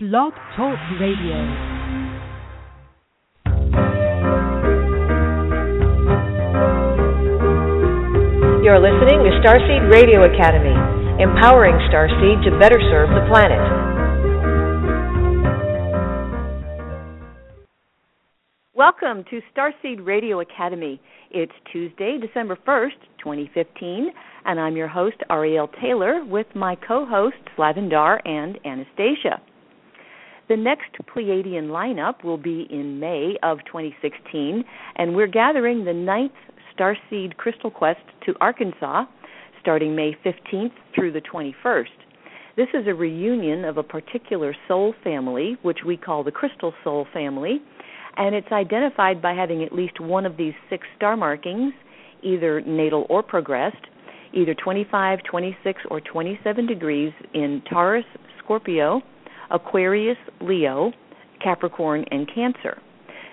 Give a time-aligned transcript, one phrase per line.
[0.00, 1.34] Blog Talk Radio.
[8.62, 10.70] You're listening to Starseed Radio Academy,
[11.20, 13.58] empowering Starseed to better serve the planet.
[18.76, 21.00] Welcome to Starseed Radio Academy.
[21.32, 24.10] It's Tuesday, December 1st, 2015,
[24.44, 29.42] and I'm your host, Ariel Taylor, with my co hosts, Lavendar and Anastasia.
[30.48, 34.64] The next Pleiadian lineup will be in May of 2016,
[34.96, 36.32] and we're gathering the ninth
[36.74, 39.04] Starseed Crystal Quest to Arkansas
[39.60, 41.84] starting May 15th through the 21st.
[42.56, 47.06] This is a reunion of a particular soul family, which we call the Crystal Soul
[47.12, 47.60] family,
[48.16, 51.74] and it's identified by having at least one of these six star markings,
[52.22, 53.84] either natal or progressed,
[54.32, 58.06] either 25, 26, or 27 degrees in Taurus,
[58.42, 59.02] Scorpio,
[59.50, 60.92] Aquarius, Leo,
[61.42, 62.78] Capricorn, and Cancer.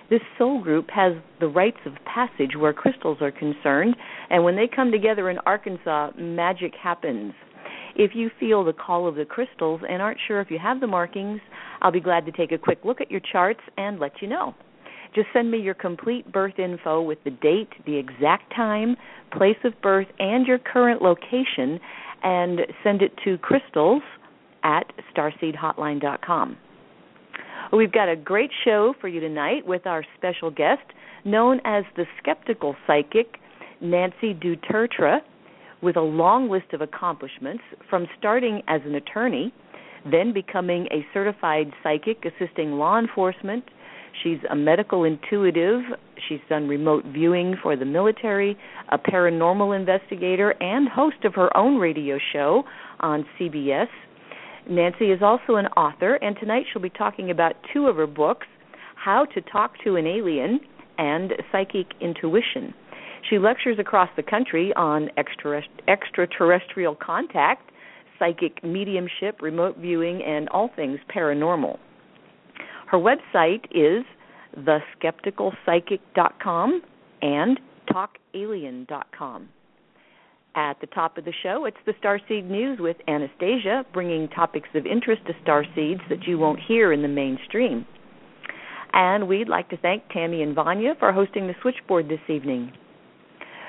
[0.08, 3.96] This soul group has the rites of passage where crystals are concerned,
[4.30, 7.32] and when they come together in Arkansas, magic happens.
[7.96, 10.86] If you feel the call of the crystals and aren't sure if you have the
[10.86, 11.40] markings,
[11.80, 14.54] I'll be glad to take a quick look at your charts and let you know.
[15.14, 18.96] Just send me your complete birth info with the date, the exact time,
[19.32, 21.80] place of birth, and your current location,
[22.22, 24.02] and send it to crystals
[24.66, 26.56] at starseedhotline.com.
[27.72, 30.82] We've got a great show for you tonight with our special guest,
[31.24, 33.38] known as the skeptical psychic,
[33.80, 35.20] Nancy du Tertre,
[35.82, 39.52] with a long list of accomplishments from starting as an attorney,
[40.10, 43.64] then becoming a certified psychic assisting law enforcement.
[44.22, 45.82] She's a medical intuitive.
[46.28, 48.56] She's done remote viewing for the military,
[48.90, 52.64] a paranormal investigator, and host of her own radio show
[53.00, 53.88] on CBS
[54.68, 58.46] Nancy is also an author, and tonight she'll be talking about two of her books
[58.96, 60.60] How to Talk to an Alien
[60.98, 62.74] and Psychic Intuition.
[63.28, 65.10] She lectures across the country on
[65.88, 67.70] extraterrestrial contact,
[68.18, 71.78] psychic mediumship, remote viewing, and all things paranormal.
[72.90, 74.04] Her website is
[74.58, 76.82] theskepticalpsychic.com
[77.22, 77.60] and
[77.90, 79.48] talkalien.com.
[80.56, 84.86] At the top of the show, it's the Starseed News with Anastasia, bringing topics of
[84.86, 87.84] interest to starseeds that you won't hear in the mainstream.
[88.94, 92.72] And we'd like to thank Tammy and Vanya for hosting the switchboard this evening.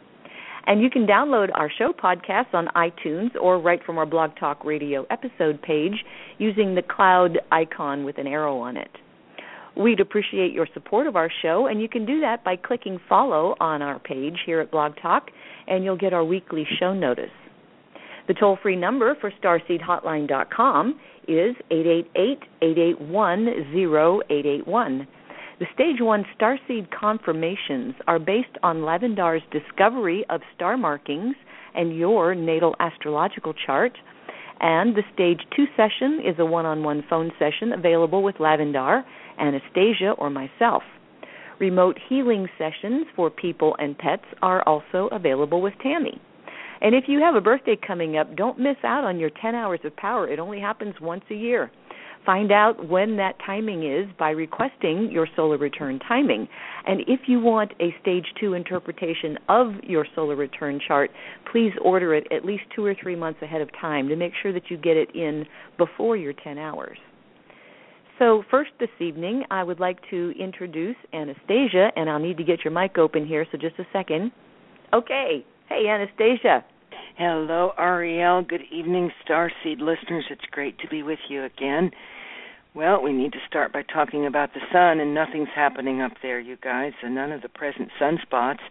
[0.67, 4.63] And you can download our show podcasts on iTunes or right from our Blog Talk
[4.63, 6.03] Radio episode page
[6.37, 8.91] using the cloud icon with an arrow on it.
[9.75, 13.55] We'd appreciate your support of our show, and you can do that by clicking follow
[13.59, 15.29] on our page here at Blog Talk,
[15.67, 17.31] and you'll get our weekly show notice.
[18.27, 25.07] The toll free number for starseedhotline.com is 888 881 0881.
[25.61, 31.35] The Stage 1 starseed confirmations are based on Lavendar's discovery of star markings
[31.75, 33.95] and your natal astrological chart.
[34.59, 39.03] And the Stage 2 session is a one on one phone session available with Lavendar,
[39.37, 40.81] Anastasia, or myself.
[41.59, 46.19] Remote healing sessions for people and pets are also available with Tammy.
[46.81, 49.81] And if you have a birthday coming up, don't miss out on your 10 hours
[49.83, 50.27] of power.
[50.27, 51.69] It only happens once a year.
[52.25, 56.47] Find out when that timing is by requesting your solar return timing.
[56.85, 61.09] And if you want a stage two interpretation of your solar return chart,
[61.51, 64.53] please order it at least two or three months ahead of time to make sure
[64.53, 65.45] that you get it in
[65.77, 66.97] before your 10 hours.
[68.19, 72.63] So, first this evening, I would like to introduce Anastasia, and I'll need to get
[72.63, 74.31] your mic open here, so just a second.
[74.93, 75.43] Okay.
[75.67, 76.63] Hey, Anastasia.
[77.17, 78.41] Hello, Ariel.
[78.41, 80.25] Good evening, Starseed listeners.
[80.29, 81.91] It's great to be with you again.
[82.73, 86.39] Well, we need to start by talking about the sun, and nothing's happening up there,
[86.39, 86.93] you guys.
[87.03, 88.61] And none of the present sunspots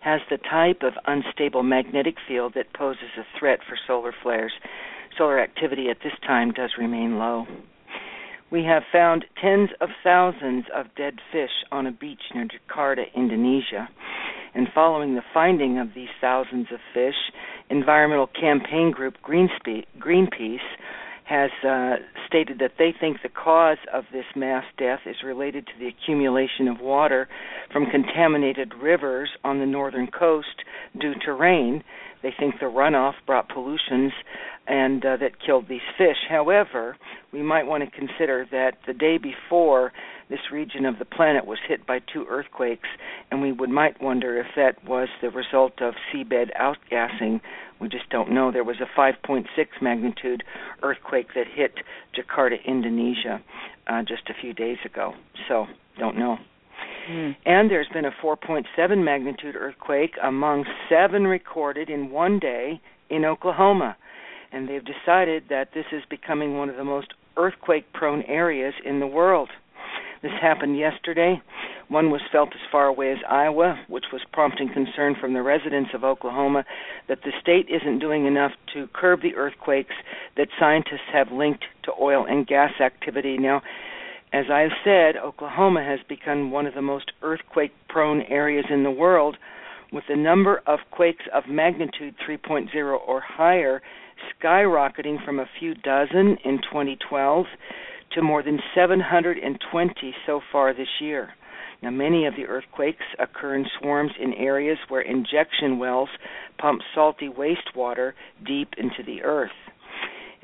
[0.00, 4.52] has the type of unstable magnetic field that poses a threat for solar flares.
[5.16, 7.46] Solar activity at this time does remain low.
[8.50, 13.88] We have found tens of thousands of dead fish on a beach near Jakarta, Indonesia.
[14.54, 17.14] And following the finding of these thousands of fish,
[17.70, 20.58] environmental campaign group Greenpeace
[21.24, 21.96] has uh,
[22.26, 26.68] stated that they think the cause of this mass death is related to the accumulation
[26.68, 27.28] of water
[27.72, 30.62] from contaminated rivers on the northern coast
[31.00, 31.82] due to rain.
[32.24, 34.12] They think the runoff brought pollutions
[34.66, 36.16] and uh, that killed these fish.
[36.26, 36.96] However,
[37.34, 39.92] we might want to consider that the day before
[40.30, 42.88] this region of the planet was hit by two earthquakes,
[43.30, 47.42] and we would might wonder if that was the result of seabed outgassing.
[47.78, 48.50] We just don't know.
[48.50, 49.44] There was a 5.6
[49.82, 50.44] magnitude
[50.82, 51.74] earthquake that hit
[52.16, 53.42] Jakarta, Indonesia,
[53.86, 55.12] uh, just a few days ago.
[55.46, 55.66] So,
[55.98, 56.38] don't know.
[57.08, 57.36] Mm.
[57.44, 62.80] And there's been a 4.7 magnitude earthquake among seven recorded in one day
[63.10, 63.96] in Oklahoma.
[64.52, 69.00] And they've decided that this is becoming one of the most earthquake prone areas in
[69.00, 69.50] the world.
[70.22, 71.42] This happened yesterday.
[71.88, 75.90] One was felt as far away as Iowa, which was prompting concern from the residents
[75.92, 76.64] of Oklahoma
[77.08, 79.94] that the state isn't doing enough to curb the earthquakes
[80.36, 83.36] that scientists have linked to oil and gas activity.
[83.36, 83.60] Now,
[84.34, 88.90] as I've said, Oklahoma has become one of the most earthquake prone areas in the
[88.90, 89.36] world,
[89.92, 93.80] with the number of quakes of magnitude 3.0 or higher
[94.42, 97.46] skyrocketing from a few dozen in 2012
[98.10, 101.28] to more than 720 so far this year.
[101.80, 106.08] Now, many of the earthquakes occur in swarms in areas where injection wells
[106.58, 108.14] pump salty wastewater
[108.44, 109.50] deep into the earth.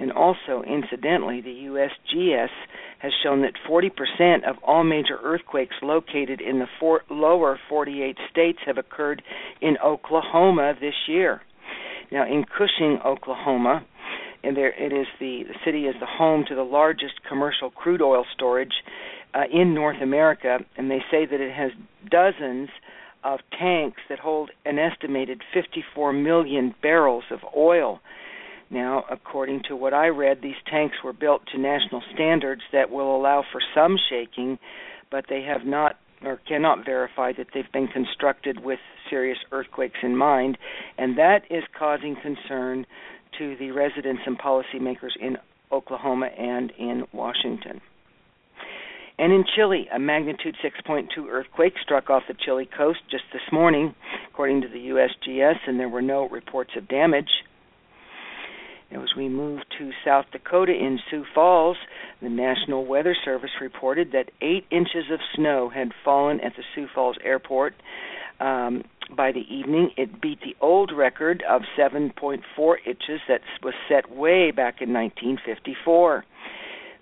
[0.01, 2.49] And also, incidentally, the USGS
[3.01, 8.61] has shown that 40% of all major earthquakes located in the four, lower 48 states
[8.65, 9.23] have occurred
[9.61, 11.43] in Oklahoma this year.
[12.11, 13.85] Now, in Cushing, Oklahoma,
[14.43, 18.01] and there it is the, the city is the home to the largest commercial crude
[18.01, 18.73] oil storage
[19.35, 21.73] uh, in North America, and they say that it has
[22.11, 22.71] dozens
[23.23, 28.01] of tanks that hold an estimated 54 million barrels of oil.
[28.71, 33.17] Now, according to what I read, these tanks were built to national standards that will
[33.17, 34.59] allow for some shaking,
[35.11, 38.79] but they have not or cannot verify that they've been constructed with
[39.09, 40.59] serious earthquakes in mind,
[40.99, 42.87] and that is causing concern
[43.39, 45.39] to the residents and policymakers in
[45.73, 47.81] Oklahoma and in Washington.
[49.19, 53.95] And in Chile, a magnitude 6.2 earthquake struck off the Chile coast just this morning,
[54.31, 57.29] according to the USGS, and there were no reports of damage.
[58.93, 61.77] As we move to South Dakota in Sioux Falls,
[62.21, 66.87] the National Weather Service reported that eight inches of snow had fallen at the Sioux
[66.93, 67.75] Falls Airport.
[68.41, 68.83] Um,
[69.17, 72.41] by the evening, it beat the old record of 7.4
[72.87, 76.25] inches that was set way back in 1954.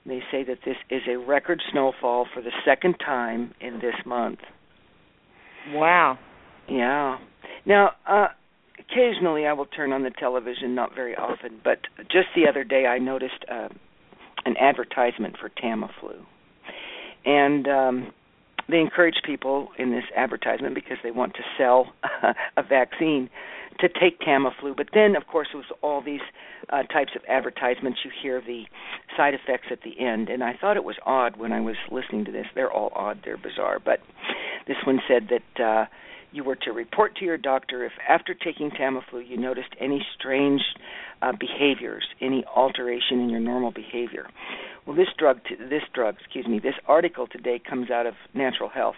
[0.06, 4.38] They say that this is a record snowfall for the second time in this month.
[5.70, 6.19] Wow.
[6.69, 7.19] Yeah.
[7.67, 8.29] Now, uh,
[8.90, 11.81] occasionally I will turn on the television, not very often, but
[12.11, 13.69] just the other day I noticed uh,
[14.44, 16.25] an advertisement for Tamiflu,
[17.25, 18.12] and um,
[18.69, 21.93] they encourage people in this advertisement because they want to sell
[22.56, 23.31] a vaccine
[23.81, 24.76] to take Tamiflu.
[24.76, 26.20] But then, of course, it was all these
[26.70, 28.00] uh, types of advertisements.
[28.05, 28.64] You hear the
[29.17, 32.25] side effects at the end, and I thought it was odd when I was listening
[32.26, 32.46] to this.
[32.55, 33.20] They're all odd.
[33.25, 34.00] They're bizarre, but
[34.67, 35.62] this one said that.
[35.62, 35.87] Uh,
[36.32, 40.60] you were to report to your doctor if after taking Tamiflu you noticed any strange
[41.22, 44.26] uh, behaviors, any alteration in your normal behavior.
[44.86, 48.69] Well, this drug, t- this drug, excuse me, this article today comes out of Natural
[48.69, 48.96] Health,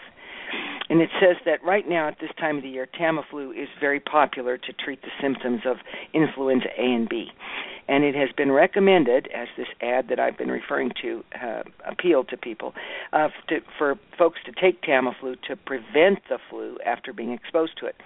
[0.91, 4.01] and it says that right now at this time of the year, Tamiflu is very
[4.01, 5.77] popular to treat the symptoms of
[6.13, 7.29] influenza A and B.
[7.89, 12.29] And it has been recommended, as this ad that I've been referring to uh, appealed
[12.29, 12.75] to people,
[13.13, 17.87] uh, to, for folks to take Tamiflu to prevent the flu after being exposed to
[17.87, 17.97] it.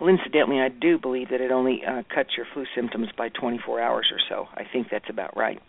[0.00, 3.80] Well, incidentally, I do believe that it only uh, cuts your flu symptoms by 24
[3.80, 4.48] hours or so.
[4.54, 5.60] I think that's about right.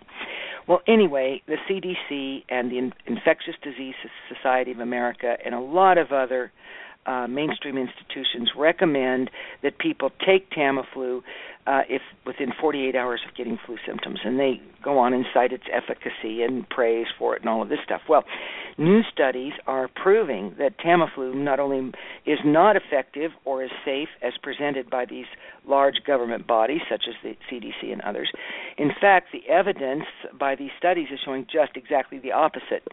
[0.68, 3.96] Well, anyway, the CDC and the In- Infectious Disease
[4.34, 6.52] Society of America and a lot of other
[7.06, 9.30] uh, mainstream institutions recommend
[9.62, 11.22] that people take Tamiflu
[11.66, 15.54] uh, if within 48 hours of getting flu symptoms, and they go on and cite
[15.54, 18.02] its efficacy and praise for it and all of this stuff.
[18.10, 18.24] Well,
[18.78, 21.92] new studies are proving that Tamiflu not only
[22.26, 25.26] is not effective or as safe as presented by these
[25.66, 28.32] large government bodies such as the CDC and others.
[28.78, 30.06] In fact, the evidence
[30.38, 32.86] by these studies is showing just exactly the opposite.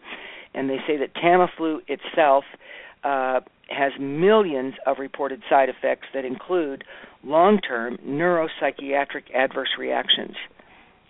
[0.53, 2.43] And they say that Tamiflu itself
[3.03, 6.83] uh, has millions of reported side effects that include
[7.23, 10.35] long term neuropsychiatric adverse reactions,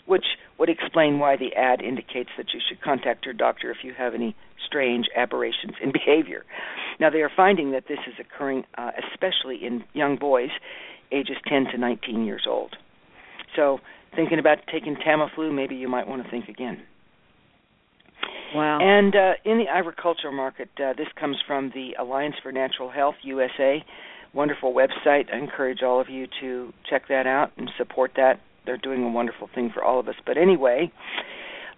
[0.06, 0.26] which
[0.58, 4.14] would explain why the ad indicates that you should contact your doctor if you have
[4.14, 6.46] any strange aberrations in behavior.
[7.00, 10.50] Now, they are finding that this is occurring uh, especially in young boys
[11.12, 12.76] ages 10 to 19 years old.
[13.56, 13.80] So,
[14.16, 16.82] thinking about taking Tamiflu, maybe you might want to think again.
[18.54, 18.80] Wow.
[18.82, 23.16] And uh, in the agricultural market, uh, this comes from the Alliance for Natural Health
[23.24, 23.84] USA.
[24.34, 25.34] Wonderful website.
[25.34, 28.40] I encourage all of you to check that out and support that.
[28.66, 30.16] They're doing a wonderful thing for all of us.
[30.26, 30.92] But anyway,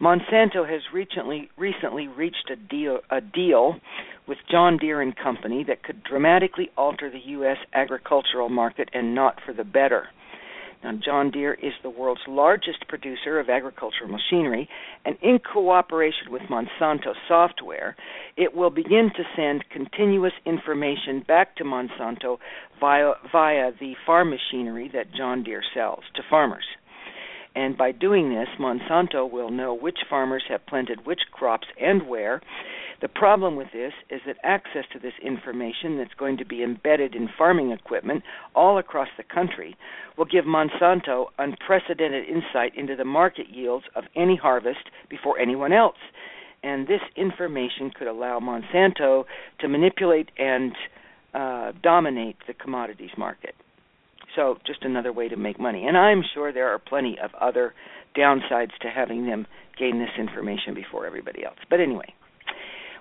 [0.02, 3.80] Monsanto has recently recently reached a deal a deal
[4.28, 9.40] with John Deere and Company that could dramatically alter the US agricultural market and not
[9.46, 10.08] for the better.
[10.84, 14.68] Now, John Deere is the world's largest producer of agricultural machinery,
[15.06, 17.96] and in cooperation with Monsanto Software,
[18.36, 22.38] it will begin to send continuous information back to Monsanto
[22.80, 26.66] via, via the farm machinery that John Deere sells to farmers.
[27.56, 32.42] And by doing this, Monsanto will know which farmers have planted which crops and where.
[33.02, 37.16] The problem with this is that access to this information that's going to be embedded
[37.16, 38.24] in farming equipment
[38.56, 39.76] all across the country
[40.18, 45.98] will give Monsanto unprecedented insight into the market yields of any harvest before anyone else.
[46.64, 49.26] And this information could allow Monsanto
[49.60, 50.72] to manipulate and
[51.34, 53.56] uh, dominate the commodities market.
[54.36, 55.86] So, just another way to make money.
[55.86, 57.74] And I'm sure there are plenty of other
[58.18, 59.46] downsides to having them
[59.78, 61.58] gain this information before everybody else.
[61.70, 62.14] But anyway,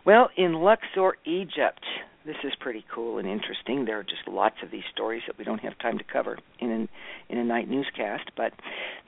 [0.04, 1.84] well, in Luxor, Egypt,
[2.24, 3.84] this is pretty cool and interesting.
[3.84, 6.70] There are just lots of these stories that we don't have time to cover in
[6.70, 6.88] an,
[7.28, 8.30] in a night newscast.
[8.36, 8.52] But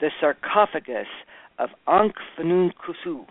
[0.01, 1.07] the sarcophagus
[1.59, 3.25] of Ankh-Fnun-Kusu,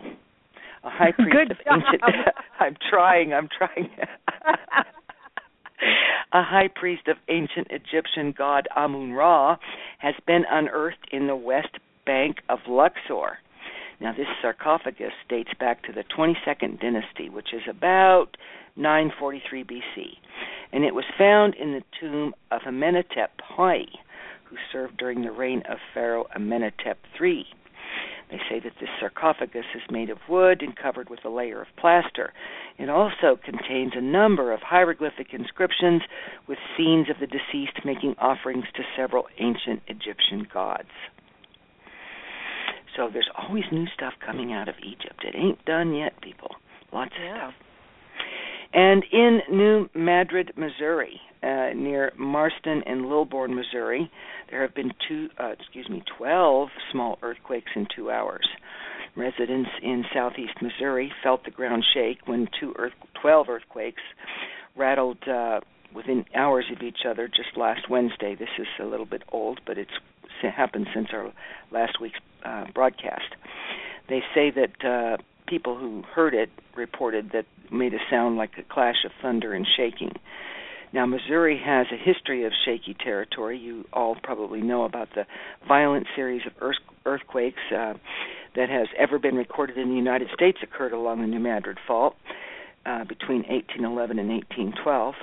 [0.84, 2.02] a high priest of ancient.
[2.60, 3.34] I'm trying.
[3.34, 3.90] I'm trying.
[6.32, 9.56] a high priest of ancient Egyptian god Amun Ra,
[9.98, 13.38] has been unearthed in the west bank of Luxor.
[14.00, 18.36] Now, this sarcophagus dates back to the 22nd dynasty, which is about
[18.76, 20.18] 943 BC,
[20.72, 23.84] and it was found in the tomb of Amenhotep I,
[24.44, 27.46] who served during the reign of Pharaoh Amenhotep III.
[28.30, 31.68] They say that this sarcophagus is made of wood and covered with a layer of
[31.76, 32.32] plaster.
[32.78, 36.02] It also contains a number of hieroglyphic inscriptions
[36.48, 40.90] with scenes of the deceased making offerings to several ancient Egyptian gods.
[42.96, 45.24] So there's always new stuff coming out of Egypt.
[45.24, 46.50] It ain't done yet, people.
[46.92, 47.54] Lots of stuff.
[48.72, 54.10] And in New Madrid, Missouri, uh, near Marston and Lilbourn, Missouri,
[54.50, 58.46] there have been two, uh, excuse me, 12 small earthquakes in two hours.
[59.16, 64.02] Residents in southeast Missouri felt the ground shake when two earth, 12 earthquakes
[64.76, 65.60] rattled uh,
[65.94, 68.34] within hours of each other just last Wednesday.
[68.34, 69.92] This is a little bit old, but it's
[70.42, 71.32] happened since our
[71.70, 73.34] last week's uh, broadcast.
[74.08, 78.52] They say that uh, people who heard it reported that it made a sound like
[78.58, 80.12] a clash of thunder and shaking.
[80.92, 83.58] Now, Missouri has a history of shaky territory.
[83.58, 85.26] You all probably know about the
[85.66, 87.94] violent series of earth- earthquakes uh,
[88.54, 92.14] that has ever been recorded in the United States occurred along the New Madrid Fault
[92.86, 95.14] uh, between 1811 and 1812.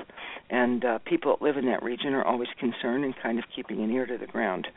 [0.50, 3.82] And uh, people that live in that region are always concerned and kind of keeping
[3.82, 4.68] an ear to the ground.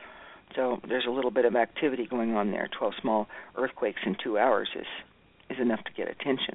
[0.55, 2.69] So there's a little bit of activity going on there.
[2.79, 4.87] 12 small earthquakes in two hours is
[5.51, 6.55] is enough to get attention.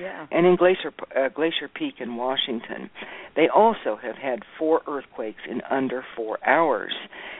[0.00, 0.26] Yeah.
[0.30, 2.90] And in Glacier uh, Glacier Peak in Washington,
[3.36, 6.94] they also have had four earthquakes in under 4 hours.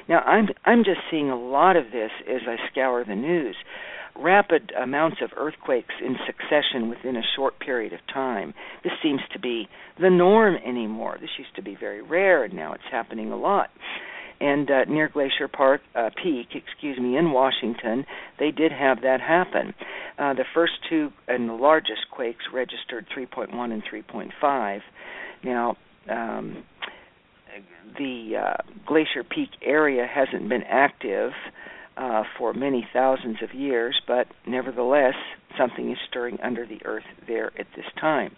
[0.09, 3.57] Now I'm I'm just seeing a lot of this as I scour the news.
[4.17, 8.55] Rapid amounts of earthquakes in succession within a short period of time.
[8.85, 9.69] This seems to be
[10.01, 11.19] the norm anymore.
[11.21, 13.71] This used to be very rare, and now it's happening a lot
[14.41, 18.05] and uh, near Glacier Park uh, Peak, excuse me, in Washington,
[18.39, 19.75] they did have that happen.
[20.19, 24.81] Uh, the first two and the largest quakes registered 3.1 and 3.5.
[25.43, 25.77] Now,
[26.09, 26.65] um,
[27.99, 31.33] the uh, Glacier Peak area hasn't been active
[31.97, 35.15] uh, for many thousands of years, but nevertheless,
[35.57, 38.35] something is stirring under the earth there at this time.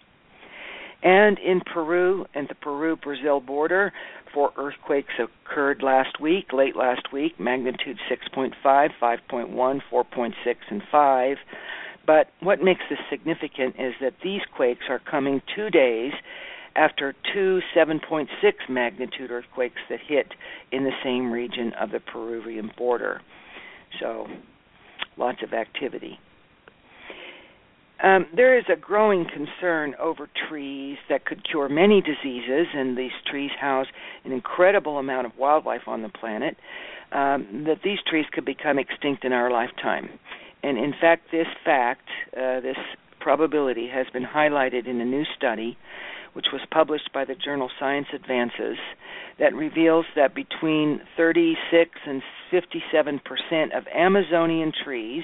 [1.03, 3.93] And in Peru and the Peru Brazil border,
[4.33, 10.33] four earthquakes occurred last week, late last week, magnitude 6.5, 5.1, 4.6,
[10.69, 11.37] and 5.
[12.05, 16.13] But what makes this significant is that these quakes are coming two days
[16.75, 18.27] after two 7.6
[18.69, 20.27] magnitude earthquakes that hit
[20.71, 23.21] in the same region of the Peruvian border.
[23.99, 24.27] So,
[25.17, 26.19] lots of activity.
[28.03, 33.11] Um, there is a growing concern over trees that could cure many diseases, and these
[33.29, 33.87] trees house
[34.23, 36.57] an incredible amount of wildlife on the planet.
[37.11, 40.09] Um, that these trees could become extinct in our lifetime,
[40.61, 42.03] and in fact, this fact,
[42.35, 42.75] uh, this
[43.21, 45.77] probability, has been highlighted in a new study,
[46.33, 48.77] which was published by the journal Science Advances,
[49.39, 55.23] that reveals that between 36 and 57 percent of Amazonian trees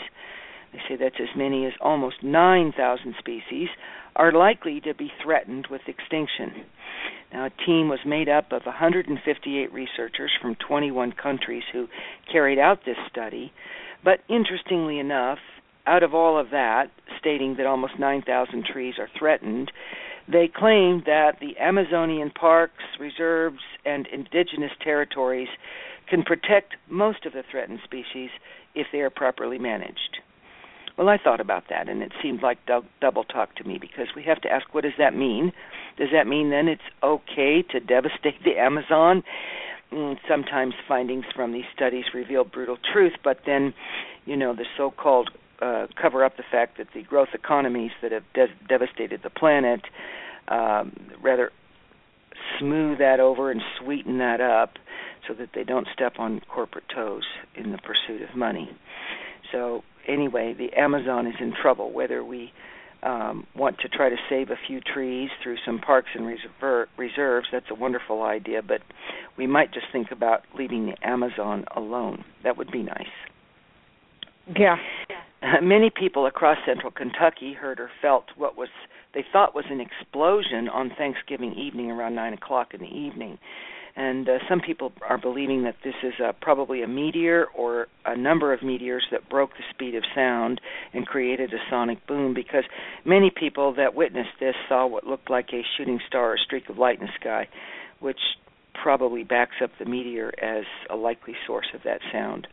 [0.74, 3.70] they say that's as many as almost 9,000 species,
[4.16, 6.66] are likely to be threatened with extinction.
[7.32, 11.88] Now, a team was made up of 158 researchers from 21 countries who
[12.32, 13.52] carried out this study,
[14.04, 15.40] but interestingly enough,
[15.86, 19.72] out of all of that, stating that almost 9,000 trees are threatened,
[20.28, 25.50] they claim that the Amazonian parks, reserves, and indigenous territories
[26.10, 28.30] can protect most of the threatened species
[28.76, 30.20] if they are properly managed.
[30.98, 32.60] Well, I thought about that, and it seemed like
[33.02, 35.52] double talk to me because we have to ask, what does that mean?
[35.98, 39.24] Does that mean then it's okay to devastate the Amazon?
[39.92, 43.74] Mm, sometimes findings from these studies reveal brutal truth, but then,
[44.26, 45.32] you know, the so-called
[45.62, 49.82] uh, cover up the fact that the growth economies that have de- devastated the planet
[50.48, 51.52] um, rather
[52.60, 54.74] smooth that over and sweeten that up
[55.28, 57.24] so that they don't step on corporate toes
[57.56, 58.70] in the pursuit of money.
[59.52, 61.92] So anyway, the Amazon is in trouble.
[61.92, 62.52] Whether we
[63.04, 67.48] um, want to try to save a few trees through some parks and reserve, reserves,
[67.52, 68.62] that's a wonderful idea.
[68.62, 68.82] But
[69.38, 72.24] we might just think about leaving the Amazon alone.
[72.44, 73.08] That would be nice.
[74.58, 74.78] Yeah.
[75.42, 78.70] Uh, many people across central Kentucky heard or felt what was
[79.14, 83.38] they thought was an explosion on Thanksgiving evening around nine o'clock in the evening
[83.96, 88.18] and uh, some people are believing that this is uh, probably a meteor or a
[88.18, 90.60] number of meteors that broke the speed of sound
[90.94, 92.64] and created a sonic boom because
[93.06, 96.78] many people that witnessed this saw what looked like a shooting star or streak of
[96.78, 97.48] light in the sky
[98.00, 98.20] which
[98.82, 102.48] probably backs up the meteor as a likely source of that sound.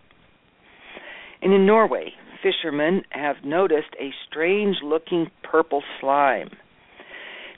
[1.43, 6.51] And in Norway fishermen have noticed a strange looking purple slime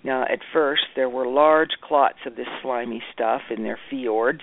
[0.04, 4.42] now, at first, there were large clots of this slimy stuff in their fjords.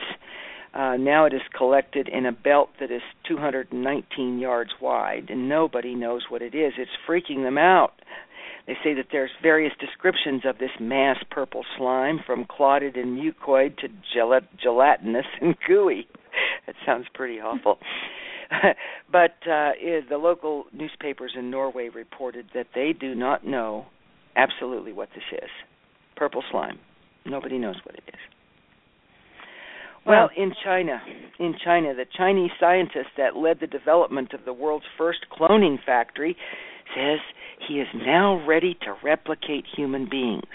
[0.73, 5.95] Uh, now it is collected in a belt that is 219 yards wide, and nobody
[5.95, 6.73] knows what it is.
[6.77, 7.93] It's freaking them out.
[8.67, 13.77] They say that there's various descriptions of this mass purple slime, from clotted and mucoid
[13.79, 16.07] to gelat- gelatinous and gooey.
[16.67, 17.79] that sounds pretty awful.
[19.11, 19.71] but uh,
[20.07, 23.87] the local newspapers in Norway reported that they do not know
[24.35, 25.49] absolutely what this is.
[26.15, 26.79] Purple slime.
[27.25, 28.19] Nobody knows what it is.
[30.05, 31.01] Well, in China,
[31.39, 36.35] in China, the Chinese scientist that led the development of the world's first cloning factory
[36.95, 37.19] says
[37.67, 40.47] he is now ready to replicate human beings.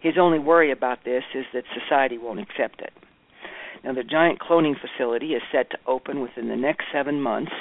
[0.00, 2.92] His only worry about this is that society won't accept it.
[3.84, 7.52] Now, the giant cloning facility is set to open within the next seven months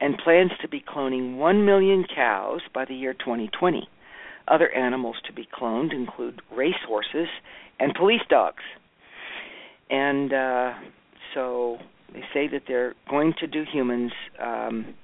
[0.00, 3.88] and plans to be cloning 1 million cows by the year 2020.
[4.48, 7.28] Other animals to be cloned include racehorses
[7.78, 8.62] and police dogs.
[9.90, 10.72] And uh,
[11.34, 11.78] so
[12.12, 14.94] they say that they're going to do humans um,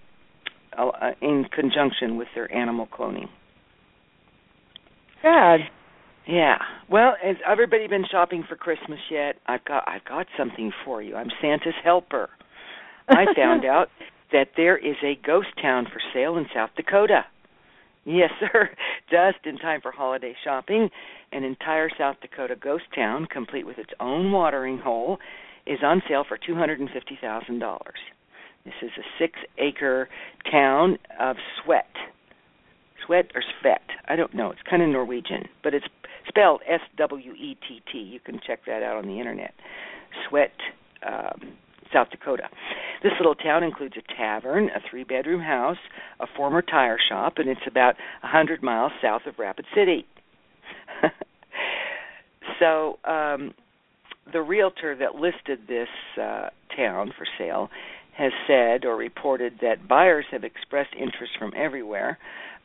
[0.76, 3.28] uh, in conjunction with their animal cloning.
[5.22, 5.60] God.
[6.26, 6.58] Yeah.
[6.90, 9.36] Well, has everybody been shopping for Christmas yet?
[9.46, 11.16] I've got I've got something for you.
[11.16, 12.28] I'm Santa's helper.
[13.08, 13.88] I found out
[14.32, 17.24] that there is a ghost town for sale in South Dakota.
[18.08, 18.70] Yes, sir.
[19.10, 20.88] Just in time for holiday shopping,
[21.30, 25.18] an entire South Dakota ghost town, complete with its own watering hole,
[25.66, 27.98] is on sale for two hundred and fifty thousand dollars.
[28.64, 30.08] This is a six-acre
[30.50, 31.90] town of Swett.
[33.06, 33.80] Swett or Svet?
[34.08, 34.50] I don't know.
[34.50, 35.86] It's kind of Norwegian, but it's
[36.26, 37.98] spelled S W E T T.
[37.98, 39.52] You can check that out on the internet.
[40.28, 40.52] Swett.
[41.06, 41.52] Um,
[41.92, 42.44] South Dakota.
[43.02, 45.78] This little town includes a tavern, a three bedroom house,
[46.20, 50.06] a former tire shop, and it's about a 100 miles south of Rapid City.
[52.58, 53.54] so, um,
[54.32, 55.88] the realtor that listed this
[56.20, 57.70] uh, town for sale
[58.16, 62.18] has said or reported that buyers have expressed interest from everywhere,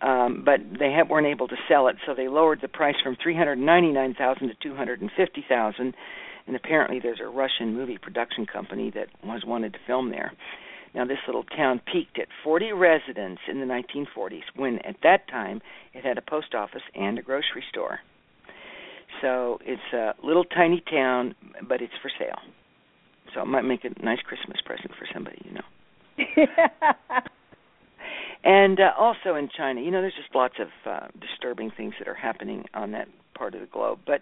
[0.03, 3.15] um, but they have, weren't able to sell it, so they lowered the price from
[3.21, 5.93] 399,000 to 250,000
[6.45, 10.33] and apparently there's a Russian movie production company that was wanted to film there.
[10.93, 15.61] Now, this little town peaked at 40 residents in the 1940s, when at that time
[15.93, 17.99] it had a post office and a grocery store.
[19.21, 21.33] So it's a little tiny town,
[21.67, 22.39] but it's for sale.
[23.33, 26.45] So it might make a nice Christmas present for somebody, you know.
[28.43, 32.08] and uh, also in China, you know, there's just lots of uh, disturbing things that
[32.08, 33.99] are happening on that part of the globe.
[34.06, 34.21] But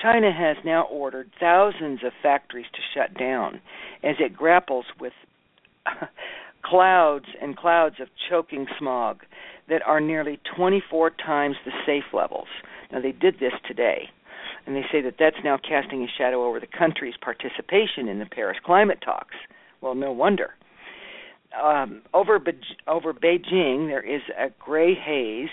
[0.00, 3.60] China has now ordered thousands of factories to shut down
[4.02, 5.12] as it grapples with
[6.64, 9.20] clouds and clouds of choking smog
[9.68, 12.48] that are nearly 24 times the safe levels.
[12.92, 14.10] Now, they did this today,
[14.66, 18.26] and they say that that's now casting a shadow over the country's participation in the
[18.26, 19.34] Paris climate talks.
[19.80, 20.54] Well, no wonder.
[21.60, 25.50] Um, over Be- over Beijing, there is a gray haze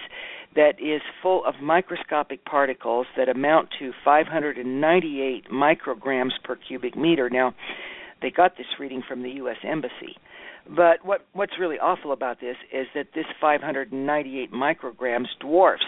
[0.55, 7.29] that is full of microscopic particles that amount to 598 micrograms per cubic meter.
[7.29, 7.53] Now,
[8.21, 9.57] they got this reading from the U.S.
[9.63, 10.17] Embassy.
[10.75, 15.83] But what what's really awful about this is that this 598 micrograms dwarfs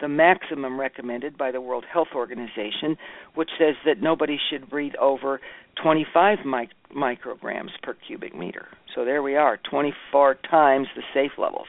[0.00, 2.96] the maximum recommended by the World Health Organization,
[3.34, 5.40] which says that nobody should breathe over
[5.82, 8.68] 25 mic- micrograms per cubic meter.
[8.94, 11.66] So there we are, 24 times the safe levels.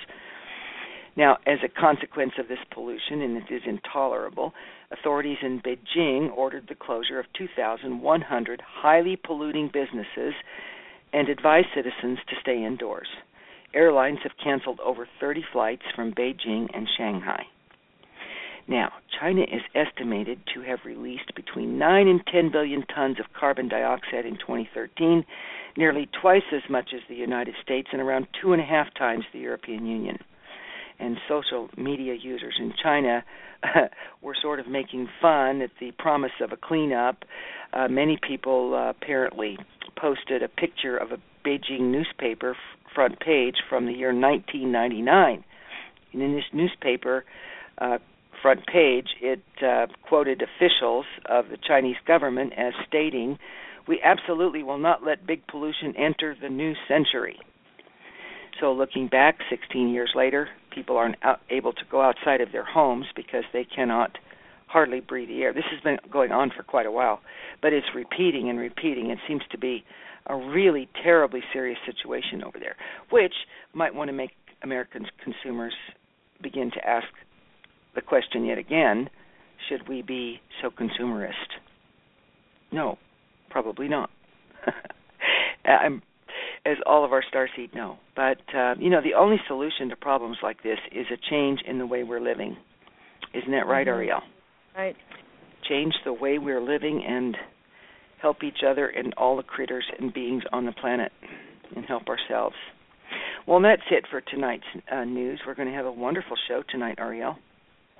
[1.15, 4.53] Now, as a consequence of this pollution, and it is intolerable,
[4.91, 10.33] authorities in Beijing ordered the closure of 2,100 highly polluting businesses
[11.13, 13.07] and advise citizens to stay indoors.
[13.73, 17.45] Airlines have canceled over 30 flights from Beijing and Shanghai.
[18.69, 23.67] Now, China is estimated to have released between 9 and 10 billion tons of carbon
[23.67, 25.25] dioxide in 2013,
[25.75, 29.25] nearly twice as much as the United States and around two and a half times
[29.33, 30.19] the European Union.
[30.99, 33.23] And social media users in China
[34.21, 37.23] were sort of making fun at the promise of a cleanup.
[37.73, 39.57] Uh, many people uh, apparently
[39.99, 45.43] posted a picture of a Beijing newspaper f- front page from the year 1999.
[46.13, 47.25] And in this newspaper,
[47.77, 47.99] uh,
[48.41, 53.37] front page, it uh, quoted officials of the Chinese government as stating,
[53.87, 57.39] "We absolutely will not let big pollution enter the new century."
[58.59, 61.17] So, looking back 16 years later, people aren't
[61.49, 64.17] able to go outside of their homes because they cannot
[64.69, 65.51] hardly breathe the air.
[65.51, 67.21] This has been going on for quite a while,
[67.61, 69.09] but it's repeating and repeating.
[69.09, 69.83] It seems to be
[70.27, 72.75] a really terribly serious situation over there,
[73.09, 73.33] which
[73.73, 75.73] might want to make American consumers
[76.41, 77.07] begin to ask
[77.95, 79.09] the question yet again
[79.67, 81.33] should we be so consumerist?
[82.71, 82.97] No,
[83.49, 84.09] probably not.
[85.65, 86.01] I'm,
[86.65, 87.97] as all of our starseed know.
[88.15, 91.77] But, uh, you know, the only solution to problems like this is a change in
[91.77, 92.55] the way we're living.
[93.33, 93.95] Isn't that right, mm-hmm.
[93.95, 94.21] Ariel?
[94.79, 94.95] Right.
[95.67, 97.35] Change the way we're living and
[98.21, 101.11] help each other and all the critters and beings on the planet
[101.75, 102.55] and help ourselves.
[103.45, 105.41] Well, that's it for tonight's uh, news.
[105.45, 107.35] We're going to have a wonderful show tonight, Ariel.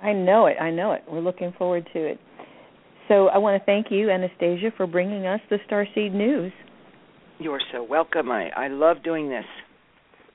[0.02, 0.56] I know it.
[0.58, 1.02] I know it.
[1.06, 2.18] We're looking forward to it.
[3.08, 6.52] So I want to thank you, Anastasia, for bringing us the Starseed News.
[7.38, 8.30] You're so welcome.
[8.30, 9.44] I, I love doing this.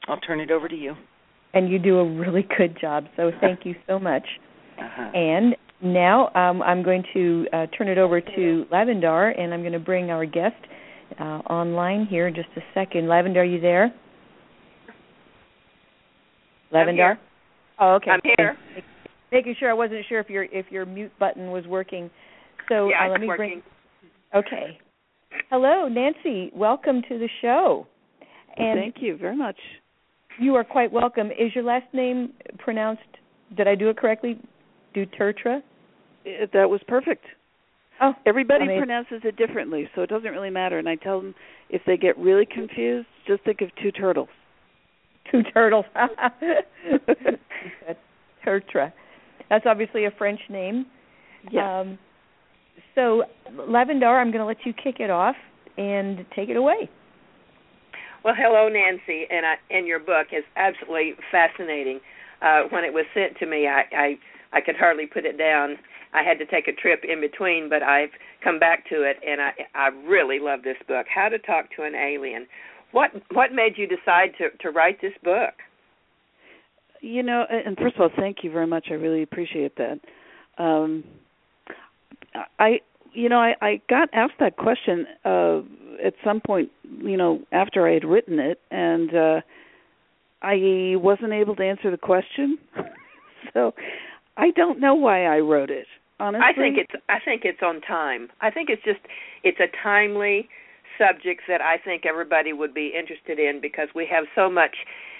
[0.08, 0.94] I'll turn it over to you.
[1.56, 4.28] And you do a really good job, so thank you so much.
[4.78, 5.10] Uh-huh.
[5.14, 9.74] And now um, I'm going to uh, turn it over to Lavendar, and I'm going
[9.74, 10.56] to bring our guest
[11.20, 13.04] uh, online here in just a second.
[13.04, 13.94] Lavendar, are you there?
[16.74, 17.18] Lavendar?
[17.80, 18.12] Oh, okay.
[18.12, 18.58] I'm here
[19.32, 22.10] making sure I wasn't sure if your if your mute button was working.
[22.70, 23.62] So yeah, uh, let me bring.
[24.34, 24.80] Okay.
[25.50, 26.52] Hello, Nancy.
[26.56, 27.86] Welcome to the show.
[28.58, 29.58] And Thank you very much.
[30.40, 31.28] You are quite welcome.
[31.28, 33.02] Is your last name pronounced?
[33.56, 34.40] Did I do it correctly?
[34.96, 35.62] Dutertra.
[36.24, 37.26] It, that was perfect.
[38.02, 38.80] Oh, everybody amazing.
[38.80, 40.80] pronounces it differently, so it doesn't really matter.
[40.80, 41.36] And I tell them
[41.70, 44.30] if they get really confused, just think of two turtles.
[45.32, 45.86] Two turtles.
[48.46, 48.92] Tertra.
[49.50, 50.86] That's obviously a French name.
[51.52, 51.80] Yeah.
[51.82, 51.98] Um,
[52.96, 55.36] so, Lavendar, I'm going to let you kick it off
[55.78, 56.90] and take it away.
[58.24, 62.00] Well, hello, Nancy, and I, and your book is absolutely fascinating.
[62.42, 64.16] Uh, when it was sent to me, I, I
[64.56, 65.78] I could hardly put it down.
[66.14, 68.10] I had to take a trip in between, but I've
[68.44, 71.06] come back to it, and I I really love this book.
[71.14, 72.48] How to Talk to an Alien.
[72.92, 75.54] What what made you decide to to write this book?
[77.02, 78.88] You know, and first of all, thank you very much.
[78.90, 80.00] I really appreciate that.
[80.58, 81.04] Um,
[82.58, 82.80] I,
[83.14, 85.60] you know, I, I got asked that question uh,
[86.04, 89.42] at some point, you know, after I had written it, and uh,
[90.42, 92.58] I wasn't able to answer the question.
[93.54, 93.74] so
[94.38, 95.88] I don't know why I wrote it.
[96.20, 98.30] Honestly, I think it's I think it's on time.
[98.42, 99.00] I think it's just
[99.44, 100.48] it's a timely
[100.98, 104.76] subject that I think everybody would be interested in because we have so much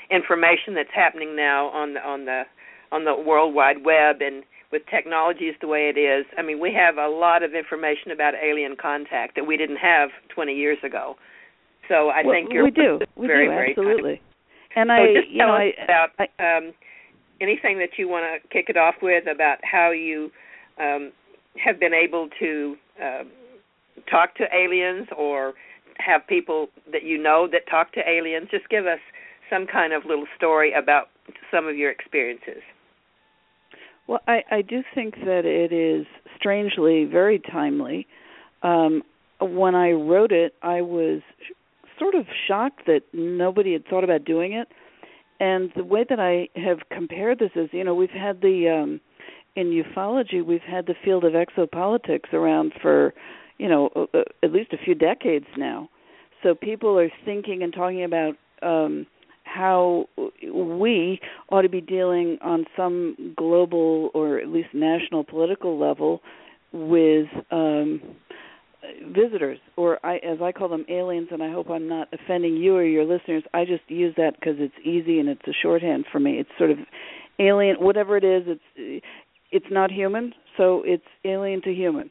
[0.10, 2.44] information that's happening now on the on the
[2.92, 6.72] on the world wide web and with technologies the way it is i mean we
[6.74, 11.16] have a lot of information about alien contact that we didn't have 20 years ago
[11.88, 14.22] so i well, think you're we do we very do very absolutely
[14.74, 14.90] kind.
[14.90, 16.74] and so i you know I, about I, um
[17.42, 20.32] anything that you want to kick it off with about how you
[20.80, 21.12] um
[21.64, 23.24] have been able to uh,
[24.10, 25.54] talk to aliens or
[25.98, 29.00] have people that you know that talk to aliens just give us
[29.50, 31.10] some kind of little story about
[31.52, 32.62] some of your experiences.
[34.08, 36.06] Well, I, I do think that it is
[36.38, 38.08] strangely very timely.
[38.62, 39.02] Um,
[39.40, 41.22] when I wrote it, I was
[41.98, 44.68] sort of shocked that nobody had thought about doing it.
[45.40, 49.02] And the way that I have compared this is, you know, we've had the um,
[49.56, 53.14] in ufology, we've had the field of exopolitics around for,
[53.58, 54.08] you know,
[54.44, 55.90] at least a few decades now.
[56.44, 59.08] So people are thinking and talking about um,
[59.44, 60.08] how
[60.44, 61.20] we
[61.50, 66.22] ought to be dealing on some global or at least national political level
[66.74, 68.02] with um,
[69.16, 71.30] visitors, or I, as I call them, aliens.
[71.32, 73.44] And I hope I'm not offending you or your listeners.
[73.54, 76.34] I just use that because it's easy and it's a shorthand for me.
[76.40, 76.78] It's sort of
[77.40, 78.44] alien, whatever it is.
[78.48, 79.04] It's
[79.52, 82.10] it's not human, so it's alien to human.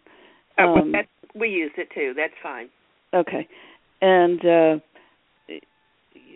[0.58, 0.94] Oh, um,
[1.34, 2.12] we used it too.
[2.16, 2.68] That's fine.
[3.12, 3.46] Okay,
[4.00, 4.80] and uh,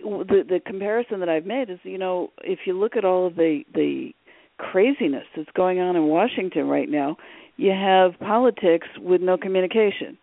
[0.03, 3.37] the the comparison that I've made is, you know, if you look at all of
[3.37, 4.11] the the
[4.59, 7.17] craziness that's going on in Washington right now,
[7.57, 10.19] you have politics with no communication.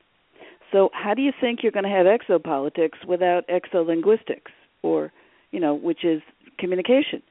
[0.76, 4.52] So how do you think you're going to have exopolitics without exolinguistics,
[4.84, 5.14] or
[5.52, 6.22] you know, which is
[6.60, 7.24] communication?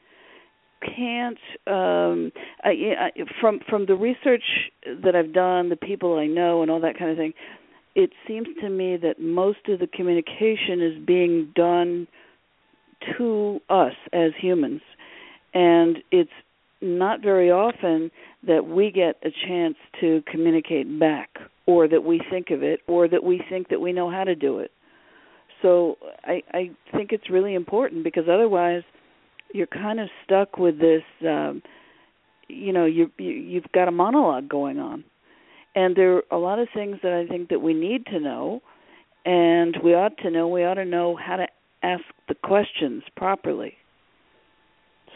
[0.81, 3.11] Can't um, I, I,
[3.43, 4.45] from from the research
[5.03, 7.35] that I've done, the people I know, and all that kind of thing.
[7.95, 12.09] It seems to me that most of the communication is being done
[13.19, 14.81] to us as humans,
[15.53, 16.31] and it's
[16.81, 18.11] not very often
[18.47, 21.31] that we get a chance to communicate back
[21.67, 24.35] or that we think of it or that we think that we know how to
[24.35, 24.71] do it.
[25.63, 28.83] So i i think it's really important because otherwise
[29.53, 31.63] you're kind of stuck with this um
[32.49, 35.05] you know you, you you've got a monologue going on.
[35.77, 38.61] And there are a lot of things that i think that we need to know
[39.25, 41.47] and we ought to know we ought to know how to
[41.83, 43.75] ask the questions properly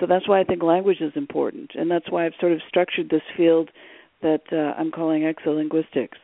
[0.01, 3.11] so that's why I think language is important, and that's why I've sort of structured
[3.11, 3.71] this field
[4.23, 6.19] that uh, I'm calling exolinguistics.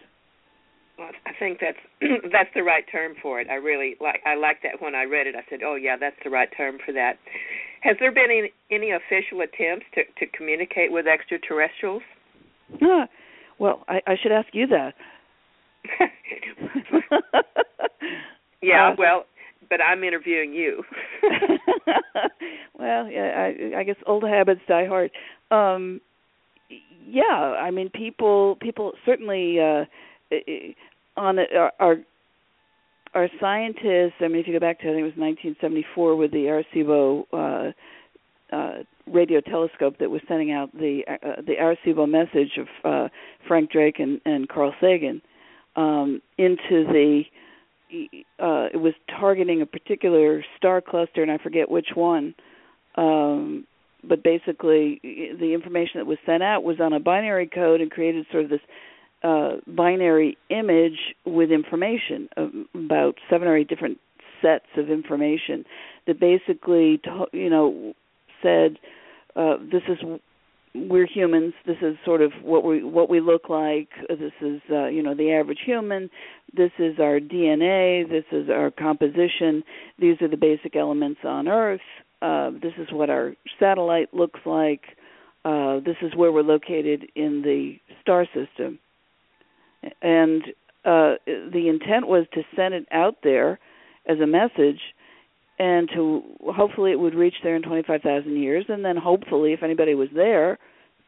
[0.99, 1.79] Well, I think that's
[2.33, 3.49] that's the right term for it.
[3.51, 5.35] I really like I like that when I read it.
[5.35, 7.19] I said, "Oh yeah, that's the right term for that."
[7.83, 12.03] Has there been any, any official attempts to to communicate with extraterrestrials?
[12.83, 13.07] Ah,
[13.59, 14.95] well, I, I should ask you that.
[18.63, 19.27] yeah, well,
[19.75, 20.85] but I'm interviewing you.
[22.79, 25.11] well, yeah, I, I guess old habits die hard.
[25.51, 26.01] Um,
[27.09, 29.85] yeah, I mean, people, people certainly uh,
[31.17, 31.45] on the,
[31.81, 31.97] our
[33.15, 34.15] our scientists.
[34.21, 37.25] I mean, if you go back to I think it was 1974 with the Arecibo
[37.33, 38.83] uh, uh,
[39.13, 43.09] radio telescope that was sending out the uh, the Arecibo message of uh,
[43.49, 45.21] Frank Drake and, and Carl Sagan
[45.75, 47.25] um, into the
[47.93, 52.35] uh, it was targeting a particular star cluster, and I forget which one.
[52.97, 53.67] Um,
[54.07, 58.27] but basically, the information that was sent out was on a binary code and created
[58.31, 58.61] sort of this
[59.23, 62.29] uh, binary image with information
[62.75, 63.99] about seven or eight different
[64.43, 65.65] sets of information
[66.07, 67.01] that basically,
[67.33, 67.95] you know,
[68.43, 68.79] said
[69.37, 69.99] uh, this is
[70.75, 71.55] we're humans.
[71.67, 73.89] This is sort of what we what we look like.
[74.09, 76.11] This is uh, you know the average human.
[76.53, 78.09] This is our DNA.
[78.09, 79.63] This is our composition.
[79.99, 81.81] These are the basic elements on Earth.
[82.21, 84.83] Uh, this is what our satellite looks like.
[85.45, 88.79] Uh, this is where we're located in the star system.
[90.01, 90.43] And
[90.85, 93.59] uh, the intent was to send it out there
[94.09, 94.81] as a message
[95.59, 96.23] and to
[96.55, 98.65] hopefully it would reach there in 25,000 years.
[98.69, 100.59] And then hopefully if anybody was there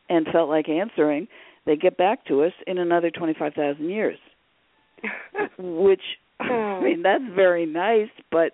[0.08, 1.28] and felt like answering
[1.64, 4.18] they get back to us in another 25,000 years.
[5.58, 6.02] Which
[6.40, 8.52] I mean that's very nice but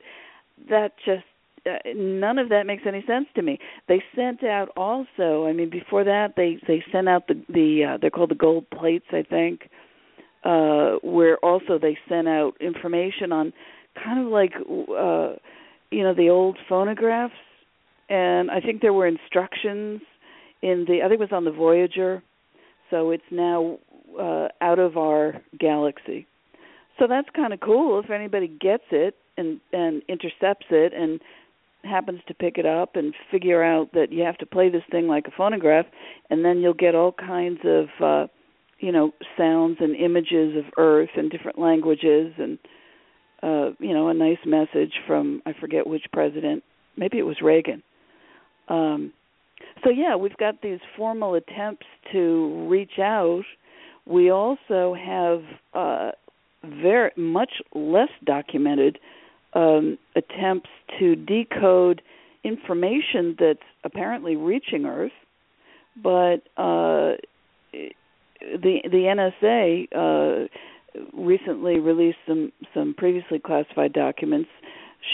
[0.69, 1.25] that just
[1.65, 3.59] uh, none of that makes any sense to me.
[3.87, 7.99] They sent out also I mean before that they they sent out the the uh,
[8.01, 9.69] they're called the gold plates I think
[10.45, 13.53] uh where also they sent out information on
[14.03, 15.35] kind of like uh
[15.93, 17.35] you know the old phonographs
[18.09, 20.01] and I think there were instructions
[20.63, 22.23] in the I think it was on the Voyager
[22.91, 23.79] so it's now
[24.19, 26.27] uh out of our galaxy.
[26.99, 31.21] So that's kind of cool if anybody gets it and and intercepts it and
[31.85, 35.09] happens to pick it up and figure out that you have to play this thing
[35.09, 35.87] like a phonograph
[36.31, 38.27] and then you'll get all kinds of uh
[38.79, 42.59] you know sounds and images of earth and different languages and
[43.43, 46.63] uh, you know, a nice message from I forget which president,
[46.97, 47.83] maybe it was Reagan.
[48.69, 49.13] Um,
[49.85, 53.45] so yeah, we've got these formal attempts to reach out.
[54.07, 55.43] We also have
[55.75, 56.13] uh,
[56.65, 58.99] very much less documented
[59.55, 62.03] um, attempts to decode
[62.45, 65.13] information that's apparently reaching Earth,
[66.03, 67.17] but uh,
[67.73, 70.49] the the NSA uh,
[71.13, 74.49] recently released some some previously classified documents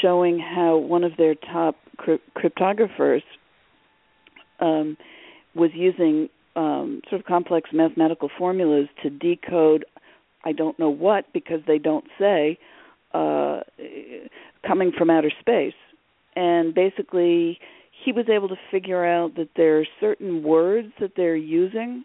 [0.02, 1.76] showing how one of their top
[2.36, 3.22] cryptographers
[4.60, 4.96] um,
[5.54, 9.84] was using um, sort of complex mathematical formulas to decode
[10.44, 12.58] I don't know what because they don't say
[13.12, 13.60] uh,
[14.66, 15.74] coming from outer space,
[16.36, 17.58] and basically
[18.04, 22.04] he was able to figure out that there are certain words that they're using.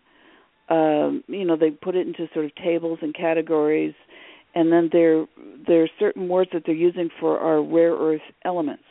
[0.69, 3.93] Um, you know, they put it into sort of tables and categories,
[4.55, 5.25] and then there
[5.67, 8.83] there are certain words that they're using for our rare earth elements.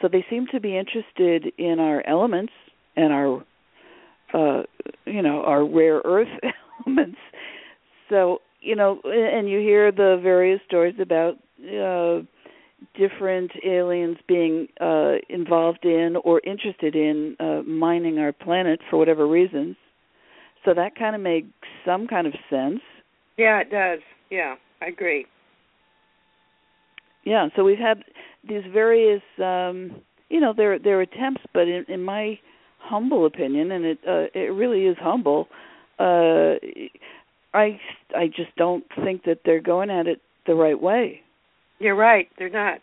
[0.00, 2.52] So they seem to be interested in our elements
[2.96, 3.44] and our
[4.32, 4.62] uh
[5.06, 6.28] you know our rare earth
[6.86, 7.18] elements
[8.08, 12.20] so you know and you hear the various stories about uh
[12.96, 19.26] different aliens being uh involved in or interested in uh mining our planet for whatever
[19.26, 19.76] reasons
[20.64, 21.48] so that kind of makes
[21.84, 22.80] some kind of sense.
[23.36, 24.00] Yeah it does.
[24.30, 25.26] Yeah i agree.
[27.24, 28.04] Yeah so we've had
[28.48, 32.38] these various um you know their their attempts but in in my
[32.78, 35.48] humble opinion and it uh it really is humble
[35.98, 36.54] uh
[37.52, 37.78] i
[38.16, 41.20] i just don't think that they're going at it the right way.
[41.78, 42.78] You're right they're not.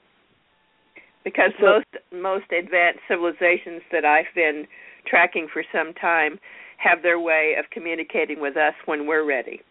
[1.24, 4.68] Because So- most most advanced civilizations that I've been
[5.06, 6.40] tracking for some time
[6.78, 9.62] have their way of communicating with us when we're ready.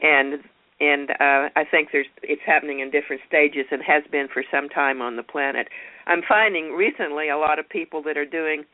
[0.00, 0.40] And
[0.78, 4.68] and uh I think there's it's happening in different stages and has been for some
[4.68, 5.68] time on the planet.
[6.06, 8.64] I'm finding recently a lot of people that are doing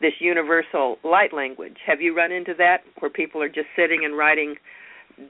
[0.00, 1.78] this universal light language.
[1.86, 4.56] Have you run into that where people are just sitting and writing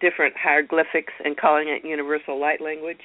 [0.00, 3.02] different hieroglyphics and calling it universal light language?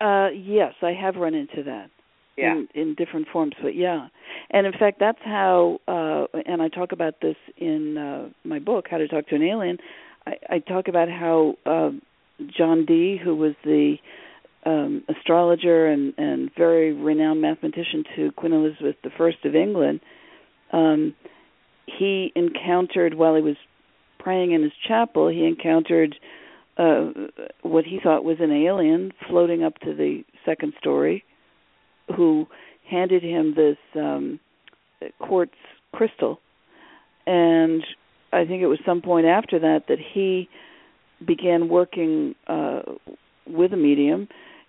[0.00, 1.88] uh yes i have run into that
[2.36, 2.52] Yeah.
[2.54, 4.08] in in different forms but yeah.
[4.50, 8.86] And in fact that's how uh and i talk about this in uh my book
[8.90, 9.78] how to talk to an alien.
[10.26, 11.90] I i talk about how uh
[12.56, 13.96] john dee who was the
[14.64, 20.00] um astrologer and and very renowned mathematician to queen elizabeth first of england
[20.72, 21.14] um
[21.86, 23.56] he encountered while he was
[24.18, 26.16] praying in his chapel he encountered
[26.78, 27.10] uh
[27.62, 31.24] what he thought was an alien floating up to the second story
[32.16, 32.46] who
[32.88, 34.40] handed him this um
[35.18, 35.54] quartz
[35.92, 36.40] crystal.
[37.26, 37.84] And
[38.32, 40.48] i think it was some point after that that he
[41.26, 42.82] began working uh
[43.46, 44.28] with a medium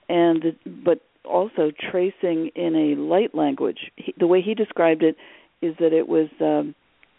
[0.10, 3.92] and but also tracing in a light language.
[3.96, 5.16] He, the way he described it
[5.62, 6.76] is that it was um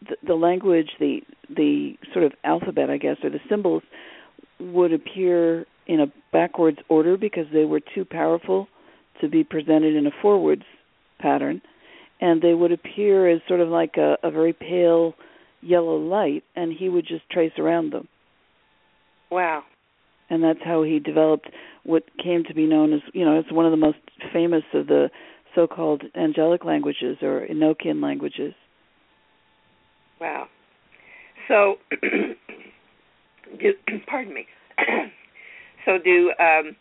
[0.08, 3.82] the, the language the the sort of alphabet i guess or the symbols
[4.60, 8.68] would appear in a backwards order because they were too powerful
[9.20, 10.64] to be presented in a forwards
[11.18, 11.60] pattern
[12.20, 15.14] and they would appear as sort of like a, a very pale
[15.62, 18.08] yellow light and he would just trace around them
[19.30, 19.62] Wow.
[20.30, 21.48] and that's how he developed
[21.84, 23.98] what came to be known as you know it's one of the most
[24.32, 25.10] famous of the
[25.54, 28.54] so-called angelic languages or Enochian languages
[30.20, 30.46] Wow.
[31.48, 31.76] So,
[33.60, 33.72] do,
[34.06, 34.46] pardon me.
[35.84, 36.76] so, do um,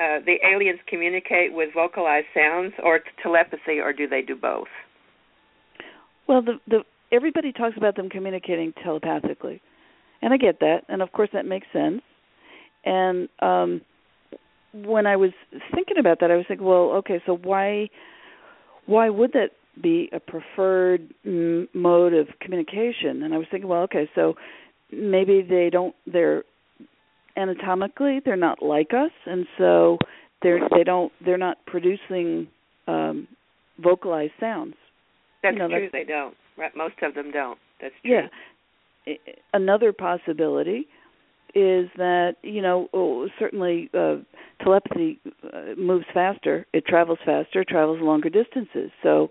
[0.00, 4.68] uh, the aliens communicate with vocalized sounds or t- telepathy, or do they do both?
[6.28, 9.60] Well, the the everybody talks about them communicating telepathically,
[10.22, 12.02] and I get that, and of course that makes sense.
[12.84, 13.80] And um
[14.72, 15.30] when I was
[15.74, 17.88] thinking about that, I was thinking, well, okay, so why
[18.86, 23.22] why would that be a preferred m- mode of communication?
[23.22, 24.34] And I was thinking, well, okay, so
[24.92, 26.44] maybe they don't they're
[27.38, 29.98] anatomically they're not like us, and so
[30.42, 32.48] they're they don't they're not producing
[32.86, 33.28] um
[33.82, 34.74] vocalized sounds.
[35.42, 35.88] That's You know, true.
[35.88, 36.34] that's- They don't.
[36.76, 37.58] Most of them don't.
[37.80, 38.12] That's true.
[39.06, 39.14] Yeah.
[39.54, 40.86] Another possibility
[41.54, 44.16] is that you know oh, certainly uh,
[44.62, 45.18] telepathy
[45.52, 48.90] uh, moves faster, it travels faster, travels longer distances.
[49.02, 49.30] So,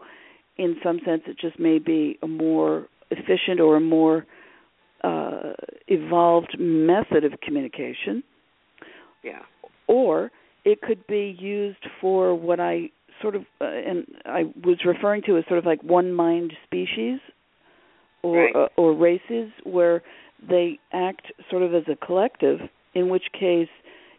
[0.57, 4.25] in some sense, it just may be a more efficient or a more
[5.07, 5.53] uh,
[5.87, 8.23] evolved method of communication,
[9.23, 9.43] Yeah.
[9.87, 10.31] or
[10.65, 12.89] it could be used for what I
[13.21, 17.19] sort of uh, and I was referring to as sort of like one mind species
[18.21, 18.55] or Right.
[18.55, 20.03] uh, or races where
[20.47, 22.59] they act sort of as a collective
[22.93, 23.69] in which case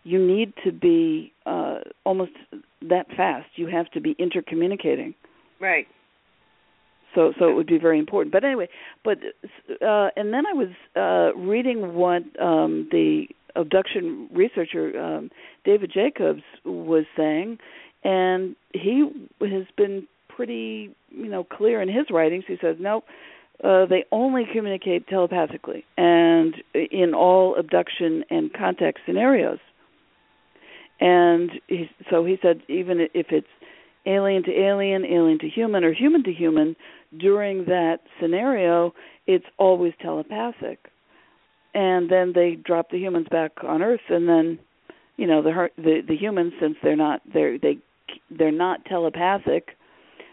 [0.05, 2.33] you need to be uh almost
[2.83, 5.15] that fast you have to be intercommunicating
[5.61, 5.87] Right.
[7.15, 8.33] So so it would be very important.
[8.33, 8.69] But anyway
[9.05, 9.19] but
[9.83, 15.31] uh and then i was uh reading what um the abduction researcher um
[15.65, 17.59] david jacobs was saying
[18.05, 19.09] and he
[19.41, 22.45] has been pretty you know clear in his writings.
[22.47, 23.05] He says nope
[23.63, 29.59] uh, they only communicate telepathically and in all abduction and contact scenarios.
[31.01, 33.49] And he, so he said even if it's
[34.07, 36.77] alien to alien, alien to human, or human to human,
[37.19, 38.95] during that scenario,
[39.27, 40.91] it's always telepathic.
[41.75, 44.59] And then they drop the humans back on Earth, and then,
[45.19, 47.77] you know the the the humans since they're not they're they
[48.31, 49.77] they're not telepathic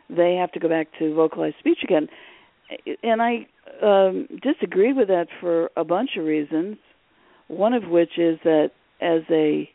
[0.10, 2.08] they have to go back to vocalized speech again
[3.04, 3.46] and i
[3.84, 6.78] um disagree with that for a bunch of reasons
[7.48, 9.70] one of which is that as a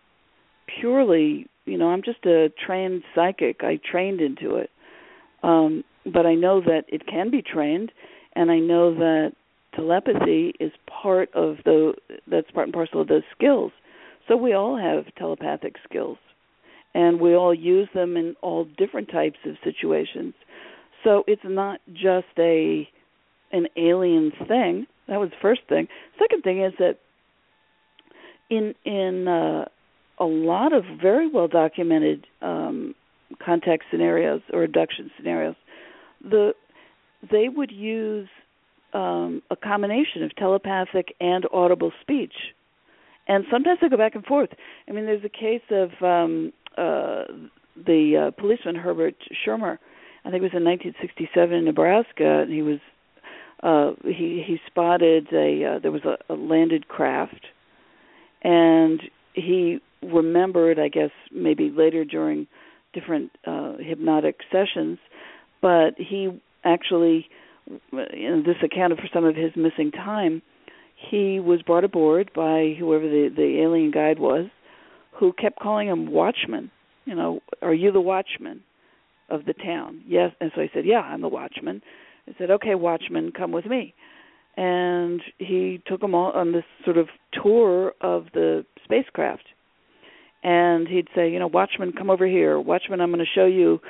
[0.80, 3.60] purely you know i'm just a trained psychic.
[3.62, 4.70] I trained into it.
[5.42, 7.92] Um but i know that it can be trained
[8.34, 9.32] and i know that
[9.74, 11.94] telepathy is part of the
[12.26, 13.72] that's part and parcel of those skills.
[14.28, 16.18] So we all have telepathic skills
[16.94, 20.34] and we all use them in all different types of situations.
[21.04, 22.88] So it's not just a
[23.52, 24.86] an alien thing.
[25.08, 25.88] That was the first thing.
[26.18, 26.98] Second thing is that
[28.48, 29.66] in in uh
[30.20, 32.94] a lot of very well documented um,
[33.44, 35.56] contact scenarios or abduction scenarios,
[36.22, 36.52] the
[37.30, 38.28] they would use
[38.92, 42.34] um, a combination of telepathic and audible speech,
[43.26, 44.50] and sometimes they go back and forth.
[44.88, 47.24] I mean, there's a case of um, uh,
[47.76, 49.78] the uh, policeman Herbert Schirmer.
[50.24, 52.78] I think it was in 1967 in Nebraska, and he was
[53.62, 57.46] uh, he he spotted a uh, there was a, a landed craft,
[58.42, 59.00] and
[59.34, 62.46] he remembered, I guess, maybe later during
[62.92, 64.98] different uh, hypnotic sessions,
[65.62, 67.26] but he actually,
[67.92, 70.42] know, this accounted for some of his missing time.
[71.10, 74.46] He was brought aboard by whoever the the alien guide was,
[75.12, 76.70] who kept calling him Watchman.
[77.04, 78.62] You know, are you the Watchman
[79.28, 80.02] of the town?
[80.06, 81.82] Yes, and so he said, Yeah, I'm the Watchman.
[82.28, 83.94] I said, Okay, Watchman, come with me.
[84.56, 87.08] And he took him all on this sort of
[87.42, 89.44] tour of the spacecraft
[90.42, 92.58] and he'd say, you know, Watchman, come over here.
[92.58, 93.80] Watchman, I'm going to show you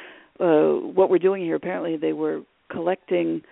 [0.40, 1.54] uh, what we're doing here.
[1.54, 3.42] Apparently, they were collecting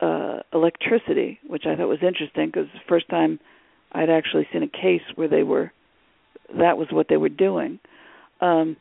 [0.00, 3.38] uh, electricity, which I thought was interesting because the first time
[3.92, 5.72] I'd actually seen a case where they were
[6.58, 7.78] that was what they were doing.
[8.40, 8.76] Um,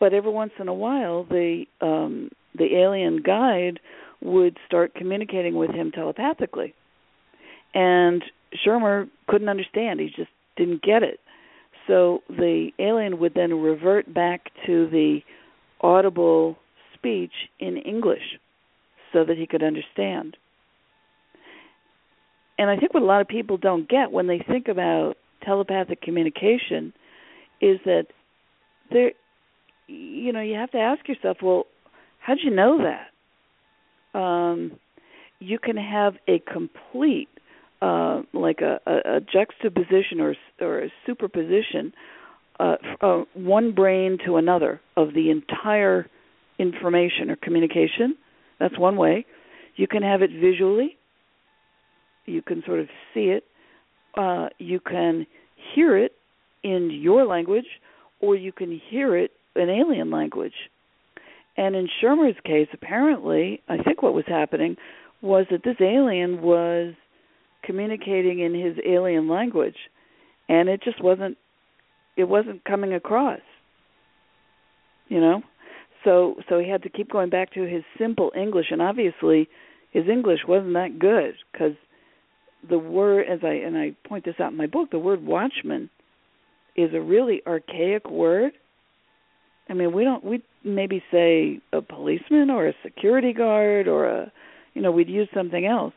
[0.00, 3.80] but every once in a while, the um, the alien guide
[4.22, 6.74] would start communicating with him telepathically,
[7.74, 8.24] and
[8.64, 10.00] Schirmer couldn't understand.
[10.00, 11.20] He just didn't get it
[11.88, 15.20] so the alien would then revert back to the
[15.80, 16.56] audible
[16.94, 18.38] speech in English
[19.12, 20.36] so that he could understand.
[22.58, 25.14] And I think what a lot of people don't get when they think about
[25.44, 26.92] telepathic communication
[27.60, 28.06] is that
[28.90, 29.12] there
[29.88, 31.66] you know, you have to ask yourself, well,
[32.20, 34.18] how'd you know that?
[34.18, 34.72] Um,
[35.40, 37.28] you can have a complete
[37.80, 41.92] uh, like a, a, a juxtaposition or or a superposition,
[42.58, 46.06] uh, uh, one brain to another of the entire
[46.58, 48.16] information or communication.
[48.58, 49.26] That's one way.
[49.76, 50.96] You can have it visually.
[52.26, 53.44] You can sort of see it.
[54.16, 55.26] Uh, you can
[55.74, 56.12] hear it
[56.64, 57.66] in your language,
[58.20, 60.54] or you can hear it in alien language.
[61.56, 64.76] And in Schirmer's case, apparently, I think what was happening
[65.22, 66.94] was that this alien was
[67.62, 69.76] communicating in his alien language
[70.48, 71.36] and it just wasn't
[72.16, 73.40] it wasn't coming across
[75.08, 75.42] you know?
[76.04, 79.48] So so he had to keep going back to his simple english and obviously
[79.90, 81.74] his english wasn't that good because
[82.68, 85.90] the word as i and i point this out in my book the word watchman
[86.78, 88.52] is a really archaic word.
[89.68, 94.32] I mean we don't we maybe say a policeman or a security guard or a
[94.74, 95.94] you know we'd use something else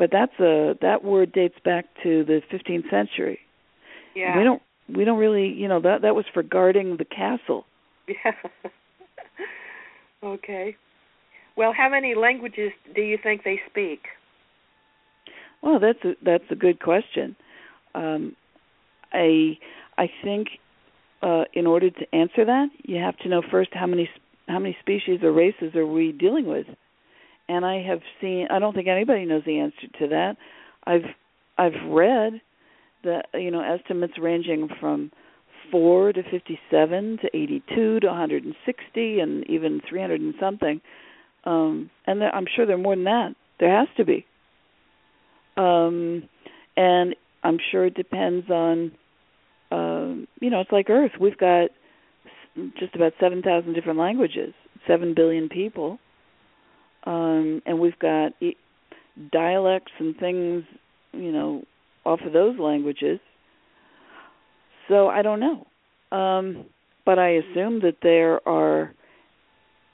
[0.00, 3.38] but that's a that word dates back to the 15th century.
[4.16, 4.36] Yeah.
[4.36, 7.66] We don't we don't really, you know, that that was for guarding the castle.
[8.08, 8.32] Yeah.
[10.24, 10.74] okay.
[11.54, 14.00] Well, how many languages do you think they speak?
[15.62, 17.36] Well, that's a that's a good question.
[17.94, 18.34] Um
[19.12, 19.58] I
[19.98, 20.48] I think
[21.22, 24.08] uh in order to answer that, you have to know first how many
[24.48, 26.66] how many species or races are we dealing with
[27.50, 30.36] and I have seen I don't think anybody knows the answer to that.
[30.84, 31.10] I've
[31.58, 32.40] I've read
[33.02, 35.10] that you know estimates ranging from
[35.72, 40.80] 4 to 57 to 82 to 160 and even 300 and something.
[41.44, 43.34] Um and there, I'm sure there are more than that.
[43.58, 44.24] There has to be.
[45.56, 46.28] Um
[46.76, 48.92] and I'm sure it depends on
[49.72, 51.12] um you know, it's like earth.
[51.20, 51.70] We've got
[52.78, 54.52] just about 7,000 different languages,
[54.86, 55.98] 7 billion people
[57.04, 58.32] um, and we've got
[59.32, 60.64] dialects and things,
[61.12, 61.64] you know,
[62.04, 63.20] off of those languages.
[64.88, 65.66] So I don't know,
[66.16, 66.66] um,
[67.06, 68.92] but I assume that there are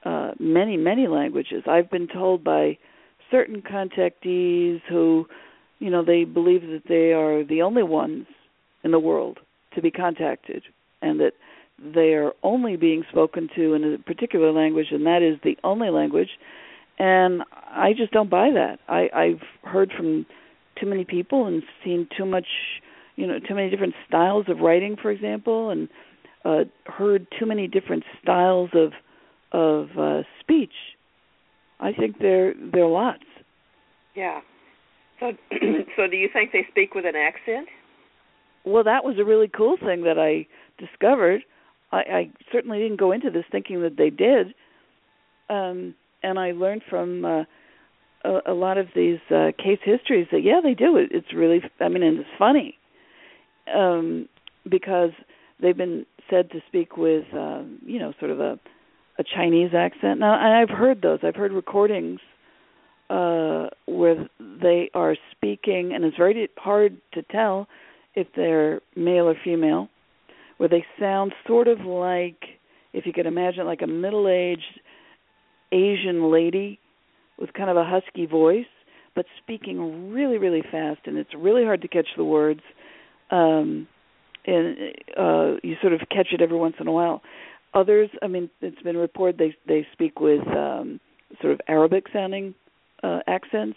[0.05, 1.65] uh, many, many languages.
[1.67, 2.79] I've been told by
[3.31, 5.27] certain contactees who,
[5.81, 8.27] you know, they believe that they are the only ones
[8.85, 9.39] in the world
[9.75, 10.63] to be contacted,
[11.03, 11.33] and that
[11.79, 15.91] they are only being spoken to in a particular language, and that is the only
[15.91, 16.31] language.
[16.99, 18.79] And I just don't buy that.
[18.89, 20.27] I, I've heard from
[20.81, 22.47] too many people and seen too much,
[23.17, 25.89] you know, too many different styles of writing, for example, and
[26.45, 28.93] uh, heard too many different styles of
[29.53, 30.73] of uh, speech.
[31.81, 33.25] I think there there are lots.
[34.15, 34.41] Yeah.
[35.21, 35.33] So,
[35.97, 37.69] so do you think they speak with an accent?
[38.65, 40.47] Well, that was a really cool thing that I
[40.83, 41.43] discovered.
[41.93, 44.55] I, I certainly didn't go into this thinking that they did,
[45.49, 47.45] um, and I learned from uh,
[48.25, 50.97] a, a lot of these uh, case histories that yeah, they do.
[50.97, 52.79] It, it's really, I mean, and it's funny
[53.75, 54.29] um,
[54.69, 55.11] because
[55.61, 58.59] they've been said to speak with, uh, you know, sort of a
[59.19, 60.21] a Chinese accent.
[60.21, 61.21] Now, I've heard those.
[61.23, 62.21] I've heard recordings
[63.09, 67.69] uh where they are speaking and it's very hard to tell
[68.17, 69.89] if they're male or female
[70.57, 72.43] where they sound sort of like
[72.93, 74.81] if you could imagine like a middle-aged
[75.77, 76.79] Asian lady
[77.39, 78.67] with kind of a husky voice
[79.15, 82.61] but speaking really really fast and it's really hard to catch the words
[83.31, 83.87] um
[84.47, 84.77] and
[85.19, 87.21] uh you sort of catch it every once in a while
[87.75, 90.99] others i mean it's been reported they they speak with um
[91.41, 92.55] sort of arabic sounding
[93.03, 93.77] uh, accents,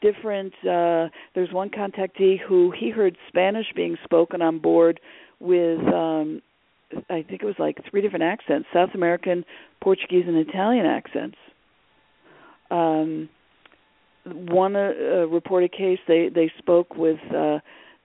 [0.00, 0.52] different.
[0.62, 5.00] Uh, there's one contactee who he heard Spanish being spoken on board
[5.40, 6.42] with, um,
[7.10, 9.44] I think it was like three different accents: South American,
[9.82, 11.36] Portuguese, and Italian accents.
[12.70, 13.28] Um,
[14.24, 17.58] one uh, uh, reported case they they spoke with uh,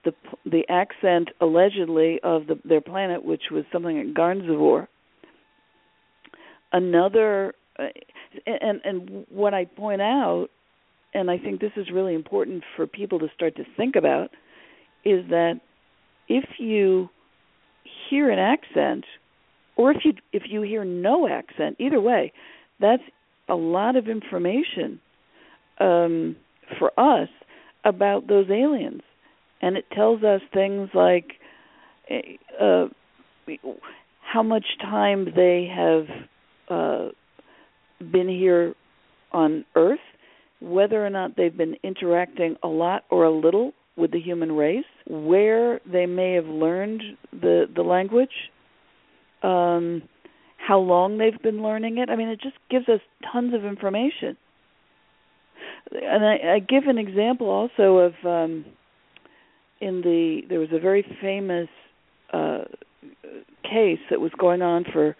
[0.04, 0.12] the
[0.44, 4.86] the accent allegedly of the, their planet, which was something like Garnzivore.
[6.72, 7.84] Another uh,
[8.46, 10.48] and and what I point out,
[11.14, 14.30] and I think this is really important for people to start to think about,
[15.04, 15.60] is that
[16.28, 17.08] if you
[18.10, 19.04] hear an accent,
[19.76, 22.32] or if you if you hear no accent, either way,
[22.80, 23.02] that's
[23.48, 25.00] a lot of information
[25.78, 26.36] um,
[26.78, 27.28] for us
[27.84, 29.02] about those aliens,
[29.62, 31.32] and it tells us things like
[32.10, 32.86] eh, uh,
[34.20, 36.04] how much time they have.
[36.68, 37.10] Uh,
[38.00, 38.74] been here
[39.32, 39.98] on Earth,
[40.60, 44.84] whether or not they've been interacting a lot or a little with the human race,
[45.06, 48.50] where they may have learned the the language,
[49.42, 50.02] um,
[50.56, 52.10] how long they've been learning it.
[52.10, 53.00] I mean, it just gives us
[53.32, 54.36] tons of information.
[55.92, 58.64] And I, I give an example also of um,
[59.80, 61.68] in the there was a very famous
[62.32, 62.64] uh,
[63.62, 65.16] case that was going on for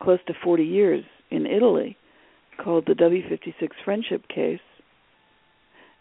[0.00, 1.96] close to 40 years in Italy
[2.62, 4.60] called the W56 Friendship Case,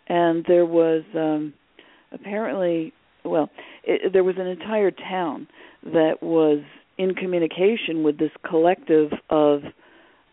[0.07, 1.53] and there was um,
[2.13, 2.93] apparently,
[3.23, 3.49] well,
[3.83, 5.47] it, there was an entire town
[5.83, 6.59] that was
[6.97, 9.61] in communication with this collective of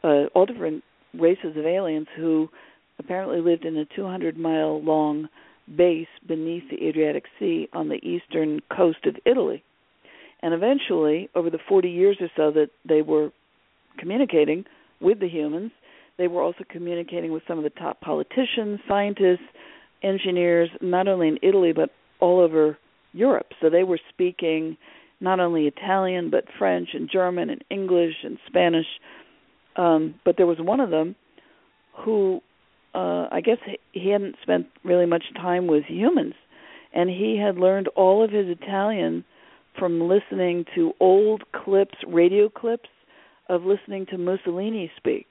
[0.04, 0.84] uh, all different
[1.18, 2.48] races of aliens who
[2.98, 5.28] apparently lived in a 200 mile long
[5.76, 9.62] base beneath the Adriatic Sea on the eastern coast of Italy.
[10.42, 13.30] And eventually, over the 40 years or so that they were
[13.98, 14.64] communicating
[15.00, 15.70] with the humans,
[16.18, 19.46] they were also communicating with some of the top politicians, scientists,
[20.02, 21.90] engineers, not only in Italy but
[22.20, 22.78] all over
[23.12, 23.48] Europe.
[23.60, 24.76] So they were speaking
[25.20, 28.86] not only Italian but French and German and English and Spanish.
[29.76, 31.14] Um, but there was one of them
[32.04, 32.40] who
[32.94, 33.58] uh, I guess
[33.92, 36.34] he hadn't spent really much time with humans,
[36.92, 39.24] and he had learned all of his Italian
[39.78, 42.88] from listening to old clips, radio clips
[43.48, 45.26] of listening to Mussolini speak.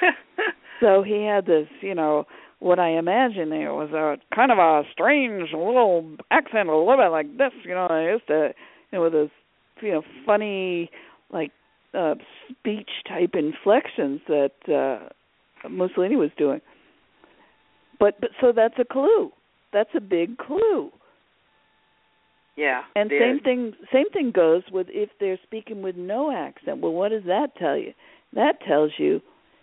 [0.80, 2.24] so he had this, you know,
[2.62, 7.10] what I imagine there was a kind of a strange little accent, a little bit
[7.10, 7.86] like this, you know.
[7.86, 8.50] I used to,
[8.90, 9.30] you know, with this,
[9.80, 10.90] you know, funny
[11.32, 11.50] like
[11.94, 12.14] uh
[12.48, 16.60] speech type inflections that uh Mussolini was doing.
[17.98, 19.32] But but so that's a clue.
[19.72, 20.90] That's a big clue.
[22.56, 22.82] Yeah.
[22.94, 26.80] And same thing same thing goes with if they're speaking with no accent.
[26.80, 27.92] Well, what does that tell you?
[28.34, 29.20] That tells you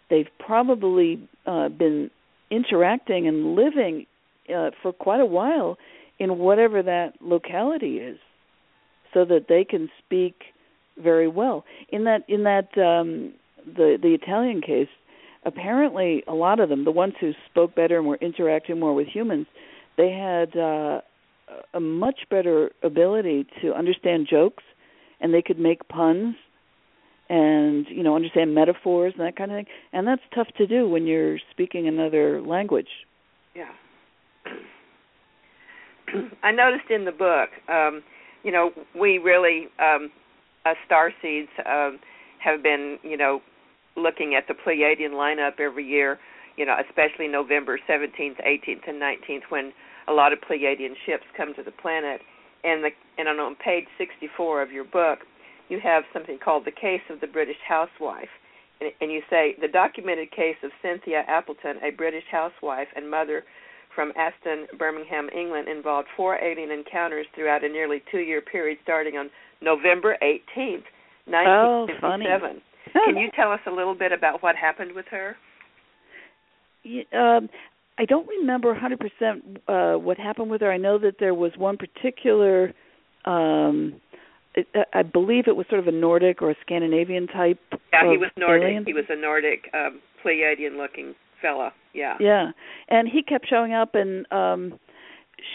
[0.09, 2.09] they've probably uh, been
[2.49, 4.05] interacting and living
[4.53, 5.77] uh, for quite a while
[6.17, 8.17] in whatever that locality is,
[9.13, 10.35] so that they can speak
[11.01, 11.65] very well.
[11.89, 13.33] In that in that um,
[13.65, 14.89] the the Italian case,
[15.45, 19.07] apparently a lot of them, the ones who spoke better and were interacting more with
[19.07, 19.47] humans,
[19.97, 21.01] they had uh,
[21.73, 24.63] a much better ability to understand jokes,
[25.21, 26.35] and they could make puns
[27.29, 30.87] and you know understand metaphors and that kind of thing and that's tough to do
[30.89, 32.89] when you're speaking another language
[33.55, 33.71] yeah
[36.43, 38.01] i noticed in the book um
[38.43, 40.11] you know, we really um,
[40.65, 41.99] uh, star seeds um,
[42.39, 43.41] have been, you know,
[43.97, 46.19] looking at the Pleiadian lineup every year.
[46.57, 49.71] You know, especially November 17th, 18th, and 19th, when
[50.07, 52.21] a lot of Pleiadian ships come to the planet.
[52.63, 55.19] And the and on page 64 of your book,
[55.69, 58.29] you have something called the case of the British housewife,
[58.81, 63.43] and, and you say the documented case of Cynthia Appleton, a British housewife and mother
[63.95, 69.29] from Aston, Birmingham, England, involved four alien encounters throughout a nearly two-year period starting on
[69.61, 70.85] November 18th,
[71.25, 71.31] 1957.
[71.35, 72.25] Oh, funny.
[73.05, 75.35] Can you tell us a little bit about what happened with her?
[77.13, 77.49] Um,
[77.97, 80.71] I don't remember 100% uh, what happened with her.
[80.71, 82.73] I know that there was one particular
[83.25, 83.99] um
[84.59, 87.59] it, I believe it was sort of a Nordic or a Scandinavian type.
[87.93, 88.67] Yeah, he was Nordic.
[88.67, 88.85] Alien.
[88.85, 91.71] He was a Nordic um Pleiadian looking fella.
[91.93, 92.15] Yeah.
[92.19, 92.51] Yeah.
[92.89, 94.79] And he kept showing up and um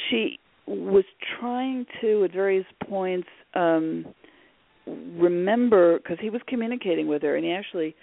[0.09, 1.05] she was
[1.38, 4.07] trying to at various points um
[4.86, 7.94] remember because he was communicating with her and he actually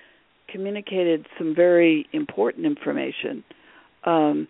[0.47, 3.43] communicated some very important information
[4.05, 4.47] um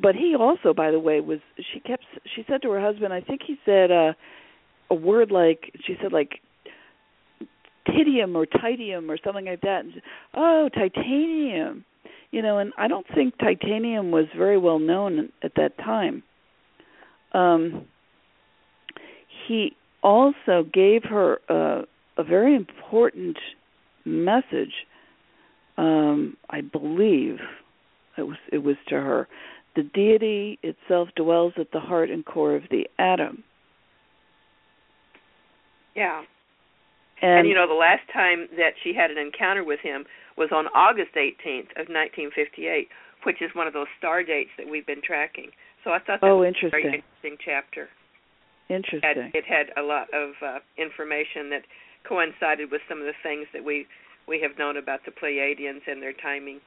[0.00, 1.38] but he also by the way was
[1.72, 4.12] she kept she said to her husband i think he said uh
[4.92, 6.40] a word like she said like
[7.88, 9.84] titium or titium or something like that.
[9.84, 10.02] And
[10.34, 11.84] oh titanium.
[12.30, 16.22] You know and i don't think titanium was very well known at that time.
[17.32, 17.86] Um
[19.48, 21.84] he also gave her a
[22.18, 23.38] a very important
[24.04, 24.74] message
[25.78, 27.38] um i believe
[28.18, 29.28] it was it was to her.
[29.74, 33.42] The deity itself dwells at the heart and core of the atom
[35.94, 36.22] yeah.
[37.22, 40.04] And, and, you know, the last time that she had an encounter with him
[40.36, 42.88] was on August 18th of 1958,
[43.24, 45.50] which is one of those star dates that we've been tracking.
[45.84, 46.66] So I thought that oh, was interesting.
[46.66, 47.88] a very interesting chapter.
[48.68, 49.02] Interesting.
[49.04, 51.62] It had, it had a lot of uh, information that
[52.08, 53.86] coincided with some of the things that we
[54.28, 56.60] we have known about the Pleiadians and their timing.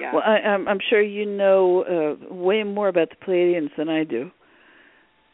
[0.00, 0.14] Yeah.
[0.14, 1.84] Well, I, I'm, I'm sure you know
[2.30, 4.30] uh, way more about the Pleiadians than I do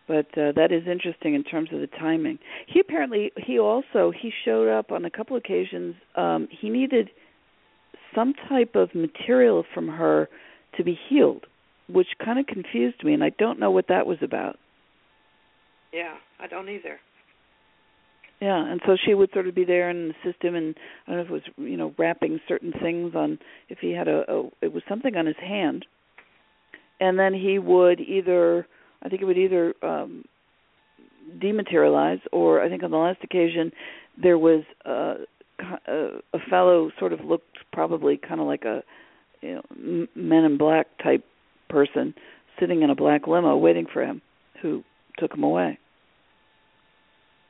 [0.06, 2.38] but uh, that is interesting in terms of the timing.
[2.66, 5.94] He apparently he also he showed up on a couple occasions.
[6.14, 7.10] Um, he needed
[8.14, 10.28] some type of material from her
[10.76, 11.46] to be healed,
[11.88, 14.58] which kind of confused me, and I don't know what that was about.
[15.92, 16.98] Yeah, I don't either.
[18.40, 20.74] Yeah, and so she would sort of be there and assist him, and
[21.06, 23.38] I don't know if it was you know wrapping certain things on
[23.68, 25.86] if he had a, a it was something on his hand,
[27.00, 28.66] and then he would either
[29.02, 30.24] I think it would either um,
[31.38, 33.72] dematerialize, or I think on the last occasion
[34.20, 35.16] there was uh,
[35.86, 38.82] a, a fellow sort of looked probably kind of like a
[39.42, 41.24] you know Men in Black type
[41.68, 42.14] person
[42.58, 44.22] sitting in a black limo waiting for him,
[44.62, 44.82] who
[45.18, 45.78] took him away.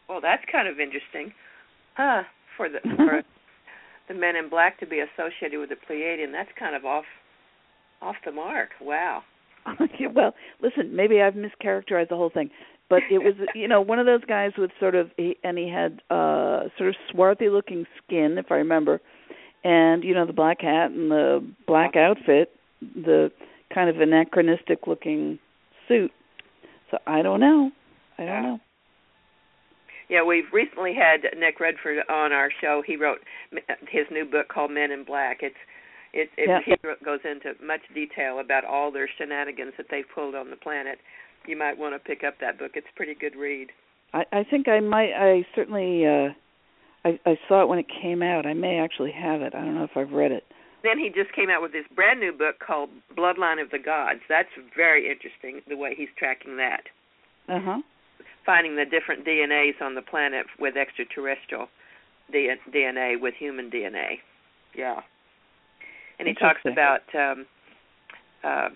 [0.09, 1.33] Well, that's kind of interesting,
[1.95, 2.23] huh?
[2.57, 3.23] For the for
[4.09, 7.05] the Men in Black to be associated with the Pleiadian, that's kind of off
[8.01, 8.71] off the mark.
[8.81, 9.23] Wow.
[10.15, 12.51] well, listen, maybe I've mischaracterized the whole thing,
[12.89, 16.01] but it was you know one of those guys with sort of and he had
[16.11, 19.01] uh sort of swarthy looking skin, if I remember,
[19.65, 22.51] and you know the black hat and the black outfit,
[22.81, 23.31] the
[23.73, 25.39] kind of anachronistic looking
[25.89, 26.13] suit.
[26.91, 27.71] So I don't know.
[28.19, 28.61] I don't know.
[30.09, 32.81] Yeah, we've recently had Nick Redfern on our show.
[32.87, 33.19] He wrote
[33.89, 35.39] his new book called Men in Black.
[35.41, 35.57] It's
[36.17, 36.61] it, it yeah.
[36.65, 40.99] he goes into much detail about all their shenanigans that they've pulled on the planet.
[41.47, 42.73] You might want to pick up that book.
[42.75, 43.69] It's a pretty good read.
[44.15, 45.13] I, I think I might.
[45.13, 46.07] I certainly.
[46.07, 46.33] uh
[47.05, 48.47] I, I saw it when it came out.
[48.47, 49.55] I may actually have it.
[49.55, 50.43] I don't know if I've read it.
[50.83, 54.19] Then he just came out with this brand new book called Bloodline of the Gods.
[54.29, 56.83] That's very interesting the way he's tracking that.
[57.49, 57.83] Uh huh.
[58.45, 61.69] Finding the different DNAs on the planet with extraterrestrial
[62.35, 64.19] DNA with human DNA.
[64.75, 65.03] Yeah
[66.19, 67.47] and he talks about um,
[68.45, 68.69] uh,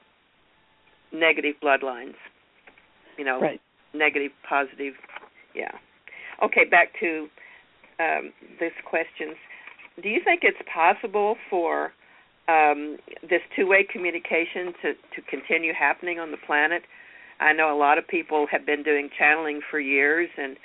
[1.13, 2.15] negative bloodlines.
[3.19, 3.61] You know, right.
[3.95, 4.95] negative, positive.
[5.55, 5.73] Yeah.
[6.43, 7.29] Okay, back to
[7.99, 9.37] um, this questions.
[10.03, 11.93] Do you think it's possible for
[12.49, 16.83] um, this two-way communication to to continue happening on the planet?
[17.41, 20.57] I know a lot of people have been doing channeling for years, and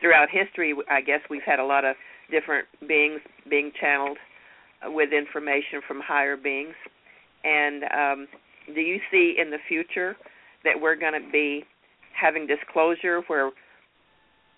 [0.00, 1.96] throughout history, I guess we've had a lot of
[2.30, 4.18] different beings being channeled
[4.86, 6.74] with information from higher beings.
[7.44, 8.28] And um,
[8.74, 10.16] do you see in the future
[10.64, 11.64] that we're going to be
[12.18, 13.50] having disclosure where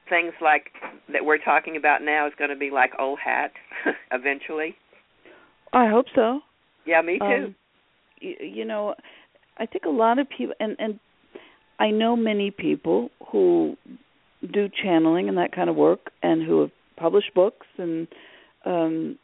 [0.09, 0.71] things like
[1.13, 3.53] that we're talking about now is going to be like old hat
[4.13, 4.77] eventually?
[5.73, 6.41] I hope so.
[6.87, 7.25] Yeah, me too.
[7.25, 7.55] Um,
[8.21, 8.95] you, you know,
[9.59, 11.01] I think a lot of people and and
[11.79, 13.77] I know many people who
[14.53, 18.07] do channeling and that kind of work, and who have published books, and
[18.65, 19.19] um,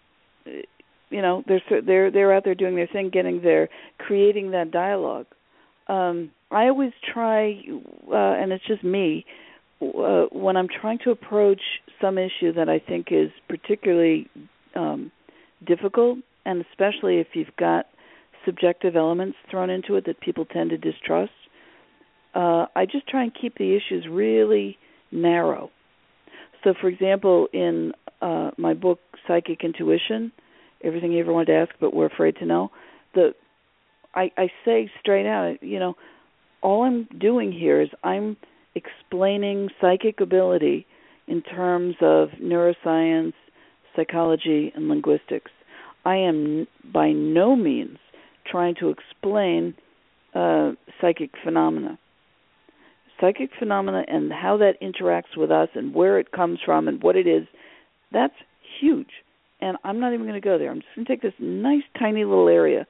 [1.13, 5.27] you know, they're they're they're out there doing their thing, getting there, creating that dialogue.
[5.89, 7.63] Um, I always try,
[8.11, 9.25] uh, and it's just me,
[9.81, 11.61] uh, when I'm trying to approach
[12.01, 14.29] some issue that I think is particularly
[14.75, 15.11] um,
[15.67, 17.87] difficult, and especially if you've got
[18.45, 21.33] subjective elements thrown into it that people tend to distrust,
[22.35, 24.79] uh, I just try and keep the issues really
[25.11, 25.71] narrow.
[26.65, 30.33] So, for example, in uh, my book Psychic Intuition,
[30.85, 32.70] everything you ever wanted to ask but were afraid to know,
[33.14, 33.35] the
[34.14, 35.95] I, I say straight out, you know,
[36.62, 38.37] all I'm doing here is I'm
[38.74, 40.87] explaining psychic ability
[41.26, 43.35] in terms of neuroscience,
[43.97, 45.51] psychology, and linguistics.
[46.05, 47.99] I am by no means
[48.51, 49.74] trying to explain
[50.35, 51.99] uh, psychic phenomena.
[53.20, 57.16] Psychic phenomena and how that interacts with us and where it comes from and what
[57.16, 57.47] it is,
[58.11, 58.35] that's
[58.80, 59.11] huge.
[59.63, 60.71] And I'm not even going to go there.
[60.71, 62.87] I'm just going to take this nice, tiny little area.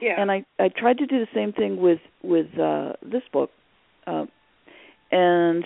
[0.00, 0.14] Yeah.
[0.18, 3.50] And I I tried to do the same thing with with uh, this book,
[4.06, 4.26] uh,
[5.10, 5.64] and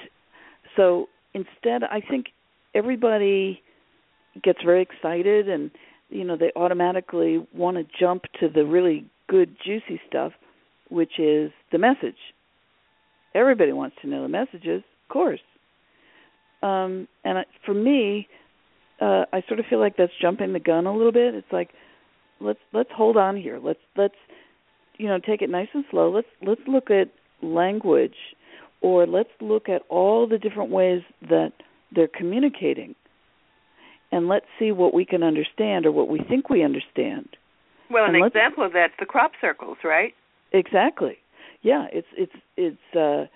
[0.77, 2.27] so instead, I think
[2.75, 3.61] everybody
[4.43, 5.71] gets very excited and
[6.09, 10.33] you know they automatically want to jump to the really good juicy stuff
[10.89, 12.17] which is the message
[13.35, 15.41] everybody wants to know the messages of course
[16.63, 18.29] um and I, for me
[19.01, 21.71] uh i sort of feel like that's jumping the gun a little bit it's like
[22.41, 24.15] let's let's hold on here let's let's
[24.99, 27.09] you know take it nice and slow let's let's look at
[27.43, 28.17] language
[28.81, 31.53] or let's look at all the different ways that
[31.95, 32.95] they're communicating
[34.13, 37.29] and let's see what we can understand or what we think we understand.
[37.91, 40.15] Well, an And example of that's the crop circles, right?
[40.53, 41.19] Exactly.
[41.63, 43.27] Yeah, it's it's it's uh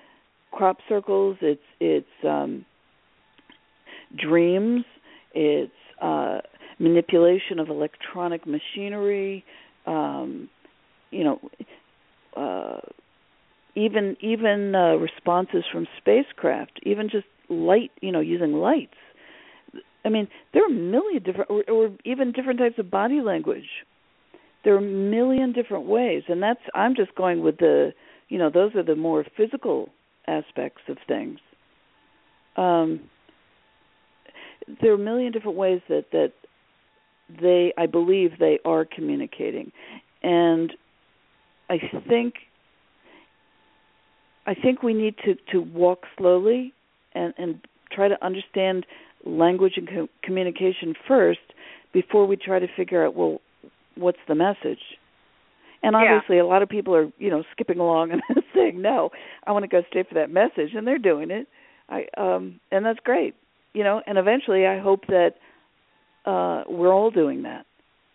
[0.53, 2.65] crop circles, it's it's um
[4.17, 4.85] dreams,
[5.35, 6.41] it's uh
[6.79, 9.45] manipulation of electronic machinery,
[9.87, 10.49] um
[11.11, 11.41] you know
[12.37, 12.81] uh
[13.75, 18.95] even even uh responses from spacecraft, even just light, you know, using lights.
[20.05, 23.69] I mean, there are a million different, or, or even different types of body language.
[24.63, 27.93] There are a million different ways, and that's I'm just going with the,
[28.29, 29.89] you know, those are the more physical
[30.27, 31.39] aspects of things.
[32.57, 33.01] Um,
[34.81, 36.33] there are a million different ways that that
[37.41, 39.73] they, I believe, they are communicating,
[40.23, 40.73] and
[41.71, 42.35] I think
[44.47, 46.73] I think we need to to walk slowly
[47.15, 47.61] and and
[47.93, 48.87] try to understand
[49.25, 51.41] language and co- communication first
[51.93, 53.41] before we try to figure out well
[53.97, 54.81] what's the message?
[55.83, 56.17] And Yeah.
[56.17, 58.23] obviously a lot of people are you know skipping along and
[58.55, 59.11] saying no
[59.47, 61.47] i want to go straight for that message and they're doing it.
[61.89, 63.35] I um and that's great
[63.75, 65.33] you know and eventually i hope that
[66.27, 67.67] uh we're all doing that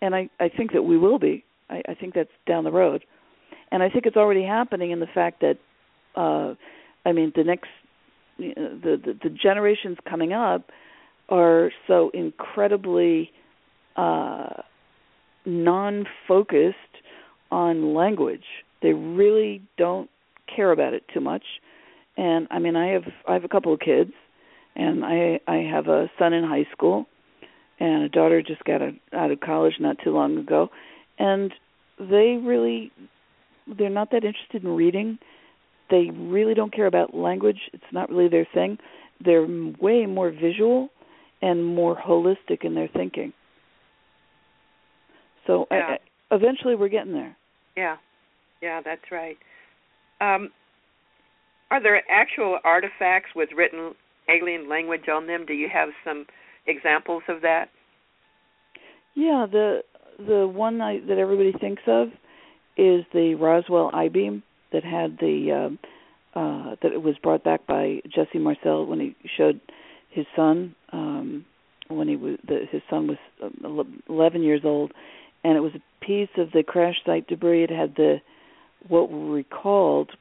[0.01, 3.03] and i i think that we will be i i think that's down the road
[3.71, 5.57] and i think it's already happening in the fact that
[6.15, 6.53] uh
[7.05, 7.69] i mean the next
[8.37, 10.69] the, the the generations coming up
[11.29, 13.31] are so incredibly
[13.95, 14.61] uh
[15.45, 16.75] non-focused
[17.51, 18.43] on language.
[18.81, 20.09] They really don't
[20.53, 21.43] care about it too much.
[22.17, 24.11] And I mean, I have I have a couple of kids,
[24.79, 27.05] and I I have a son in high school,
[27.79, 30.69] and a daughter just got a, out of college not too long ago,
[31.19, 31.53] and
[31.99, 32.91] they really
[33.77, 35.19] they're not that interested in reading.
[35.91, 37.59] They really don't care about language.
[37.73, 38.77] It's not really their thing.
[39.23, 39.45] They're
[39.81, 40.89] way more visual
[41.41, 43.33] and more holistic in their thinking.
[45.45, 45.97] So I, Yeah.
[46.31, 47.35] I, eventually we're getting there.
[47.75, 47.97] Yeah,
[48.61, 49.37] yeah, that's right.
[50.21, 50.51] Um,
[51.71, 53.95] are there actual artifacts with written
[54.29, 55.45] alien language on them?
[55.45, 56.25] Do you have some
[56.67, 57.69] examples of that?
[59.15, 59.83] Yeah, the
[60.17, 62.09] the one I, that everybody thinks of
[62.77, 65.79] is the Roswell I beam that had the um
[66.35, 69.59] uh that it was brought back by Jesse Marcel when he showed
[70.09, 71.45] his son um
[71.87, 74.91] when he was the, his son was um, 11 years old
[75.43, 78.17] and it was a piece of the crash site debris it had the
[78.87, 80.11] what were recalled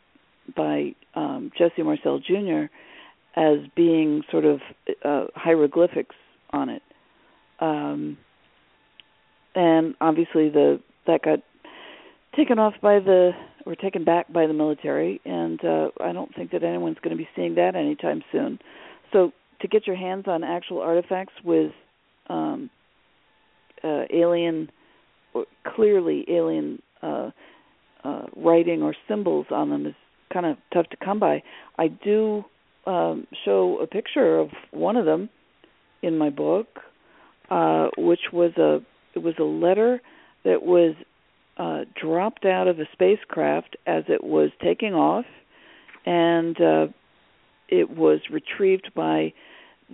[0.57, 2.67] by um Jesse Marcel Jr.
[3.37, 4.61] as being sort of
[5.05, 6.17] uh hieroglyphics
[6.51, 6.83] on it
[7.61, 8.17] um
[9.55, 11.41] and obviously the that got
[12.37, 13.33] taken off by the
[13.67, 17.23] or taken back by the military and uh I don't think that anyone's going to
[17.23, 18.59] be seeing that anytime soon.
[19.13, 21.73] So to get your hands on actual artifacts with
[22.29, 22.71] um
[23.83, 24.71] uh alien
[25.35, 27.31] or clearly alien uh
[28.05, 29.95] uh writing or symbols on them is
[30.33, 31.43] kind of tough to come by.
[31.79, 32.45] I do
[32.89, 35.29] um, show a picture of one of them
[36.03, 36.67] in my book,
[37.51, 38.81] uh, which was a
[39.15, 40.01] it was a letter
[40.45, 40.95] that was
[41.59, 45.27] uh, dropped out of a spacecraft as it was taking off,
[46.07, 46.87] and uh,
[47.69, 49.33] it was retrieved by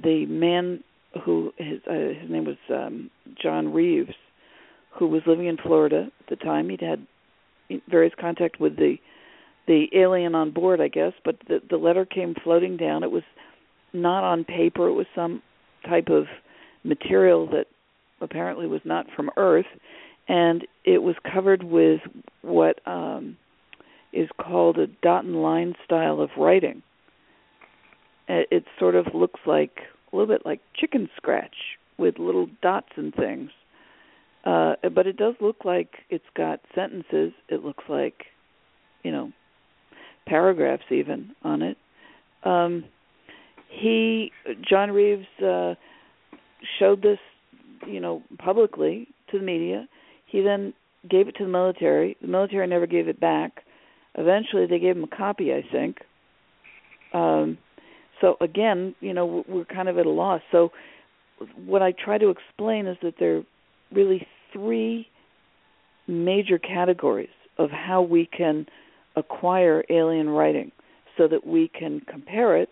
[0.00, 0.84] the man
[1.24, 3.10] who his uh, his name was um,
[3.42, 4.14] John Reeves,
[4.98, 6.68] who was living in Florida at the time.
[6.68, 7.06] He'd had
[7.88, 8.96] various contact with the
[9.66, 13.02] the alien on board, I guess, but the the letter came floating down.
[13.02, 13.22] It was
[13.92, 14.88] not on paper.
[14.88, 15.42] It was some
[15.88, 16.26] type of
[16.82, 17.66] material that
[18.20, 19.66] apparently was not from Earth,
[20.28, 22.00] and it was covered with
[22.42, 23.36] what um,
[24.12, 26.82] is called a dot and line style of writing.
[28.28, 29.80] It it sort of looks like
[30.12, 31.56] a little bit like chicken scratch
[31.98, 33.50] with little dots and things.
[34.44, 37.32] Uh, but it does look like it's got sentences.
[37.48, 38.26] It looks like,
[39.02, 39.32] you know,
[40.26, 41.76] paragraphs even on it.
[42.44, 42.84] Um,
[43.68, 44.32] he,
[44.68, 45.74] John Reeves, uh,
[46.78, 47.18] showed this,
[47.86, 49.86] you know, publicly to the media.
[50.26, 50.72] He then
[51.08, 52.16] gave it to the military.
[52.20, 53.62] The military never gave it back.
[54.14, 55.98] Eventually, they gave him a copy, I think.
[57.12, 57.58] Um,
[58.20, 60.40] so again, you know, we're kind of at a loss.
[60.50, 60.70] So
[61.66, 63.42] what I try to explain is that there are
[63.92, 65.08] really three
[66.06, 68.66] major categories of how we can
[69.16, 70.72] acquire alien writing
[71.16, 72.70] so that we can compare it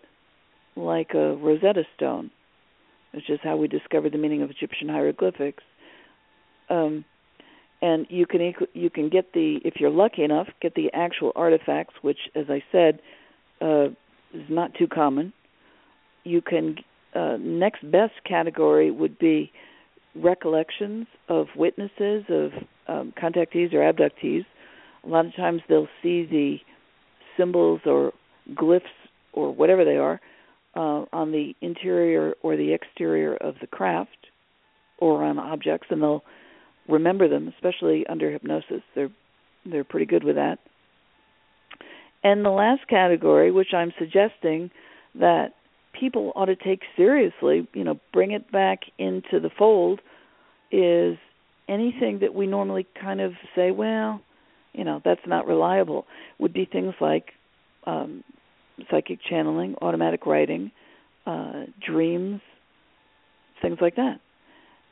[0.75, 2.31] like a Rosetta Stone,
[3.13, 5.63] which is how we discovered the meaning of Egyptian hieroglyphics.
[6.69, 7.05] Um,
[7.81, 11.95] and you can you can get the if you're lucky enough get the actual artifacts,
[12.01, 12.99] which, as I said,
[13.61, 13.87] uh,
[14.33, 15.33] is not too common.
[16.23, 16.77] You can
[17.13, 19.51] uh, next best category would be
[20.15, 22.51] recollections of witnesses of
[22.87, 24.45] um, contactees or abductees.
[25.05, 26.57] A lot of times they'll see the
[27.37, 28.13] symbols or
[28.53, 28.81] glyphs
[29.33, 30.19] or whatever they are
[30.75, 34.09] uh, on the interior or the exterior of the craft
[34.97, 36.23] or on objects, and they'll
[36.87, 38.81] remember them, especially under hypnosis.
[38.95, 39.11] They're
[39.65, 40.59] they're pretty good with that.
[42.23, 44.71] And the last category, which I'm suggesting
[45.15, 45.53] that
[45.97, 50.01] people ought to take seriously, you know, bring it back into the fold,
[50.71, 51.17] is
[51.69, 54.21] anything that we normally kind of say, well,
[54.73, 56.05] you know, that's not reliable,
[56.39, 57.31] would be things like
[57.85, 58.23] um,
[58.89, 60.71] psychic channeling, automatic writing,
[61.25, 62.41] uh, dreams,
[63.61, 64.19] things like that.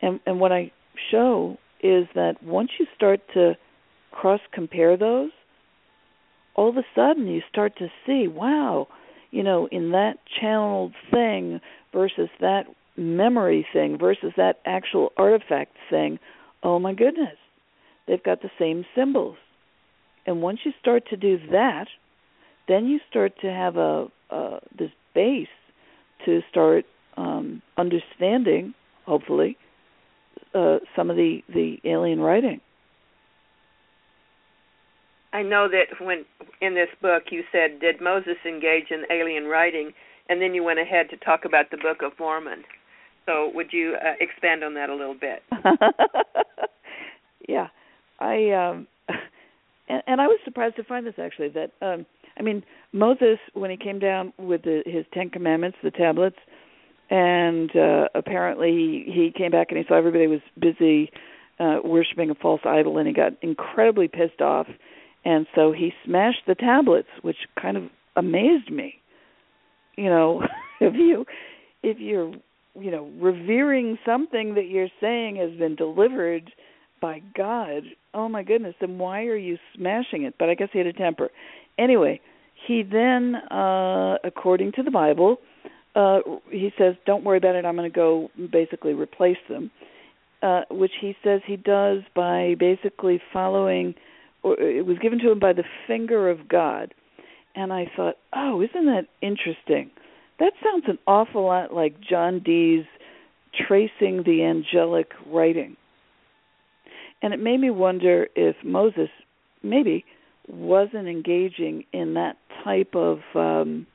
[0.01, 0.71] And and what I
[1.09, 3.53] show is that once you start to
[4.11, 5.31] cross compare those,
[6.55, 8.87] all of a sudden you start to see, wow,
[9.31, 11.59] you know, in that channeled thing
[11.93, 12.65] versus that
[12.97, 16.19] memory thing versus that actual artifact thing,
[16.63, 17.37] oh my goodness,
[18.07, 19.37] they've got the same symbols.
[20.25, 21.85] And once you start to do that,
[22.67, 25.47] then you start to have a uh, this base
[26.25, 26.85] to start
[27.17, 28.73] um, understanding,
[29.05, 29.57] hopefully,
[30.53, 32.61] uh, some of the the alien writing.
[35.33, 36.25] I know that when
[36.61, 39.93] in this book you said, "Did Moses engage in alien writing?"
[40.31, 42.63] and then you went ahead to talk about the Book of Mormon.
[43.25, 45.43] So, would you uh, expand on that a little bit?
[47.49, 47.67] yeah,
[48.19, 48.87] I um,
[49.91, 52.05] and, and I was surprised to find this actually that um,
[52.37, 52.63] I mean
[52.93, 56.37] Moses when he came down with the, his Ten Commandments, the tablets,
[57.09, 61.11] and uh, apparently he, he came back and he saw everybody was busy
[61.59, 64.67] uh, worshiping a false idol, and he got incredibly pissed off.
[65.23, 67.83] And so he smashed the tablets which kind of
[68.15, 68.95] amazed me.
[69.97, 70.43] You know
[70.81, 71.25] if you
[71.83, 72.33] if you're
[72.79, 76.51] you know revering something that you're saying has been delivered
[77.01, 77.83] by god
[78.13, 80.93] oh my goodness then why are you smashing it but i guess he had a
[80.93, 81.29] temper
[81.77, 82.19] anyway
[82.67, 85.37] he then uh according to the bible
[85.95, 89.71] uh he says don't worry about it i'm going to go basically replace them
[90.43, 93.95] uh which he says he does by basically following
[94.43, 96.93] or it was given to him by the finger of God.
[97.55, 99.91] And I thought, oh, isn't that interesting?
[100.39, 102.85] That sounds an awful lot like John Dee's
[103.67, 105.75] tracing the angelic writing.
[107.21, 109.09] And it made me wonder if Moses
[109.63, 110.05] maybe
[110.47, 113.87] wasn't engaging in that type of um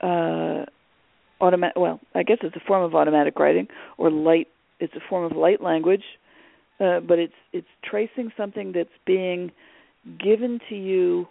[0.00, 0.64] uh
[1.40, 3.68] automatic well, I guess it's a form of automatic writing
[3.98, 4.48] or light
[4.80, 6.04] it's a form of light language
[6.82, 9.52] uh, but it's it's tracing something that's being
[10.18, 11.28] given to you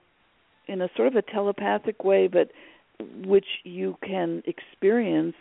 [0.67, 2.51] in a sort of a telepathic way, but
[3.25, 5.35] which you can experience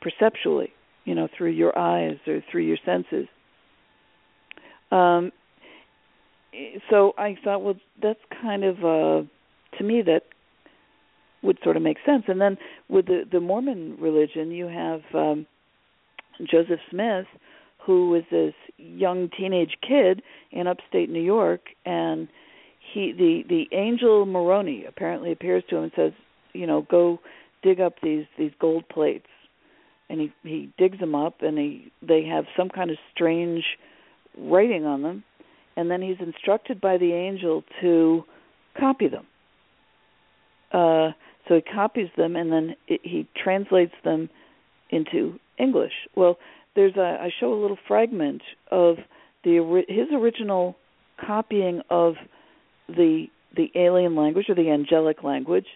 [0.00, 0.72] perceptually,
[1.04, 3.26] you know, through your eyes or through your senses.
[4.90, 5.32] Um,
[6.90, 9.26] so I thought, well, that's kind of uh,
[9.78, 10.22] to me that
[11.42, 12.24] would sort of make sense.
[12.28, 15.46] And then with the the Mormon religion, you have um,
[16.50, 17.26] Joseph Smith,
[17.84, 22.28] who was this young teenage kid in upstate New York, and
[22.92, 26.12] he the the angel Moroni apparently appears to him and says,
[26.52, 27.20] you know, go
[27.62, 29.28] dig up these these gold plates,
[30.08, 33.64] and he he digs them up, and he they have some kind of strange
[34.38, 35.24] writing on them,
[35.76, 38.24] and then he's instructed by the angel to
[38.78, 39.26] copy them.
[40.72, 41.10] Uh,
[41.48, 44.28] so he copies them, and then it, he translates them
[44.90, 45.92] into English.
[46.14, 46.38] Well,
[46.76, 48.96] there's a I show a little fragment of
[49.44, 50.76] the his original
[51.24, 52.14] copying of
[52.88, 53.26] the
[53.56, 55.66] the alien language or the angelic language,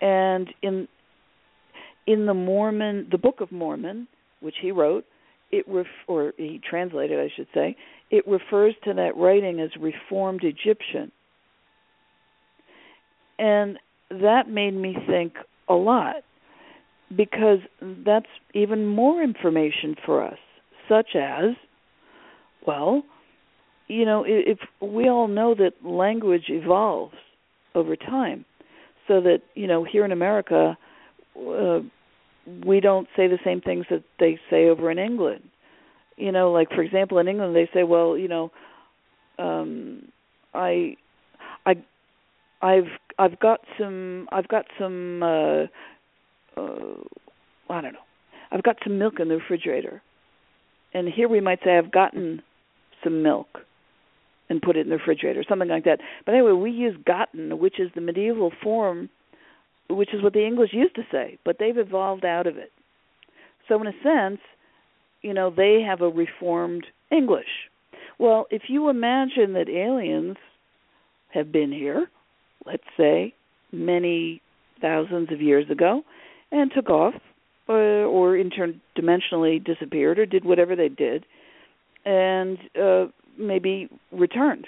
[0.00, 0.88] and in
[2.06, 4.06] in the Mormon, the Book of Mormon,
[4.40, 5.04] which he wrote,
[5.50, 7.76] it ref, or he translated, I should say,
[8.10, 11.10] it refers to that writing as Reformed Egyptian,
[13.38, 13.78] and
[14.10, 15.34] that made me think
[15.68, 16.16] a lot
[17.16, 17.58] because
[18.04, 20.38] that's even more information for us,
[20.88, 21.50] such as,
[22.66, 23.02] well,
[23.88, 27.14] you know, if we all know that language evolves
[27.74, 28.44] over time,
[29.06, 30.76] so that you know here in America,
[31.36, 31.80] uh,
[32.64, 35.42] we don't say the same things that they say over in England.
[36.16, 38.52] You know, like for example, in England they say, well, you know,
[39.38, 40.08] um,
[40.52, 40.96] I,
[41.66, 41.74] I,
[42.62, 42.88] I've
[43.18, 45.62] I've got some I've got some uh,
[46.56, 46.96] uh,
[47.68, 48.06] I don't know,
[48.52, 50.02] I've got some milk in the refrigerator,
[50.92, 52.42] and here we might say I've gotten
[53.02, 53.58] some milk
[54.48, 56.00] and put it in the refrigerator, something like that.
[56.24, 59.08] But anyway, we use gotten, which is the medieval form,
[59.88, 62.72] which is what the English used to say, but they've evolved out of it.
[63.68, 64.40] So in a sense,
[65.22, 67.70] you know, they have a reformed English.
[68.18, 70.36] Well, if you imagine that aliens
[71.32, 72.08] have been here,
[72.66, 73.34] let's say
[73.72, 74.40] many
[74.80, 76.02] thousands of years ago,
[76.52, 77.14] and took off,
[77.68, 81.24] uh, or interdimensionally disappeared, or did whatever they did,
[82.04, 83.06] and uh,
[83.38, 84.66] maybe returned.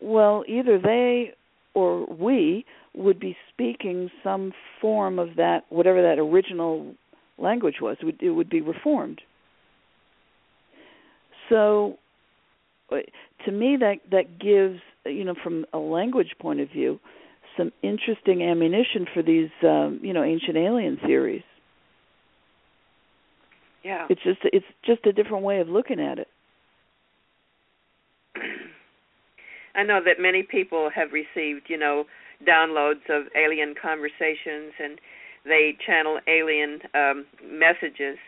[0.00, 1.34] Well, either they
[1.78, 2.64] or we
[2.94, 6.94] would be speaking some form of that, whatever that original
[7.38, 7.96] language was.
[8.00, 9.20] It would, it would be reformed.
[11.48, 11.98] So,
[12.90, 17.00] to me, that that gives you know, from a language point of view,
[17.56, 21.42] some interesting ammunition for these, um, you know, ancient alien theories.
[23.84, 26.28] Yeah, it's just it's just a different way of looking at it.
[29.78, 32.04] I know that many people have received, you know,
[32.46, 35.00] downloads of alien conversations and
[35.44, 38.18] they channel alien um, messages.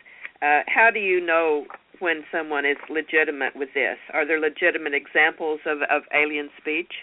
[0.41, 1.65] Uh, how do you know
[1.99, 3.97] when someone is legitimate with this?
[4.13, 6.93] Are there legitimate examples of, of alien speech?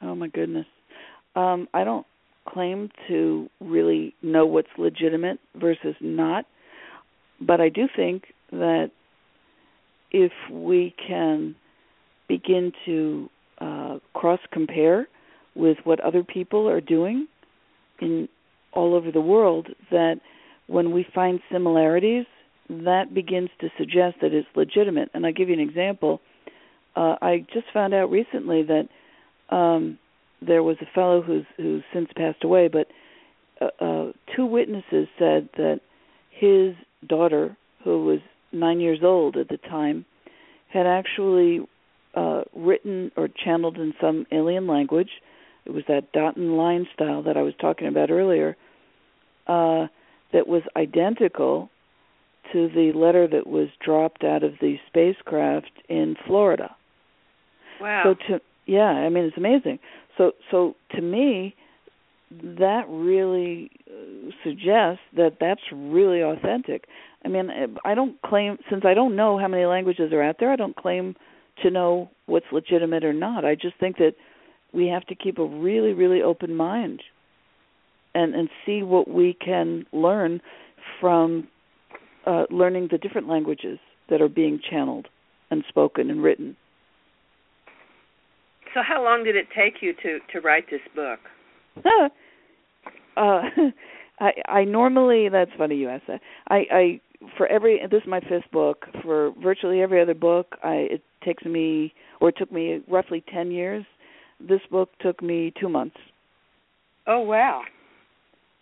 [0.00, 0.66] Oh my goodness.
[1.36, 2.06] Um, I don't
[2.48, 6.46] claim to really know what's legitimate versus not,
[7.38, 8.90] but I do think that
[10.10, 11.54] if we can
[12.30, 13.28] begin to
[13.60, 15.08] uh, cross compare
[15.56, 17.26] with what other people are doing
[18.00, 18.28] in
[18.72, 20.20] all over the world, that
[20.68, 22.24] when we find similarities,
[22.68, 25.10] that begins to suggest that it's legitimate.
[25.12, 26.20] And I'll give you an example.
[26.94, 28.88] Uh, I just found out recently that
[29.54, 29.98] um,
[30.40, 32.86] there was a fellow who's who's since passed away, but
[33.60, 35.80] uh, uh, two witnesses said that
[36.30, 36.74] his
[37.08, 38.20] daughter, who was
[38.52, 40.04] nine years old at the time,
[40.72, 41.66] had actually
[42.14, 45.10] uh, written or channeled in some alien language.
[45.66, 48.56] It was that dot and line style that I was talking about earlier.
[49.46, 49.86] Uh,
[50.32, 51.70] that was identical
[52.52, 56.74] to the letter that was dropped out of the spacecraft in Florida.
[57.80, 58.02] Wow.
[58.04, 59.78] So to yeah, I mean it's amazing.
[60.16, 61.54] So so to me
[62.30, 66.84] that really uh, suggests that that's really authentic.
[67.24, 67.50] I mean,
[67.84, 70.52] I don't claim since I don't know how many languages are out there.
[70.52, 71.16] I don't claim
[71.62, 73.44] to know what's legitimate or not.
[73.44, 74.14] I just think that
[74.72, 77.02] we have to keep a really, really open mind
[78.14, 80.40] and and see what we can learn
[81.00, 81.48] from
[82.26, 85.08] uh, learning the different languages that are being channeled
[85.50, 86.56] and spoken and written.
[88.74, 91.20] So, how long did it take you to to write this book?
[93.16, 93.42] uh,
[94.20, 96.20] I I normally that's funny you ask that.
[96.48, 97.00] I I
[97.36, 98.86] for every this is my fifth book.
[99.02, 103.50] For virtually every other book, I it takes me or it took me roughly ten
[103.50, 103.84] years.
[104.40, 105.96] This book took me two months.
[107.06, 107.62] Oh wow!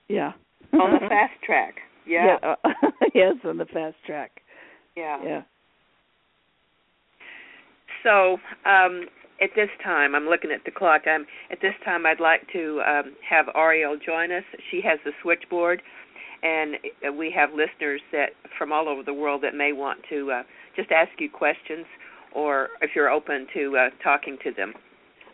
[0.08, 0.32] Yeah.
[0.72, 1.76] on the fast track.
[2.06, 2.36] Yeah.
[2.42, 4.40] yeah uh, yes, on the fast track.
[4.96, 5.22] Yeah.
[5.22, 5.42] Yeah.
[8.02, 9.06] So, um,
[9.40, 11.02] at this time, I'm looking at the clock.
[11.06, 12.06] I'm at this time.
[12.06, 14.44] I'd like to um, have Ariel join us.
[14.70, 15.82] She has the switchboard,
[16.42, 16.76] and
[17.06, 20.42] uh, we have listeners that from all over the world that may want to uh,
[20.76, 21.86] just ask you questions,
[22.34, 24.74] or if you're open to uh, talking to them.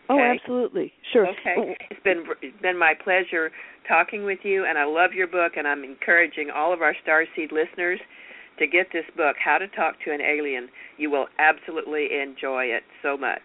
[0.07, 0.93] Oh, absolutely.
[1.13, 1.27] Sure.
[1.27, 3.51] Okay, Oh, it's been it's been my pleasure
[3.87, 7.51] talking with you, and I love your book, and I'm encouraging all of our Starseed
[7.51, 7.99] listeners
[8.59, 10.69] to get this book, How to Talk to an Alien.
[10.97, 13.41] You will absolutely enjoy it so much.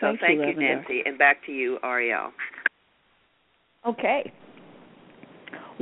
[0.00, 0.74] So Thank you, thank you, Lavender.
[0.76, 2.32] Nancy, and back to you, Ariel.
[3.86, 4.32] Okay.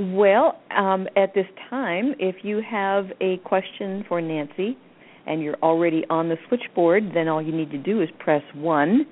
[0.00, 4.78] Well, um, at this time, if you have a question for Nancy
[5.26, 9.04] and you're already on the switchboard, then all you need to do is press 1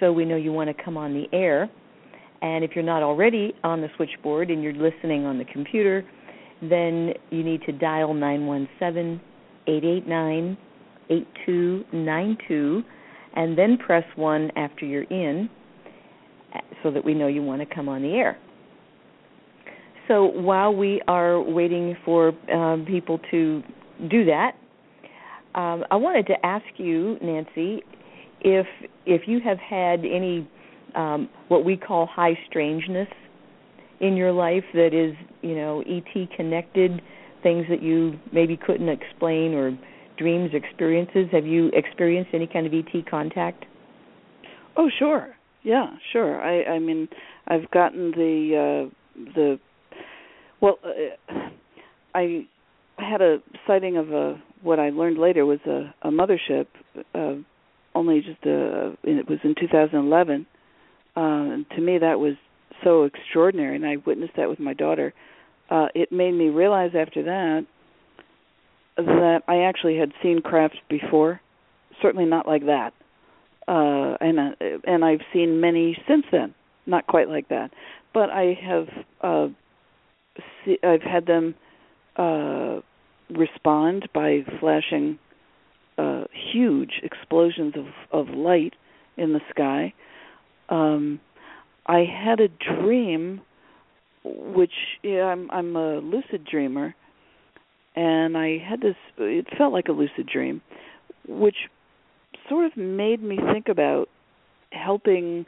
[0.00, 1.70] so we know you want to come on the air.
[2.42, 6.04] And if you're not already on the switchboard and you're listening on the computer,
[6.60, 9.18] then you need to dial 917
[9.66, 10.58] 889
[11.08, 12.82] 8292
[13.34, 15.48] and then press 1 after you're in
[16.54, 18.38] uh, so that we know you want to come on the air.
[20.08, 23.62] So while we are waiting for um, people to
[24.10, 24.52] do that,
[25.54, 27.82] um, I wanted to ask you, Nancy,
[28.40, 28.66] if
[29.06, 30.48] if you have had any
[30.94, 33.08] um, what we call high strangeness
[34.00, 37.02] in your life that is, you know, ET connected,
[37.42, 39.76] things that you maybe couldn't explain or
[40.16, 41.26] dreams, experiences.
[41.32, 43.64] Have you experienced any kind of ET contact?
[44.76, 45.34] Oh, sure.
[45.64, 46.40] Yeah, sure.
[46.40, 47.08] I I mean,
[47.48, 49.58] I've gotten the uh the
[50.60, 51.32] well, uh,
[52.14, 52.46] I
[52.98, 56.66] had a sighting of a what I learned later was a a mothership
[57.14, 57.34] uh
[57.94, 60.46] only just uh it was in 2011.
[61.16, 62.34] Uh and to me that was
[62.82, 65.14] so extraordinary and I witnessed that with my daughter.
[65.70, 67.66] Uh it made me realize after that
[68.96, 71.40] that I actually had seen craft before,
[72.02, 72.92] certainly not like that
[73.68, 76.54] uh and uh, and I've seen many since then
[76.86, 77.70] not quite like that
[78.14, 78.88] but I have
[79.20, 79.48] uh
[80.64, 81.54] see, I've had them
[82.16, 82.80] uh
[83.30, 85.18] respond by flashing
[85.98, 88.74] uh huge explosions of of light
[89.16, 89.92] in the sky.
[90.68, 91.20] Um
[91.86, 93.40] I had a dream
[94.24, 94.72] which
[95.02, 96.94] yeah, I'm I'm a lucid dreamer
[97.96, 100.60] and I had this it felt like a lucid dream
[101.26, 101.56] which
[102.48, 104.08] sort of made me think about
[104.70, 105.46] helping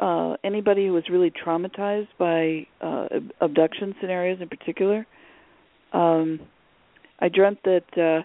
[0.00, 3.08] uh anybody who was really traumatized by uh
[3.40, 5.06] abduction scenarios in particular.
[5.92, 6.40] Um
[7.20, 8.22] i dreamt that uh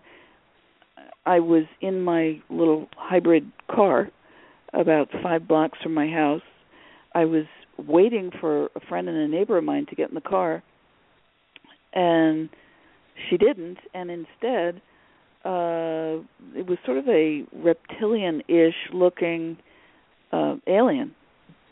[1.26, 4.09] i was in my little hybrid car
[4.73, 6.41] about 5 blocks from my house.
[7.13, 7.45] I was
[7.78, 10.63] waiting for a friend and a neighbor of mine to get in the car
[11.93, 12.49] and
[13.30, 14.82] she didn't and instead
[15.43, 16.19] uh
[16.55, 19.57] it was sort of a reptilian-ish looking
[20.32, 21.13] uh alien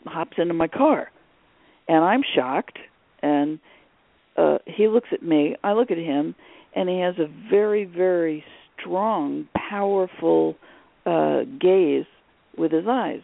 [0.06, 1.10] hops into my car.
[1.88, 2.78] And I'm shocked.
[3.22, 3.58] And
[4.36, 5.56] uh he looks at me.
[5.62, 6.34] I look at him.
[6.74, 8.44] And he has a very very
[8.78, 10.56] strong powerful
[11.06, 12.06] uh gaze
[12.56, 13.22] with his eyes.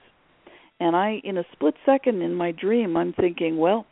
[0.78, 3.86] And I in a split second in my dream I'm thinking well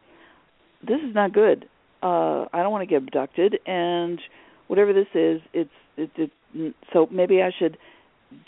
[0.87, 1.69] this is not good.
[2.03, 3.59] Uh I don't want to get abducted.
[3.67, 4.21] And
[4.69, 6.13] whatever this is it's it's
[6.55, 7.77] it, so maybe I should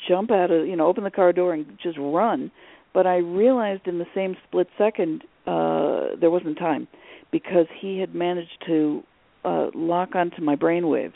[0.08, 2.50] jump out of you know open the car door and just run
[2.92, 6.88] but I realized in the same split second uh there wasn't time
[7.30, 9.02] because he had managed to
[9.44, 11.14] uh lock onto my brain waves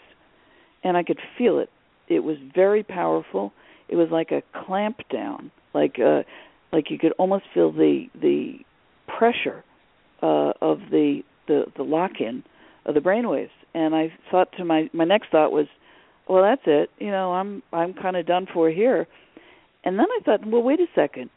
[0.83, 1.71] and I could feel it.
[2.09, 3.53] It was very powerful.
[3.89, 6.23] It was like a clamp down like uh
[6.73, 8.59] like you could almost feel the the
[9.19, 9.65] pressure
[10.23, 12.43] uh of the the the lock in
[12.87, 13.51] of the brainwaves.
[13.75, 15.67] And I thought to my my next thought was
[16.29, 16.91] well that's it.
[16.99, 19.07] You know i'm i'm kind of done for here.
[19.85, 21.31] And then i thought well wait a second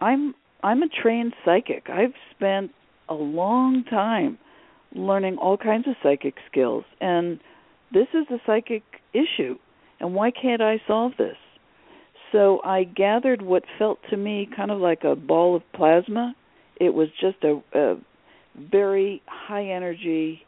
[0.00, 1.88] i'm i'm a trained psychic.
[1.88, 2.72] I've spent
[3.08, 4.38] a long time
[4.94, 7.40] learning all kinds of psychic skills and
[7.92, 8.82] this is a psychic
[9.12, 9.56] issue
[10.00, 11.36] and why can't i solve this?
[12.32, 16.34] So i gathered what felt to me kind of like a ball of plasma.
[16.80, 17.96] It was just a, a
[18.56, 20.42] very high energy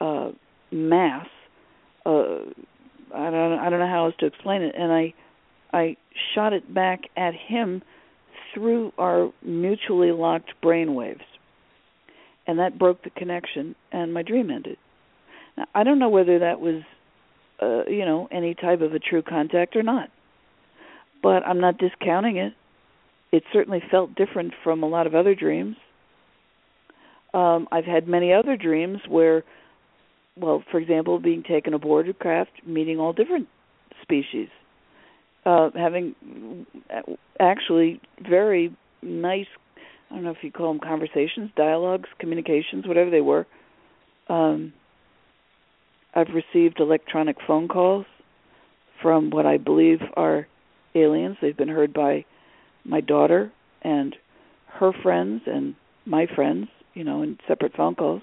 [0.00, 0.30] uh
[0.70, 1.26] mass
[2.06, 2.38] uh
[3.14, 5.14] I don't I don't know how else to explain it and I
[5.72, 5.96] I
[6.34, 7.82] shot it back at him
[8.54, 11.22] through our mutually locked brain waves.
[12.46, 14.78] And that broke the connection and my dream ended.
[15.56, 16.82] Now, I don't know whether that was
[17.60, 20.08] uh you know any type of a true contact or not.
[21.22, 22.54] But I'm not discounting it.
[23.30, 25.76] It certainly felt different from a lot of other dreams.
[27.32, 29.44] Um I've had many other dreams where
[30.36, 33.48] well, for example, being taken aboard a craft, meeting all different
[34.00, 34.48] species.
[35.44, 36.14] Uh having
[37.40, 39.46] actually very nice
[40.10, 43.46] I don't know if you call them conversations, dialogues, communications, whatever they were.
[44.28, 44.72] Um
[46.14, 48.04] I've received electronic phone calls
[49.00, 50.46] from what I believe are
[50.94, 51.36] aliens.
[51.40, 52.24] They've been heard by
[52.84, 53.50] my daughter
[53.82, 54.14] and
[54.66, 55.74] her friends and
[56.04, 58.22] my friends, you know, in separate phone calls.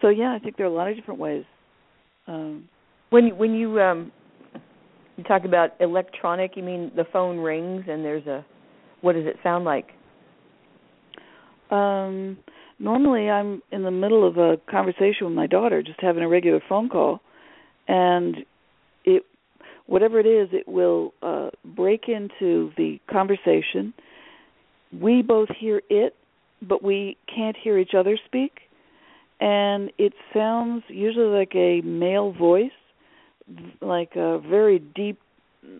[0.00, 1.44] So yeah, I think there are a lot of different ways.
[2.26, 2.68] Um,
[3.10, 4.12] when when you um,
[5.18, 8.46] you talk about electronic, you mean the phone rings and there's a
[9.00, 9.88] what does it sound like?
[11.70, 12.38] Um,
[12.78, 16.60] normally I'm in the middle of a conversation with my daughter, just having a regular
[16.68, 17.20] phone call,
[17.86, 18.38] and
[19.04, 19.24] it
[19.86, 23.92] whatever it is, it will uh, break into the conversation.
[24.92, 26.14] We both hear it,
[26.62, 28.52] but we can't hear each other speak,
[29.40, 32.70] and it sounds usually like a male voice,
[33.80, 35.18] like a very deep,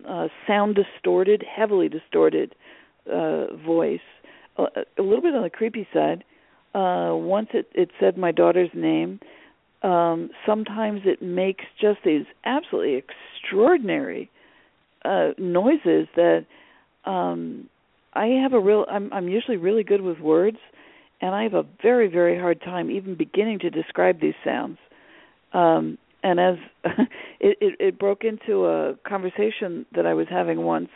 [0.07, 2.55] uh, sound distorted, heavily distorted
[3.11, 3.99] uh, voice,
[4.57, 4.63] a,
[4.97, 6.23] a little bit on the creepy side.
[6.73, 9.19] Uh, once it, it said my daughter's name.
[9.81, 13.01] Um, sometimes it makes just these absolutely
[13.41, 14.29] extraordinary
[15.05, 16.45] uh, noises that
[17.05, 17.69] um,
[18.13, 18.85] I have a real.
[18.91, 20.57] I'm, I'm usually really good with words,
[21.21, 24.77] and I have a very very hard time even beginning to describe these sounds.
[25.53, 26.55] Um, and as
[27.39, 30.89] it, it, it broke into a conversation that I was having once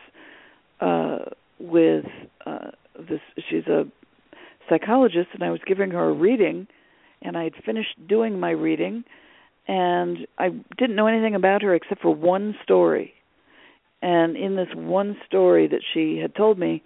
[0.81, 1.19] uh,
[1.59, 2.05] with
[2.45, 3.21] uh, this.
[3.49, 3.85] She's a
[4.69, 6.67] psychologist, and I was giving her a reading,
[7.21, 9.03] and I had finished doing my reading
[9.67, 13.13] and I didn't know anything about her except for one story.
[14.01, 16.83] And in this one story that she had told me,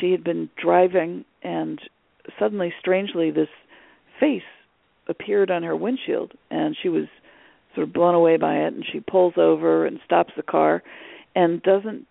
[0.00, 1.80] she had been driving and
[2.38, 3.48] suddenly strangely this
[4.18, 4.42] face
[5.08, 7.04] appeared on her windshield and she was
[7.74, 10.82] sort of blown away by it and she pulls over and stops the car
[11.34, 12.06] and doesn't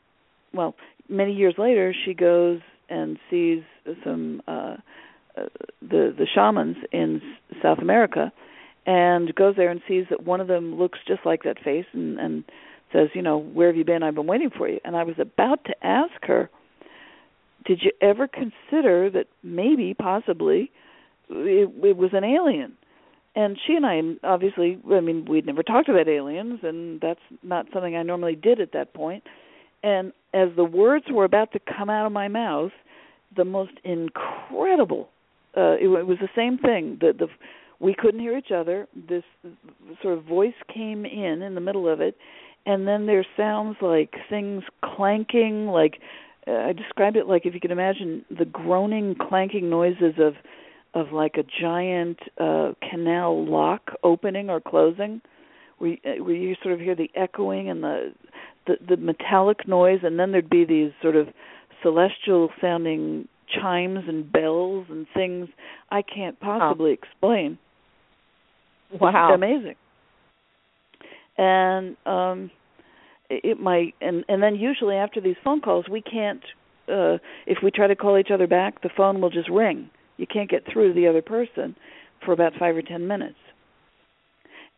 [0.53, 0.75] well
[1.09, 2.59] many years later she goes
[2.89, 3.63] and sees
[4.03, 4.75] some uh,
[5.37, 5.45] uh
[5.81, 7.21] the the shamans in
[7.61, 8.31] South America
[8.85, 12.19] and goes there and sees that one of them looks just like that face and
[12.19, 12.43] and
[12.93, 14.03] says, you know, where have you been?
[14.03, 14.79] I've been waiting for you.
[14.85, 16.49] And I was about to ask her,
[17.65, 20.71] did you ever consider that maybe, possibly,
[21.29, 22.73] it, it was an alien?
[23.35, 27.65] And she and I, obviously, I mean, we'd never talked about aliens, and that's not
[27.73, 29.23] something I normally did at that point.
[29.81, 32.71] And as the words were about to come out of my mouth,
[33.35, 35.09] the most incredible.
[35.57, 36.97] Uh, it, it was the same thing.
[37.01, 37.27] The the
[37.79, 38.87] we couldn't hear each other.
[38.95, 39.23] This
[40.01, 42.15] sort of voice came in in the middle of it,
[42.65, 45.95] and then there sounds like things clanking, like
[46.47, 50.35] uh, I described it like if you could imagine the groaning, clanking noises of
[50.93, 55.21] of like a giant uh canal lock opening or closing
[55.79, 58.13] where uh, where you sort of hear the echoing and the,
[58.67, 61.27] the the metallic noise and then there'd be these sort of
[61.81, 63.27] celestial sounding
[63.61, 65.47] chimes and bells and things
[65.91, 67.57] I can't possibly explain.
[68.99, 69.29] Wow.
[69.29, 69.75] It's amazing.
[71.37, 72.51] And um
[73.29, 76.43] it might and and then usually after these phone calls we can't
[76.87, 79.89] uh if we try to call each other back the phone will just ring.
[80.17, 81.75] You can't get through to the other person
[82.25, 83.37] for about 5 or 10 minutes.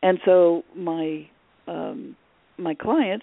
[0.02, 1.28] And so my
[1.66, 2.16] um
[2.58, 3.22] my client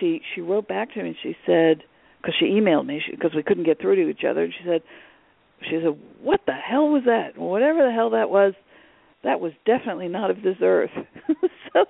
[0.00, 1.82] she she wrote back to me and she said
[2.20, 4.82] because she emailed me because we couldn't get through to each other and she said
[5.68, 8.54] she said what the hell was that whatever the hell that was
[9.22, 10.90] that was definitely not of this earth.
[11.72, 11.84] so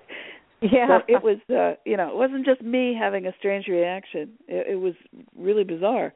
[0.61, 4.31] yeah, so it was uh, you know, it wasn't just me having a strange reaction.
[4.49, 4.95] It, it was
[5.37, 6.13] really bizarre.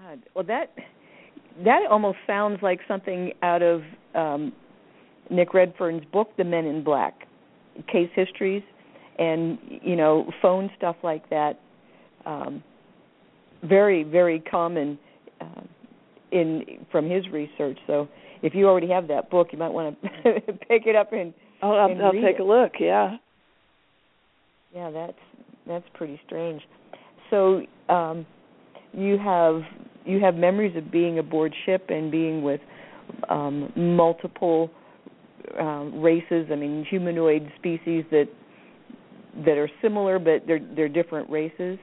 [0.00, 0.22] God.
[0.34, 0.74] Well, that
[1.64, 3.82] that almost sounds like something out of
[4.14, 4.52] um
[5.30, 7.26] Nick Redfern's book The Men in Black.
[7.92, 8.62] Case histories
[9.18, 11.60] and you know, phone stuff like that.
[12.24, 12.62] Um
[13.62, 14.98] very very common
[15.40, 15.62] uh,
[16.32, 17.78] in from his research.
[17.86, 18.08] So
[18.42, 20.08] if you already have that book, you might want to
[20.68, 21.32] pick it up and.
[21.62, 22.40] Oh, I'll, and I'll take it.
[22.40, 22.72] a look.
[22.78, 23.16] Yeah.
[24.74, 25.18] Yeah, that's
[25.66, 26.60] that's pretty strange.
[27.30, 28.26] So, um,
[28.92, 29.62] you have
[30.06, 32.60] you have memories of being aboard ship and being with
[33.28, 34.70] um, multiple
[35.58, 36.46] um, races.
[36.50, 38.28] I mean, humanoid species that
[39.44, 41.78] that are similar, but they're they're different races.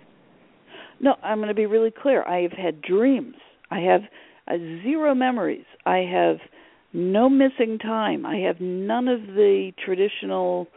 [0.99, 2.23] No, I'm going to be really clear.
[2.23, 3.35] I have had dreams.
[3.69, 4.01] I have
[4.47, 5.65] uh, zero memories.
[5.85, 6.37] I have
[6.93, 8.25] no missing time.
[8.25, 10.67] I have none of the traditional,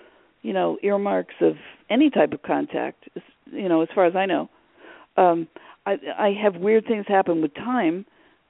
[0.43, 1.55] you know, earmarks of
[1.91, 3.09] any type of contact.
[3.47, 4.49] You know, as far as I know,
[5.17, 5.49] um,
[5.87, 8.05] I I have weird things happen with time,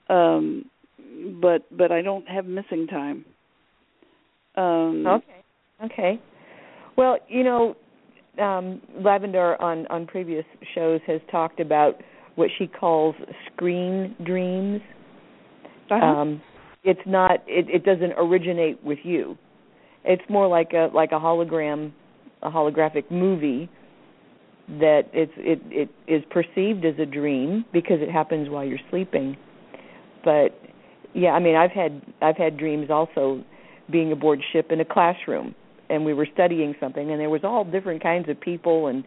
[0.09, 0.65] um,
[1.41, 3.25] but but I don't have missing time.
[4.57, 5.45] Um, okay.
[5.85, 6.21] Okay.
[6.97, 7.77] Well, you know,
[8.43, 10.45] um, Lavender on on previous
[10.75, 12.01] shows has talked about
[12.37, 13.15] what she calls
[13.53, 14.81] screen dreams.
[15.91, 16.05] Uh-huh.
[16.05, 16.43] Um,
[16.85, 17.41] it's not.
[17.47, 19.37] It, it doesn't originate with you.
[20.05, 21.93] It's more like a like a hologram,
[22.43, 23.69] a holographic movie
[24.69, 29.37] that it's it it is perceived as a dream because it happens while you're sleeping.
[30.25, 30.59] But
[31.15, 33.45] yeah, I mean, I've had I've had dreams also
[33.91, 35.55] being aboard ship in a classroom
[35.89, 39.05] and we were studying something and there was all different kinds of people and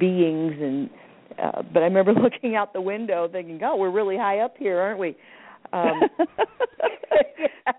[0.00, 0.90] beings and
[1.40, 4.78] uh, but I remember looking out the window thinking, "Oh, we're really high up here,
[4.78, 5.16] aren't we?"
[5.72, 7.72] Um, yeah.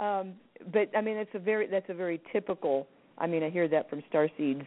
[0.00, 0.34] um,
[0.72, 2.86] but I mean, it's a very that's a very typical.
[3.18, 4.64] I mean, I hear that from starseeds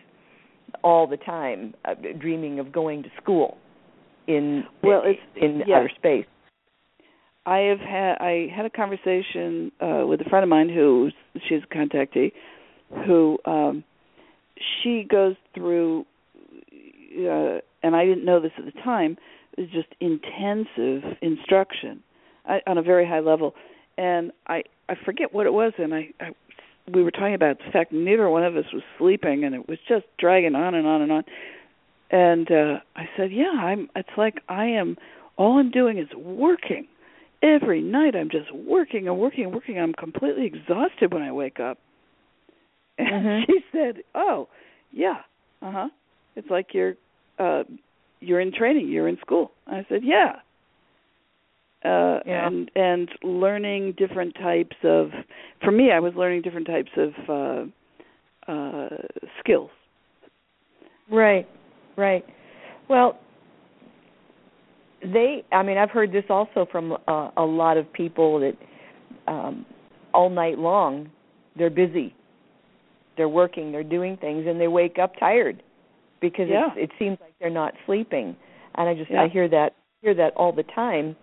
[0.84, 3.58] all the time, uh, dreaming of going to school
[4.28, 5.78] in well, it's in yeah.
[5.78, 6.26] outer space.
[7.46, 11.12] I have had I had a conversation uh with a friend of mine who
[11.48, 12.32] she's a contactee
[13.06, 13.84] who um
[14.82, 16.06] she goes through
[17.20, 19.18] uh and I didn't know this at the time
[19.58, 22.02] it was just intensive instruction
[22.46, 23.54] I, on a very high level
[23.98, 26.30] and I I forget what it was and I, I
[26.94, 29.80] we were talking about the fact neither one of us was sleeping and it was
[29.88, 31.24] just dragging on and on and on
[32.12, 34.98] and uh I said yeah I'm it's like I am
[35.38, 36.88] all I'm doing is working
[37.42, 39.80] every night I'm just working and working and working.
[39.80, 41.78] I'm completely exhausted when I wake up.
[42.98, 43.46] And Mhm.
[43.46, 44.48] she said, "Oh,
[44.92, 45.22] yeah,
[45.62, 45.90] uh huh.
[46.38, 46.96] It's like you're
[47.40, 47.64] uh
[48.22, 48.88] you're in training.
[48.88, 50.38] You're in school." I said, "Yeah."
[51.86, 52.48] Uh, Yeah.
[52.48, 55.12] and and learning different types of
[55.64, 58.90] for me I was learning different types of uh uh
[59.40, 59.70] skills
[61.12, 61.48] Right,
[61.98, 62.26] right.
[62.90, 63.18] Well,
[65.02, 65.44] they.
[65.52, 68.54] I mean, I've heard this also from uh, a lot of people that
[69.32, 69.66] um,
[70.14, 71.10] all night long
[71.58, 72.14] they're busy,
[73.18, 75.62] they're working, they're doing things, and they wake up tired
[76.22, 76.70] because Yeah.
[76.76, 78.36] it's, it seems like they're not sleeping.
[78.76, 79.24] And I just Yeah.
[79.24, 81.16] I hear that hear that all the time.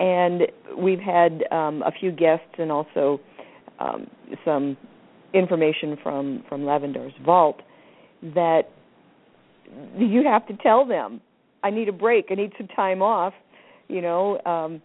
[0.00, 0.42] And
[0.76, 3.20] we've had um, a few guests and also
[3.78, 4.06] um,
[4.44, 4.76] some
[5.34, 7.60] information from from Lavender's vault
[8.34, 8.62] that
[9.96, 11.20] you have to tell them
[11.62, 12.26] i need a break.
[12.30, 13.32] I need some time off
[13.88, 14.40] you know?
[14.44, 14.82] Um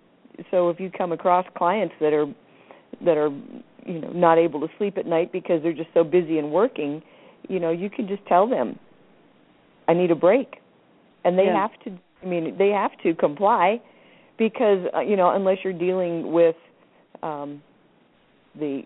[0.51, 2.27] so if you come across clients that are
[3.03, 3.29] that are
[3.85, 7.01] you know not able to sleep at night because they're just so busy and working
[7.49, 8.77] you know you can just tell them
[9.87, 10.57] i need a break.
[11.23, 11.67] And they Yeah.
[11.67, 13.81] have to i mean they have to comply
[14.38, 16.56] because uh, you know unless you're dealing with
[17.24, 17.62] um
[18.60, 18.84] the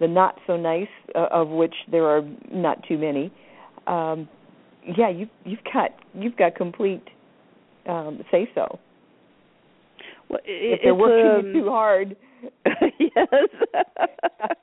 [0.00, 2.22] the not so nice uh, of which there are
[2.52, 3.32] not too many
[3.86, 4.28] um
[4.96, 7.02] yeah you you've got you've got complete
[7.88, 8.78] um say so
[10.32, 12.16] well, if they're working um, you too hard.
[12.98, 13.26] Yes.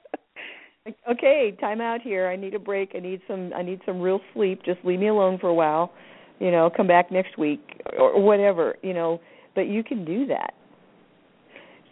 [1.08, 2.28] Okay time out here.
[2.28, 2.94] I need a break.
[2.96, 4.64] I need some i need some real sleep.
[4.64, 5.92] Just leave me alone for a while.
[6.40, 7.62] You know come back next week
[7.98, 9.22] or whatever you know
[9.56, 10.54] but you can do that.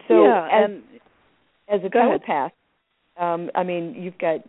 [0.08, 0.84] So yeah as and
[1.70, 2.54] as a telepath
[3.20, 4.40] um i mean you've got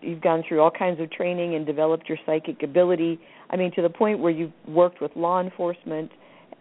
[0.00, 3.18] you've gone through all kinds of training and developed your psychic ability.
[3.50, 6.10] I mean to the point where you've worked with law enforcement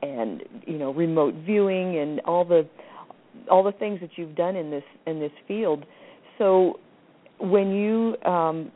[0.01, 2.67] and you know remote viewing and all the
[3.49, 5.85] all the things that you've done in this in this field.
[6.37, 6.79] So
[7.39, 8.71] when you um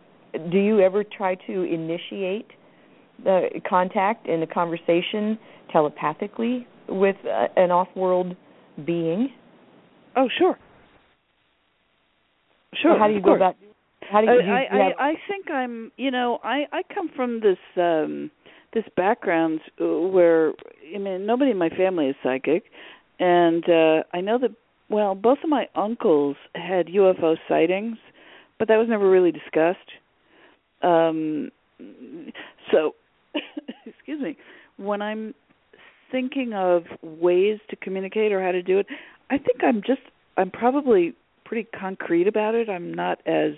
[0.52, 2.48] do you ever try to initiate
[3.24, 5.38] the contact and the conversation
[5.72, 8.36] telepathically with uh, an off-world
[8.86, 9.30] being.
[10.16, 10.58] Oh sure.
[12.82, 13.56] Sure So how do you go about
[14.12, 16.66] how do you, I, do you I, have, I I think I'm you know I
[16.72, 18.32] I come from this um
[18.74, 20.54] this background uh, where
[20.94, 22.64] I mean nobody in my family is psychic.
[23.20, 24.52] And uh I know that
[24.90, 27.98] well both of my uncles had UFO sightings
[28.60, 29.80] but that was never really discussed.
[30.82, 31.52] Um
[32.72, 32.96] so
[33.86, 34.38] excuse me.
[34.78, 35.34] When I'm
[36.12, 38.88] thinking of ways to communicate or how to do it
[39.30, 40.02] I think I'm just
[40.38, 41.14] I'm probably
[41.46, 43.54] pretty concrete about it I'm not as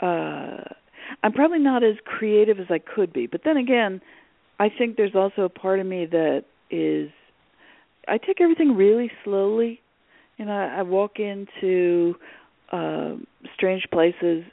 [0.00, 0.74] uh
[1.22, 3.26] I'm probably not as creative as I could be.
[3.26, 4.00] But then again,
[4.58, 7.10] I think there's also a part of me that is
[8.08, 9.80] I take everything really slowly.
[10.38, 12.14] You know, I walk into
[12.70, 14.44] um strange places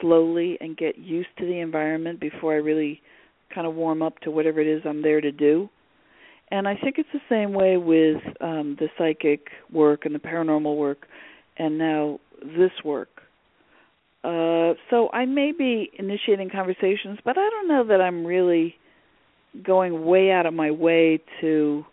[0.00, 3.00] slowly and get used to the environment before I really
[3.54, 5.68] kind of warm up to whatever it is I'm there to do.
[6.50, 10.76] And I think it's the same way with um the psychic work and the paranormal
[10.76, 11.06] work
[11.58, 13.22] and now this work.
[14.24, 18.76] Uh so I may be initiating conversations, but I don't know that I'm really
[19.62, 21.84] going way out of my way to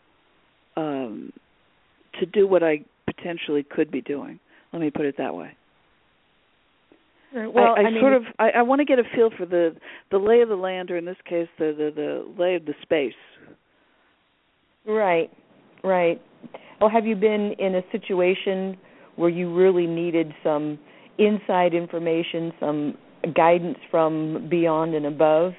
[0.77, 1.31] um
[2.19, 4.39] to do what I potentially could be doing.
[4.71, 5.55] Let me put it that way.
[7.33, 9.45] Well, I, I, I mean, sort of I, I want to get a feel for
[9.45, 9.75] the
[10.11, 12.73] the lay of the land, or in this case, the the, the lay of the
[12.81, 13.13] space.
[14.85, 15.29] Right,
[15.83, 16.21] right.
[16.79, 18.77] Well, have you been in a situation
[19.15, 20.77] where you really needed some
[21.17, 22.97] inside information, some
[23.35, 25.53] guidance from beyond and above,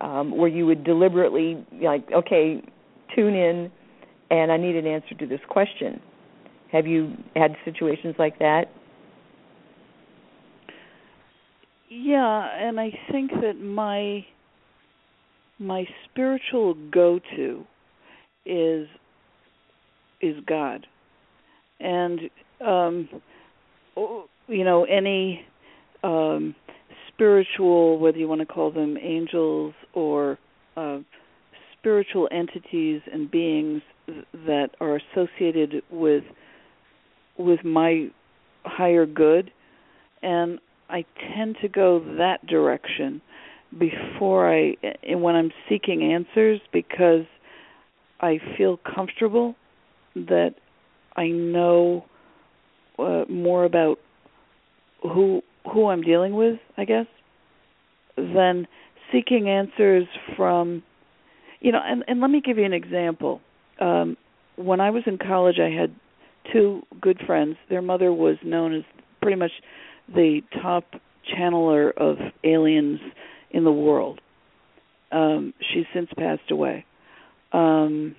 [0.00, 2.60] um, where you would deliberately like, okay,
[3.14, 3.70] tune in,
[4.30, 6.00] and I need an answer to this question.
[6.72, 8.64] Have you had situations like that?
[11.94, 14.24] Yeah, and I think that my
[15.58, 17.64] my spiritual go-to
[18.46, 18.88] is
[20.22, 20.86] is God.
[21.80, 22.20] And
[22.64, 23.08] um
[24.48, 25.44] you know, any
[26.02, 26.54] um
[27.12, 30.38] spiritual whether you want to call them angels or
[30.78, 31.00] uh
[31.78, 33.82] spiritual entities and beings
[34.32, 36.24] that are associated with
[37.36, 38.08] with my
[38.64, 39.50] higher good
[40.22, 40.58] and
[40.92, 43.22] I tend to go that direction
[43.78, 44.76] before I
[45.08, 47.24] when I'm seeking answers because
[48.20, 49.54] I feel comfortable
[50.14, 50.54] that
[51.16, 52.04] I know
[52.98, 53.98] uh, more about
[55.02, 55.42] who
[55.72, 57.06] who I'm dealing with, I guess,
[58.16, 58.68] than
[59.10, 60.04] seeking answers
[60.36, 60.82] from
[61.60, 63.40] you know, and and let me give you an example.
[63.80, 64.18] Um
[64.56, 65.94] when I was in college I had
[66.52, 67.56] two good friends.
[67.70, 68.82] Their mother was known as
[69.22, 69.52] pretty much
[70.08, 70.84] the top
[71.34, 73.00] channeler of aliens
[73.50, 74.20] in the world.
[75.10, 76.84] Um, she's since passed away.
[77.52, 78.16] Um,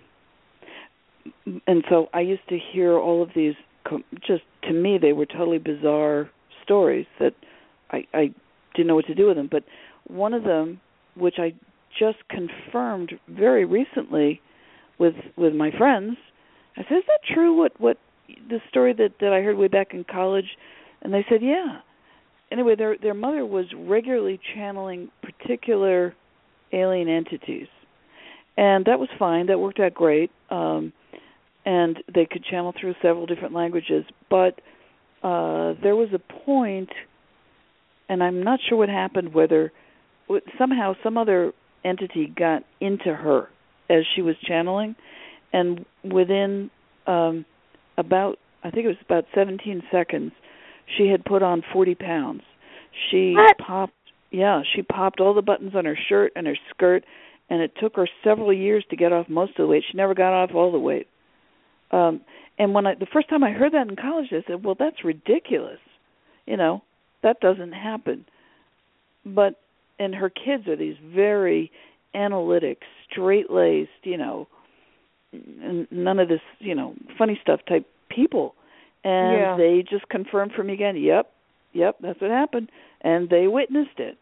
[1.67, 3.55] and so I used to hear all of these
[4.25, 6.29] just to me they were totally bizarre
[6.63, 7.33] stories that
[7.91, 8.33] I I
[8.75, 9.63] didn't know what to do with them but
[10.07, 10.79] one of them
[11.15, 11.53] which I
[11.99, 14.41] just confirmed very recently
[14.99, 16.15] with with my friends
[16.77, 17.97] I said is that true what what
[18.49, 20.57] the story that that I heard way back in college
[21.03, 21.79] and they said yeah.
[22.51, 26.15] Anyway their their mother was regularly channeling particular
[26.71, 27.67] alien entities.
[28.57, 29.47] And that was fine.
[29.47, 30.31] That worked out great.
[30.49, 30.93] Um
[31.65, 34.05] and they could channel through several different languages.
[34.29, 34.59] But
[35.21, 36.89] uh there was a point
[38.09, 39.71] and I'm not sure what happened whether
[40.57, 41.51] somehow some other
[41.83, 43.49] entity got into her
[43.89, 44.95] as she was channeling.
[45.51, 46.71] And within
[47.07, 47.45] um
[47.97, 50.31] about I think it was about 17 seconds
[50.97, 52.41] she had put on 40 pounds.
[53.09, 53.57] She what?
[53.57, 53.93] popped
[54.31, 57.03] yeah, she popped all the buttons on her shirt and her skirt
[57.49, 59.83] and it took her several years to get off most of the weight.
[59.91, 61.07] She never got off all the weight.
[61.91, 62.21] Um
[62.57, 65.03] and when I the first time I heard that in college I said, "Well, that's
[65.03, 65.79] ridiculous."
[66.45, 66.83] You know,
[67.21, 68.25] that doesn't happen.
[69.25, 69.59] But
[69.99, 71.71] and her kids are these very
[72.15, 72.79] analytic,
[73.09, 74.47] straight-laced, you know,
[75.91, 78.55] none of this, you know, funny stuff type people
[79.03, 79.57] and yeah.
[79.57, 81.31] they just confirmed for me again yep
[81.73, 82.69] yep that's what happened.
[83.01, 84.17] And they witnessed it.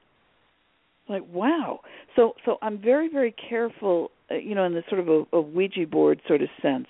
[1.07, 1.81] Like wow.
[2.15, 5.41] So so i'm very very careful uh, you know in the sort of a, a
[5.41, 6.87] ouija board sort of sense.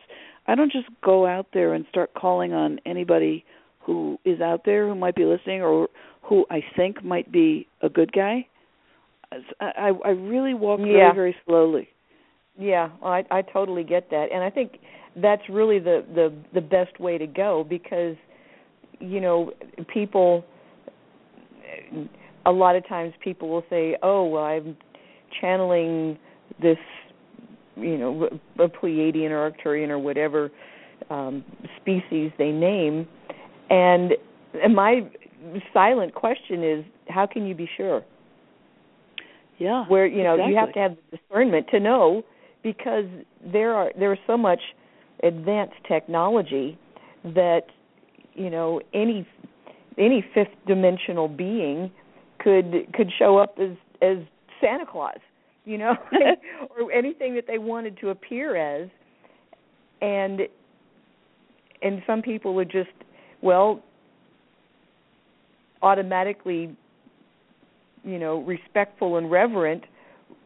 [0.47, 3.45] I don't just go out there and start calling on anybody
[3.79, 5.87] who is out there who might be listening or
[6.21, 8.47] who i think might be a good guy.
[9.59, 11.13] I i really walk yeah.
[11.13, 11.89] very very slowly
[12.57, 14.27] yeah i i totally get that.
[14.33, 14.79] And i think
[15.15, 18.15] that's really the the the best way to go because
[18.99, 19.51] you know
[19.93, 20.45] people
[22.45, 24.77] a lot of times people will say oh well i'm
[25.39, 26.17] channeling
[26.61, 26.77] this
[27.75, 28.29] you know
[28.59, 30.51] a pleiadian or arcturian or whatever
[31.09, 31.43] um
[31.79, 33.07] species they name.
[33.69, 34.13] And
[34.61, 35.09] and my
[35.73, 38.03] silent question is how can you be sure?
[39.57, 40.53] Yeah where you know exactly.
[40.53, 42.23] you have to have discernment to know
[42.63, 43.05] because
[43.45, 44.61] there are there is so much
[45.23, 46.77] advanced technology
[47.23, 47.63] that
[48.33, 49.27] you know any
[49.97, 51.91] any fifth dimensional being
[52.39, 53.71] could could show up as
[54.01, 54.17] as
[54.59, 55.19] Santa Claus,
[55.65, 55.95] you know,
[56.79, 58.89] or anything that they wanted to appear as,
[60.01, 60.41] and
[61.81, 62.89] and some people would just
[63.41, 63.81] well
[65.81, 66.75] automatically
[68.03, 69.83] you know respectful and reverent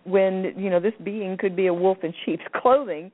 [0.05, 3.11] when you know this being could be a wolf in sheep's clothing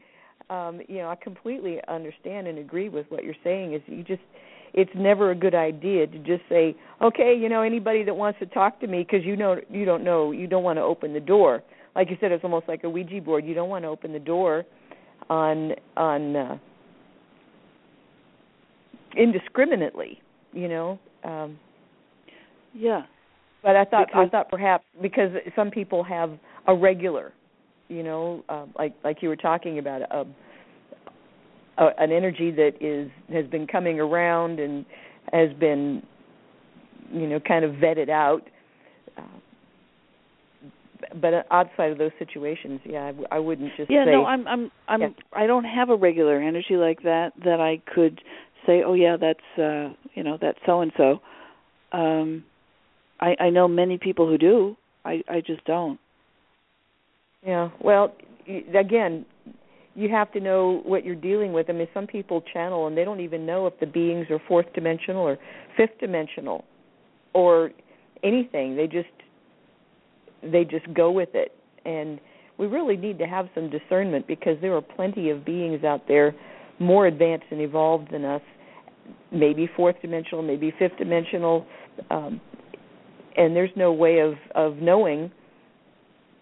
[0.52, 3.74] um, you know, I completely understand and agree with what you're saying.
[3.74, 4.22] Is you just,
[4.74, 8.46] it's never a good idea to just say, okay, you know, anybody that wants to
[8.48, 11.22] talk to me, because you know, you don't know, you don't want to open the
[11.22, 11.64] door.
[11.96, 13.46] Like you said, it's almost like a Ouija board.
[13.46, 14.66] You don't want to open the door
[15.30, 16.58] on on uh,
[19.16, 21.00] indiscriminately, you know.
[21.24, 21.58] Um,
[22.74, 23.04] yeah.
[23.64, 26.32] But I thought because, I thought perhaps because some people have
[26.68, 27.34] a regular
[27.92, 30.26] you know, uh, like like you were talking about a,
[31.78, 34.86] a an energy that is has been coming around and
[35.34, 36.02] has been
[37.12, 38.44] you know kind of vetted out.
[39.18, 39.22] Uh,
[41.22, 44.06] but outside of those situations, yeah, I, w- I wouldn't just yeah.
[44.06, 44.12] say.
[44.12, 45.10] no, I'm I'm I'm Yeah.
[45.34, 48.22] I don't have a regular energy like that that I could
[48.66, 51.20] say, oh yeah, that's uh you know that's so and so.
[51.92, 52.46] Um,
[53.20, 54.78] I I know many people who do.
[55.04, 56.00] I I just don't.
[57.46, 57.70] Yeah.
[57.82, 58.14] Well,
[58.78, 59.26] again,
[59.96, 61.70] you have to know what you're dealing with.
[61.70, 64.72] I mean, some people channel and they don't even know if the beings are fourth
[64.74, 65.38] dimensional or
[65.76, 66.64] fifth dimensional
[67.34, 67.72] or
[68.24, 68.76] anything.
[68.76, 69.10] They just
[70.44, 71.54] they just go with it.
[71.86, 72.20] And
[72.58, 76.34] we really need to have some discernment because there are plenty of beings out there
[76.80, 78.42] more advanced and evolved than us,
[79.32, 81.66] maybe fourth dimensional, maybe fifth dimensional,
[82.10, 82.40] um,
[83.38, 85.32] and there's no way of of knowing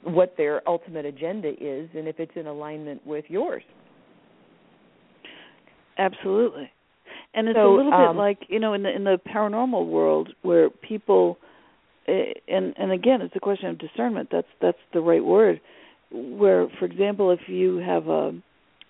[0.03, 3.63] what their ultimate agenda is and if it's in alignment with yours.
[5.97, 6.71] Absolutely.
[7.33, 9.85] And it's So, a little um, bit like you know in the in the paranormal
[9.87, 11.37] world where people,
[12.07, 14.29] eh, and and again it's a question of discernment.
[14.31, 15.61] That's that's the right word.
[16.11, 18.31] Where, for example, if you have a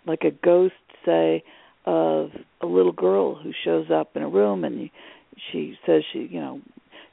[0.05, 0.73] like a ghost,
[1.05, 1.43] say,
[1.85, 2.29] of
[2.61, 4.89] a little girl who shows up in a room and
[5.51, 6.61] she says she you know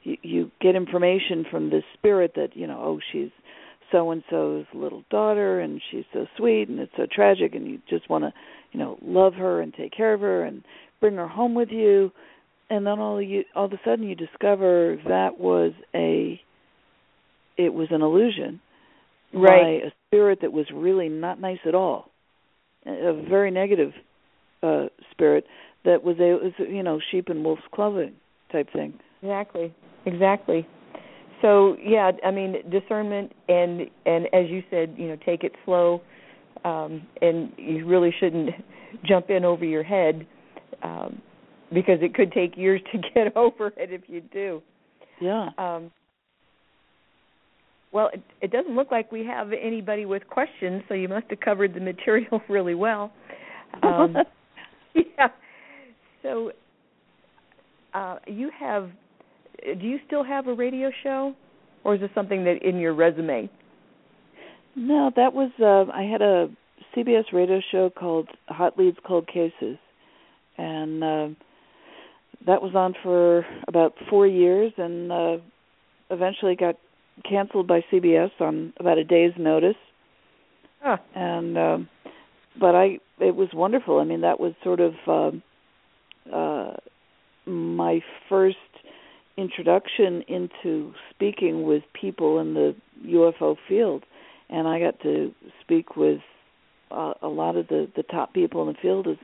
[0.03, 3.31] you, you get information from this spirit that you know oh she's
[3.91, 7.79] so and so's little daughter and she's so sweet and it's so tragic and you
[7.89, 8.33] just want to
[8.71, 10.63] you know love her and take care of her and
[10.99, 12.11] bring her home with you
[12.69, 16.39] and then all you all of a sudden you discover that was a
[17.57, 18.59] it was an illusion
[19.33, 19.81] Right.
[19.81, 22.11] by a spirit that was really not nice at all
[22.85, 23.91] a very negative
[24.63, 25.45] uh spirit
[25.83, 28.13] that was a was, you know sheep and wolf's clothing
[28.51, 29.73] type thing Exactly.
[30.05, 30.67] Exactly.
[31.41, 36.01] So yeah, I mean discernment and and as you said, you know, take it slow,
[36.65, 38.49] um, and you really shouldn't
[39.05, 40.25] jump in over your head
[40.83, 41.21] um,
[41.73, 44.61] because it could take years to get over it if you do.
[45.19, 45.91] yeah Um,
[47.91, 51.39] well, it, it doesn't look like we have anybody with questions, so you must have
[51.39, 53.11] covered the material really well.
[53.81, 54.15] Um,
[54.93, 55.29] yeah.
[56.21, 56.51] So,
[57.93, 58.89] uh, you have.
[59.63, 61.33] Do you still have a radio show,
[61.83, 63.49] or is this something that in your resume?
[64.75, 66.49] No, that was uh I had a
[66.95, 69.77] CBS radio show called Hot Leads Cold Cases
[70.57, 71.27] and uh
[72.45, 75.37] that was on for about 4 years and uh
[76.11, 76.75] eventually got
[77.27, 79.75] canceled by CBS on about a day's notice
[80.81, 80.97] Huh.
[81.15, 81.89] and um
[82.59, 83.99] but I it was wonderful.
[83.99, 85.43] I mean that was sort of um
[86.31, 86.73] uh
[87.47, 88.57] my first
[89.37, 94.03] introduction into speaking with people in the UFO field
[94.49, 95.31] and I got to
[95.61, 96.19] speak with
[96.91, 99.17] uh, a lot of the the top people in the field as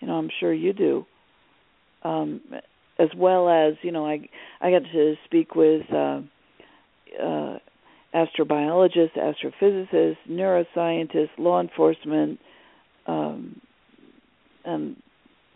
[0.00, 1.04] you know I'm sure you do.
[2.02, 2.40] Um
[2.98, 4.28] as well as you know I
[4.60, 6.20] I got to speak with uh
[7.20, 7.58] uh
[8.14, 12.38] astrobiologists, astrophysicists, neuroscientists, law enforcement
[13.06, 13.60] um
[14.64, 14.96] and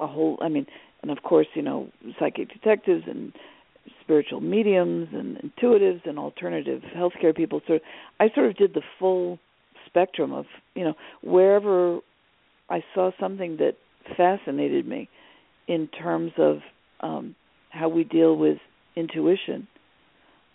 [0.00, 0.66] a whole I mean
[1.02, 3.32] and of course you know psychic detectives and
[4.02, 7.60] spiritual mediums and intuitives and alternative healthcare people.
[7.66, 7.78] So
[8.20, 9.38] I sort of did the full
[9.86, 11.98] spectrum of you know wherever
[12.70, 13.74] I saw something that
[14.16, 15.08] fascinated me
[15.68, 16.58] in terms of
[17.00, 17.34] um,
[17.70, 18.58] how we deal with
[18.96, 19.66] intuition.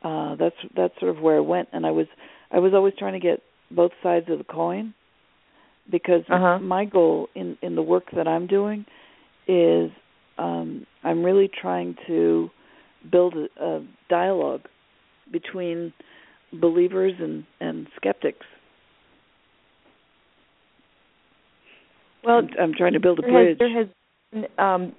[0.03, 2.07] Uh, that's that's sort of where I went, and I was
[2.51, 3.41] I was always trying to get
[3.71, 4.93] both sides of the coin
[5.91, 6.59] because Uh-huh.
[6.59, 8.85] my goal in in the work that I'm doing
[9.47, 9.91] is
[10.37, 12.49] um, I'm really trying to
[13.11, 14.61] build a, a dialogue
[15.31, 15.93] between
[16.53, 18.45] believers and and skeptics.
[22.23, 23.57] Well, I'm, I'm trying to build a there bridge.
[23.59, 23.87] has, there has
[24.31, 24.95] been um,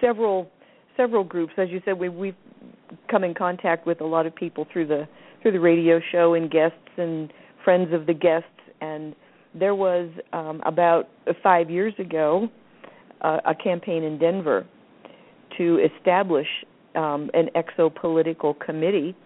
[0.00, 0.50] several
[0.96, 1.98] several groups, as you said.
[1.98, 2.34] We we've
[3.10, 5.08] come in contact with a lot of people through the
[5.42, 7.32] through the radio show and guests and
[7.64, 8.48] friends of the guests.
[8.80, 9.14] And
[9.54, 11.08] there was um, about
[11.42, 12.48] five years ago
[13.20, 14.66] uh, a campaign in Denver
[15.58, 16.46] to establish
[16.94, 19.16] um, an exopolitical committee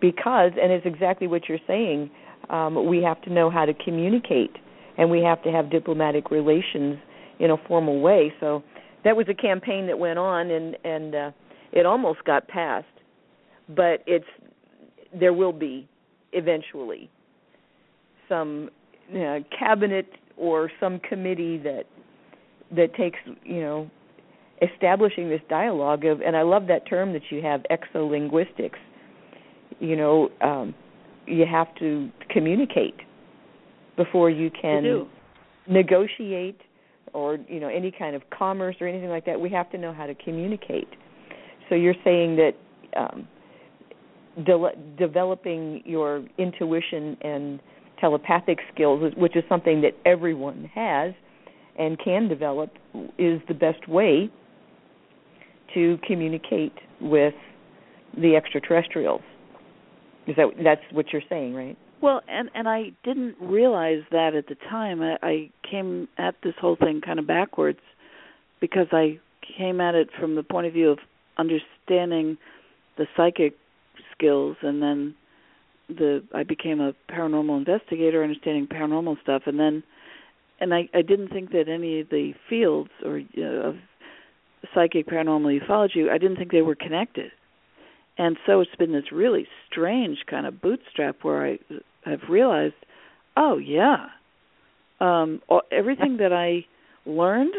[0.00, 2.10] because, and it's exactly what you're saying.
[2.50, 4.52] Um, we have to know how to communicate,
[4.98, 6.98] and we have to have diplomatic relations
[7.38, 8.32] in a formal way.
[8.38, 8.62] So
[9.04, 11.30] that was a campaign that went on, and and uh,
[11.72, 12.86] it almost got passed,
[13.68, 14.26] but it's
[15.18, 15.88] there will be
[16.32, 17.10] eventually
[18.28, 18.68] some
[19.14, 20.06] uh, cabinet
[20.36, 21.84] or some committee that
[22.74, 23.90] that takes you know
[24.72, 28.78] establishing this dialogue of and I love that term that you have exolinguistics.
[29.80, 30.74] You know um
[31.26, 32.96] you have to communicate
[33.96, 34.84] before you can
[35.66, 36.60] negotiate
[37.12, 39.40] or you know any kind of commerce or anything like that.
[39.40, 40.88] We have to know how to communicate.
[41.68, 42.52] So you're saying that
[42.96, 43.26] um,
[44.44, 47.60] de- developing your intuition and
[48.00, 51.14] telepathic skills, which is something that everyone has
[51.78, 52.70] and can develop,
[53.18, 54.30] is the best way
[55.74, 57.34] to communicate with
[58.16, 59.22] the extraterrestrials.
[60.26, 61.76] Is that that's what you're saying, right?
[62.00, 65.02] Well, and and I didn't realize that at the time.
[65.02, 67.80] I, I came at this whole thing kind of backwards
[68.60, 69.18] because I
[69.58, 70.98] came at it from the point of view of
[71.36, 72.38] understanding
[72.96, 73.56] the psychic
[74.12, 75.14] skills and then
[75.88, 79.82] the I became a paranormal investigator understanding paranormal stuff and then
[80.60, 83.76] and I I didn't think that any of the fields or uh, of
[84.74, 87.30] psychic paranormal ufology I didn't think they were connected.
[88.16, 91.58] And so it's been this really strange kind of bootstrap where I
[92.04, 92.74] have realized,
[93.36, 94.06] oh yeah,
[95.00, 95.40] um,
[95.72, 96.64] everything that I
[97.06, 97.54] learned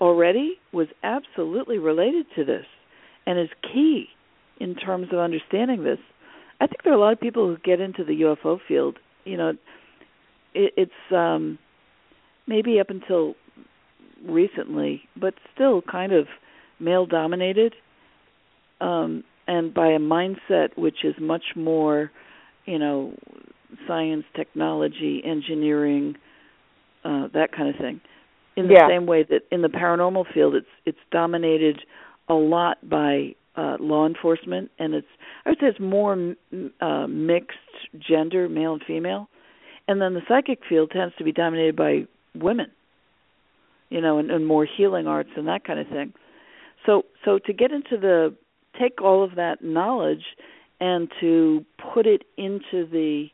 [0.00, 2.66] already was absolutely related to this,
[3.26, 4.06] and is key
[4.60, 5.98] in terms of understanding this.
[6.60, 8.98] I think there are a lot of people who get into the UFO field.
[9.24, 9.48] You know,
[10.54, 11.58] it, it's um,
[12.46, 13.34] maybe up until
[14.26, 16.26] recently, but still kind of
[16.78, 17.74] male dominated.
[18.80, 22.10] Um, and by a mindset which is much more,
[22.64, 23.14] you know,
[23.86, 26.16] science, technology, engineering,
[27.04, 28.00] uh, that kind of thing.
[28.56, 28.88] In the yeah.
[28.88, 31.80] same way that in the paranormal field, it's it's dominated
[32.28, 35.06] a lot by uh, law enforcement, and it's
[35.44, 36.34] I would say it's more
[36.80, 37.58] uh, mixed
[37.98, 39.28] gender, male and female,
[39.86, 42.70] and then the psychic field tends to be dominated by women,
[43.90, 46.14] you know, and, and more healing arts and that kind of thing.
[46.84, 48.34] So so to get into the
[48.78, 50.24] take all of that knowledge
[50.80, 53.28] and to put it into the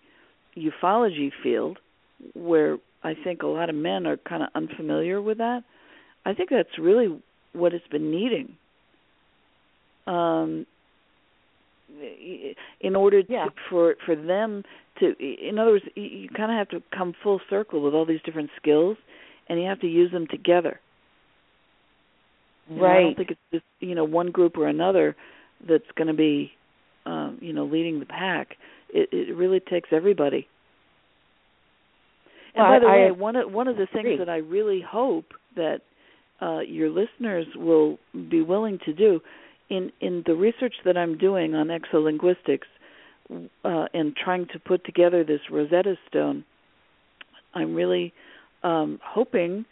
[0.56, 1.78] ufology field
[2.34, 5.64] where I think a lot of men are kind of unfamiliar with that.
[6.24, 7.20] I think that's really
[7.52, 8.56] what it's been needing.
[10.06, 10.66] Um,
[12.80, 13.46] in order to, yeah.
[13.68, 14.62] for for them
[14.98, 18.06] to, in other words, you, you kind of have to come full circle with all
[18.06, 18.96] these different skills,
[19.48, 20.80] and you have to use them together.
[22.78, 22.98] Right.
[22.98, 25.16] I don't think it's just you know one group or another
[25.68, 26.52] that's going to be
[27.06, 28.56] um, you know leading the pack.
[28.90, 30.48] It, it really takes everybody.
[32.54, 34.36] And well, by the I, way, I one of one of the things that I
[34.36, 35.26] really hope
[35.56, 35.80] that
[36.40, 37.98] uh, your listeners will
[38.30, 39.20] be willing to do
[39.70, 42.66] in in the research that I'm doing on exolinguistics
[43.64, 46.44] uh, and trying to put together this Rosetta Stone,
[47.54, 48.12] I'm really
[48.62, 49.64] um, hoping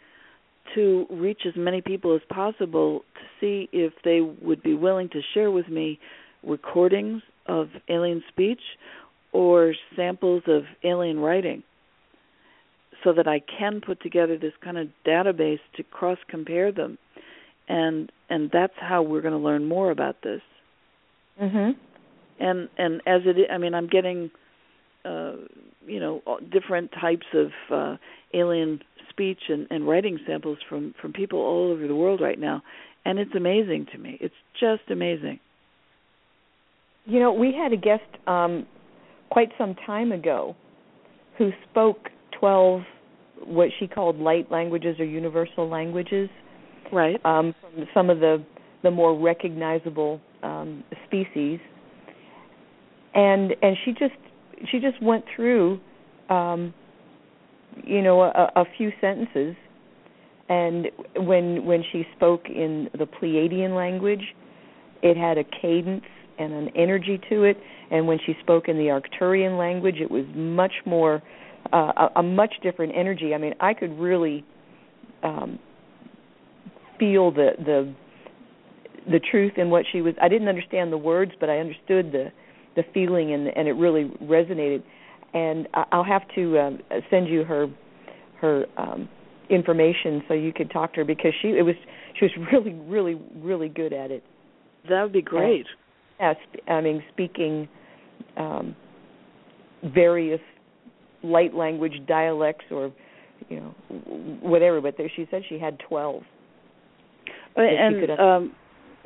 [0.75, 5.21] to reach as many people as possible to see if they would be willing to
[5.33, 5.99] share with me
[6.43, 8.61] recordings of alien speech
[9.31, 11.63] or samples of alien writing
[13.03, 16.97] so that I can put together this kind of database to cross compare them.
[17.67, 20.41] And and that's how we're going to learn more about this.
[21.41, 21.75] Mhm
[22.41, 24.31] and and as it I mean I'm getting
[25.05, 25.33] uh
[25.85, 26.21] you know
[26.51, 27.97] different types of uh
[28.33, 28.81] alien
[29.11, 32.63] speech and, and writing samples from from people all over the world right now,
[33.05, 34.17] and it's amazing to me.
[34.19, 35.39] It's just amazing.
[37.05, 38.65] You know, we had a guest um,
[39.29, 40.55] quite some time ago
[41.37, 42.09] who spoke
[42.39, 42.81] twelve
[43.45, 46.29] what she called light languages or universal languages.
[46.91, 47.23] Right.
[47.25, 48.43] Um, from some of the
[48.83, 51.59] the more recognizable um, species,
[53.13, 54.13] and and she just
[54.69, 55.79] she just went through
[56.29, 56.73] um,
[57.83, 59.55] you know a, a few sentences.
[60.49, 64.35] And when when she spoke in the Pleiadian language
[65.03, 66.05] it had a cadence
[66.37, 67.57] and an energy to it.
[67.89, 71.21] And when she spoke in the Arcturian language it was much more
[71.73, 73.33] uh, a, a much different energy.
[73.33, 74.43] I mean i could really
[75.23, 75.59] um
[76.99, 77.93] feel the the
[79.09, 82.31] the truth in what she was i didn't understand the words but i understood the
[82.75, 84.83] the feeling and and it really resonated
[85.33, 86.79] and I'll have to um,
[87.09, 87.67] send you her
[88.39, 89.07] her um,
[89.49, 91.75] information so you could talk to her because she it was
[92.19, 94.23] she was really really really good at it.
[94.89, 95.65] That would be great.
[96.19, 96.35] Yes,
[96.67, 97.67] yeah, I mean speaking
[98.37, 98.75] um,
[99.83, 100.41] various
[101.23, 102.91] light language dialects or
[103.49, 103.75] you know
[104.41, 104.81] whatever.
[104.81, 106.23] But there, she said she had twelve.
[107.55, 108.55] And um,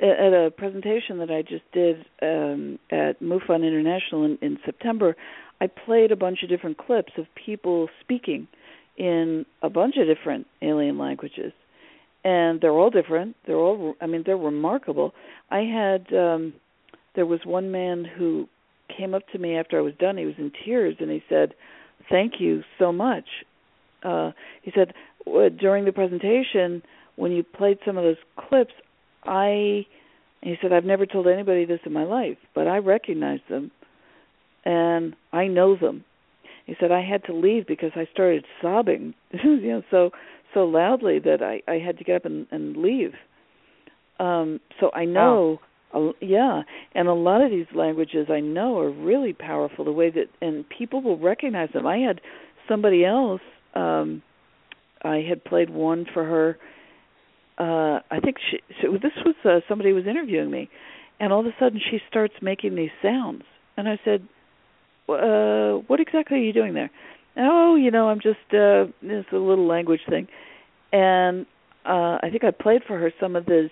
[0.01, 5.15] at a presentation that I just did um, at MUFON International in, in September,
[5.61, 8.47] I played a bunch of different clips of people speaking
[8.97, 11.53] in a bunch of different alien languages.
[12.23, 13.35] And they're all different.
[13.45, 15.13] They're all I mean they're remarkable.
[15.51, 16.53] I had um
[17.15, 18.49] there was one man who
[18.95, 20.17] came up to me after I was done.
[20.17, 21.53] He was in tears and he said,
[22.09, 23.25] "Thank you so much."
[24.03, 24.31] Uh
[24.63, 24.93] he said
[25.59, 26.81] during the presentation
[27.15, 28.73] when you played some of those clips,
[29.23, 29.85] I
[30.41, 33.71] he said, I've never told anybody this in my life, but I recognize them
[34.65, 36.03] and I know them.
[36.65, 39.13] He said I had to leave because I started sobbing,
[39.43, 40.11] you know, so
[40.53, 43.13] so loudly that I I had to get up and and leave.
[44.19, 45.59] Um so I know
[45.93, 46.09] wow.
[46.09, 46.63] uh, yeah,
[46.95, 50.65] and a lot of these languages I know are really powerful the way that and
[50.67, 51.85] people will recognize them.
[51.85, 52.19] I had
[52.67, 53.41] somebody else
[53.75, 54.23] um
[55.03, 56.57] I had played one for her
[57.59, 60.69] uh I think she so this was uh, somebody was interviewing me
[61.19, 63.43] and all of a sudden she starts making these sounds
[63.77, 64.27] and I said
[65.09, 66.91] uh what exactly are you doing there?
[67.37, 70.27] Oh you know I'm just uh it's a little language thing.
[70.91, 71.45] And
[71.85, 73.69] uh I think I played for her some of these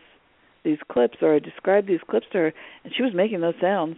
[0.64, 2.54] these clips or I described these clips to her
[2.84, 3.98] and she was making those sounds.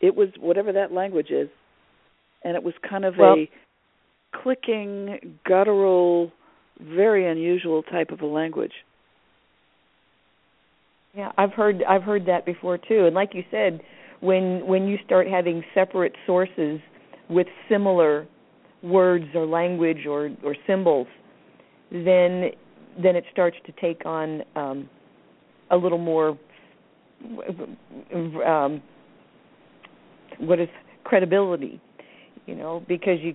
[0.00, 1.48] It was whatever that language is.
[2.44, 3.50] And it was kind of well, a
[4.42, 6.32] clicking guttural
[6.80, 8.72] very unusual type of a language.
[11.14, 13.06] Yeah, I've heard I've heard that before too.
[13.06, 13.80] And like you said,
[14.20, 16.80] when when you start having separate sources
[17.28, 18.26] with similar
[18.82, 21.06] words or language or or symbols,
[21.90, 22.50] then
[23.00, 24.88] then it starts to take on um,
[25.70, 26.38] a little more
[28.44, 28.82] um,
[30.38, 30.68] what is
[31.04, 31.80] credibility,
[32.46, 33.34] you know, because you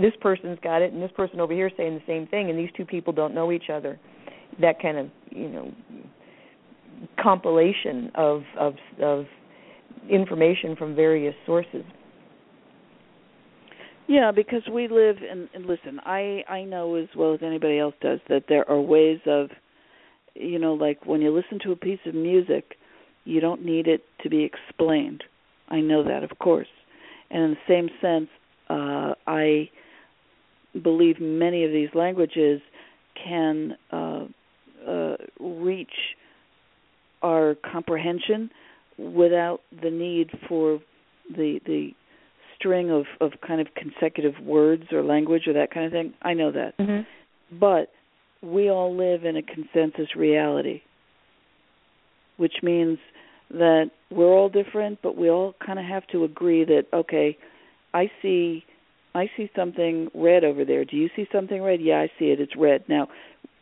[0.00, 2.70] this person's got it and this person over here saying the same thing and these
[2.76, 3.98] two people don't know each other.
[4.60, 5.72] That kind of you know
[7.20, 9.26] compilation of of of
[10.08, 11.84] information from various sources.
[14.06, 17.94] Yeah, because we live and, and listen, I I know as well as anybody else
[18.02, 19.48] does that there are ways of
[20.34, 22.76] you know like when you listen to a piece of music,
[23.24, 25.24] you don't need it to be explained.
[25.68, 26.68] I know that, of course.
[27.30, 28.28] And in the same sense,
[28.68, 29.70] uh I
[30.82, 32.60] believe many of these languages
[33.24, 34.26] can uh
[34.86, 35.88] uh reach
[37.22, 38.50] our comprehension
[38.98, 40.80] without the need for
[41.30, 41.90] the the
[42.56, 46.14] string of of kind of consecutive words or language or that kind of thing.
[46.22, 46.76] I know that.
[46.78, 47.58] Mm-hmm.
[47.58, 47.90] But
[48.42, 50.82] we all live in a consensus reality,
[52.36, 52.98] which means
[53.50, 57.36] that we're all different, but we all kind of have to agree that okay,
[57.92, 58.64] I see
[59.14, 60.84] I see something red over there.
[60.84, 61.80] Do you see something red?
[61.80, 62.40] Yeah, I see it.
[62.40, 62.84] It's red.
[62.88, 63.08] Now,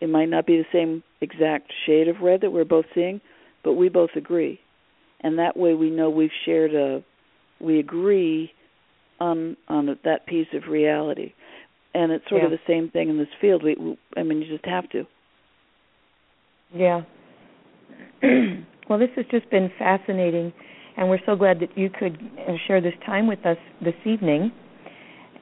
[0.01, 3.21] it might not be the same exact shade of red that we're both seeing,
[3.63, 4.59] but we both agree,
[5.23, 7.03] and that way we know we've shared a,
[7.61, 8.53] we agree
[9.21, 11.33] on on that piece of reality,
[11.95, 12.47] and it's sort yeah.
[12.47, 13.63] of the same thing in this field.
[13.63, 15.05] We, we I mean, you just have to.
[16.75, 17.03] Yeah.
[18.89, 20.53] well, this has just been fascinating,
[20.97, 22.19] and we're so glad that you could
[22.49, 24.53] uh, share this time with us this evening.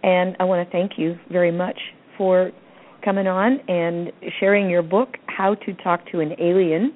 [0.03, 1.79] And I want to thank you very much
[2.17, 2.53] for
[3.05, 6.93] coming on and sharing your book, How to Talk to an Alien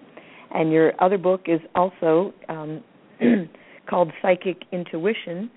[0.55, 2.83] and your other book is also um,
[3.91, 5.51] called Psychic Intuition.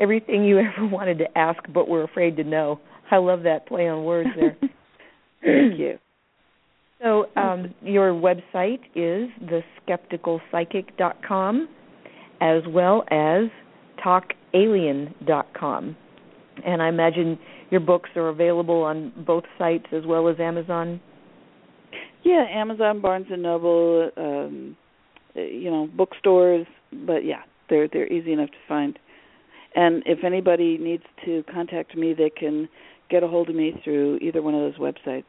[0.00, 2.80] Everything you ever wanted to ask but were afraid to know.
[3.10, 4.56] I love that play on words there.
[5.42, 5.98] Thank you.
[7.00, 9.28] So um, your website is
[9.88, 11.68] theskepticalpsychic.com
[12.40, 13.44] as well as
[14.04, 15.96] talkalien.com.
[16.66, 17.38] And I imagine
[17.70, 21.00] your books are available on both sites as well as Amazon.
[22.24, 24.76] Yeah, Amazon, Barnes and Noble, um,
[25.34, 26.66] you know, bookstores.
[26.92, 28.98] But yeah, they're they're easy enough to find.
[29.74, 32.68] And if anybody needs to contact me, they can
[33.10, 35.24] get a hold of me through either one of those websites.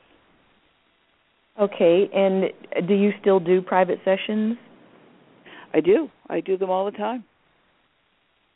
[1.60, 4.57] Okay, and do you still do private sessions?
[5.74, 6.10] I do.
[6.30, 7.26] I do them all the time.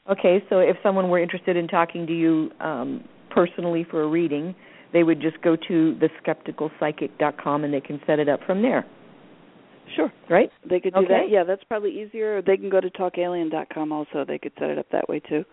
[0.10, 4.56] Okay, so if someone were interested in talking to you um, personally for a reading,
[4.94, 8.86] they would just go to theskepticalpsychic.com and they can set it up from there.
[9.96, 10.12] Sure.
[10.30, 10.50] Right?
[10.68, 11.08] They could do okay.
[11.10, 11.30] that.
[11.30, 12.38] Yeah, that's probably easier.
[12.38, 14.24] Or they can go to talkalien.com also.
[14.26, 15.44] They could set it up that way too.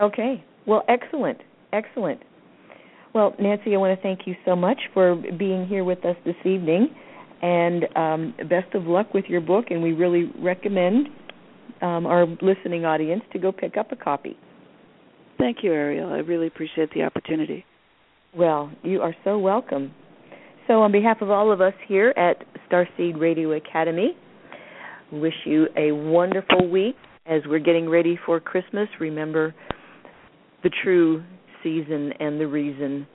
[0.00, 0.44] Okay.
[0.66, 1.38] Well, excellent.
[1.72, 2.20] Excellent.
[3.14, 6.36] Well, Nancy, I want to thank you so much for being here with us this
[6.44, 6.94] evening,
[7.42, 9.66] and um, best of luck with your book.
[9.70, 11.08] And we really recommend
[11.82, 14.36] um, our listening audience to go pick up a copy.
[15.38, 16.12] Thank you, Ariel.
[16.12, 17.64] I really appreciate the opportunity.
[18.36, 19.92] Well, you are so welcome.
[20.68, 24.16] So, on behalf of all of us here at Starseed Radio Academy,
[25.10, 26.94] wish you a wonderful week
[27.26, 28.88] as we're getting ready for Christmas.
[29.00, 29.52] Remember
[30.62, 31.24] the true
[31.64, 33.06] season and the reason.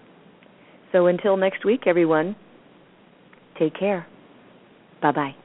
[0.91, 2.35] So, until next week, everyone,
[3.57, 4.05] take care.
[5.01, 5.44] Bye bye.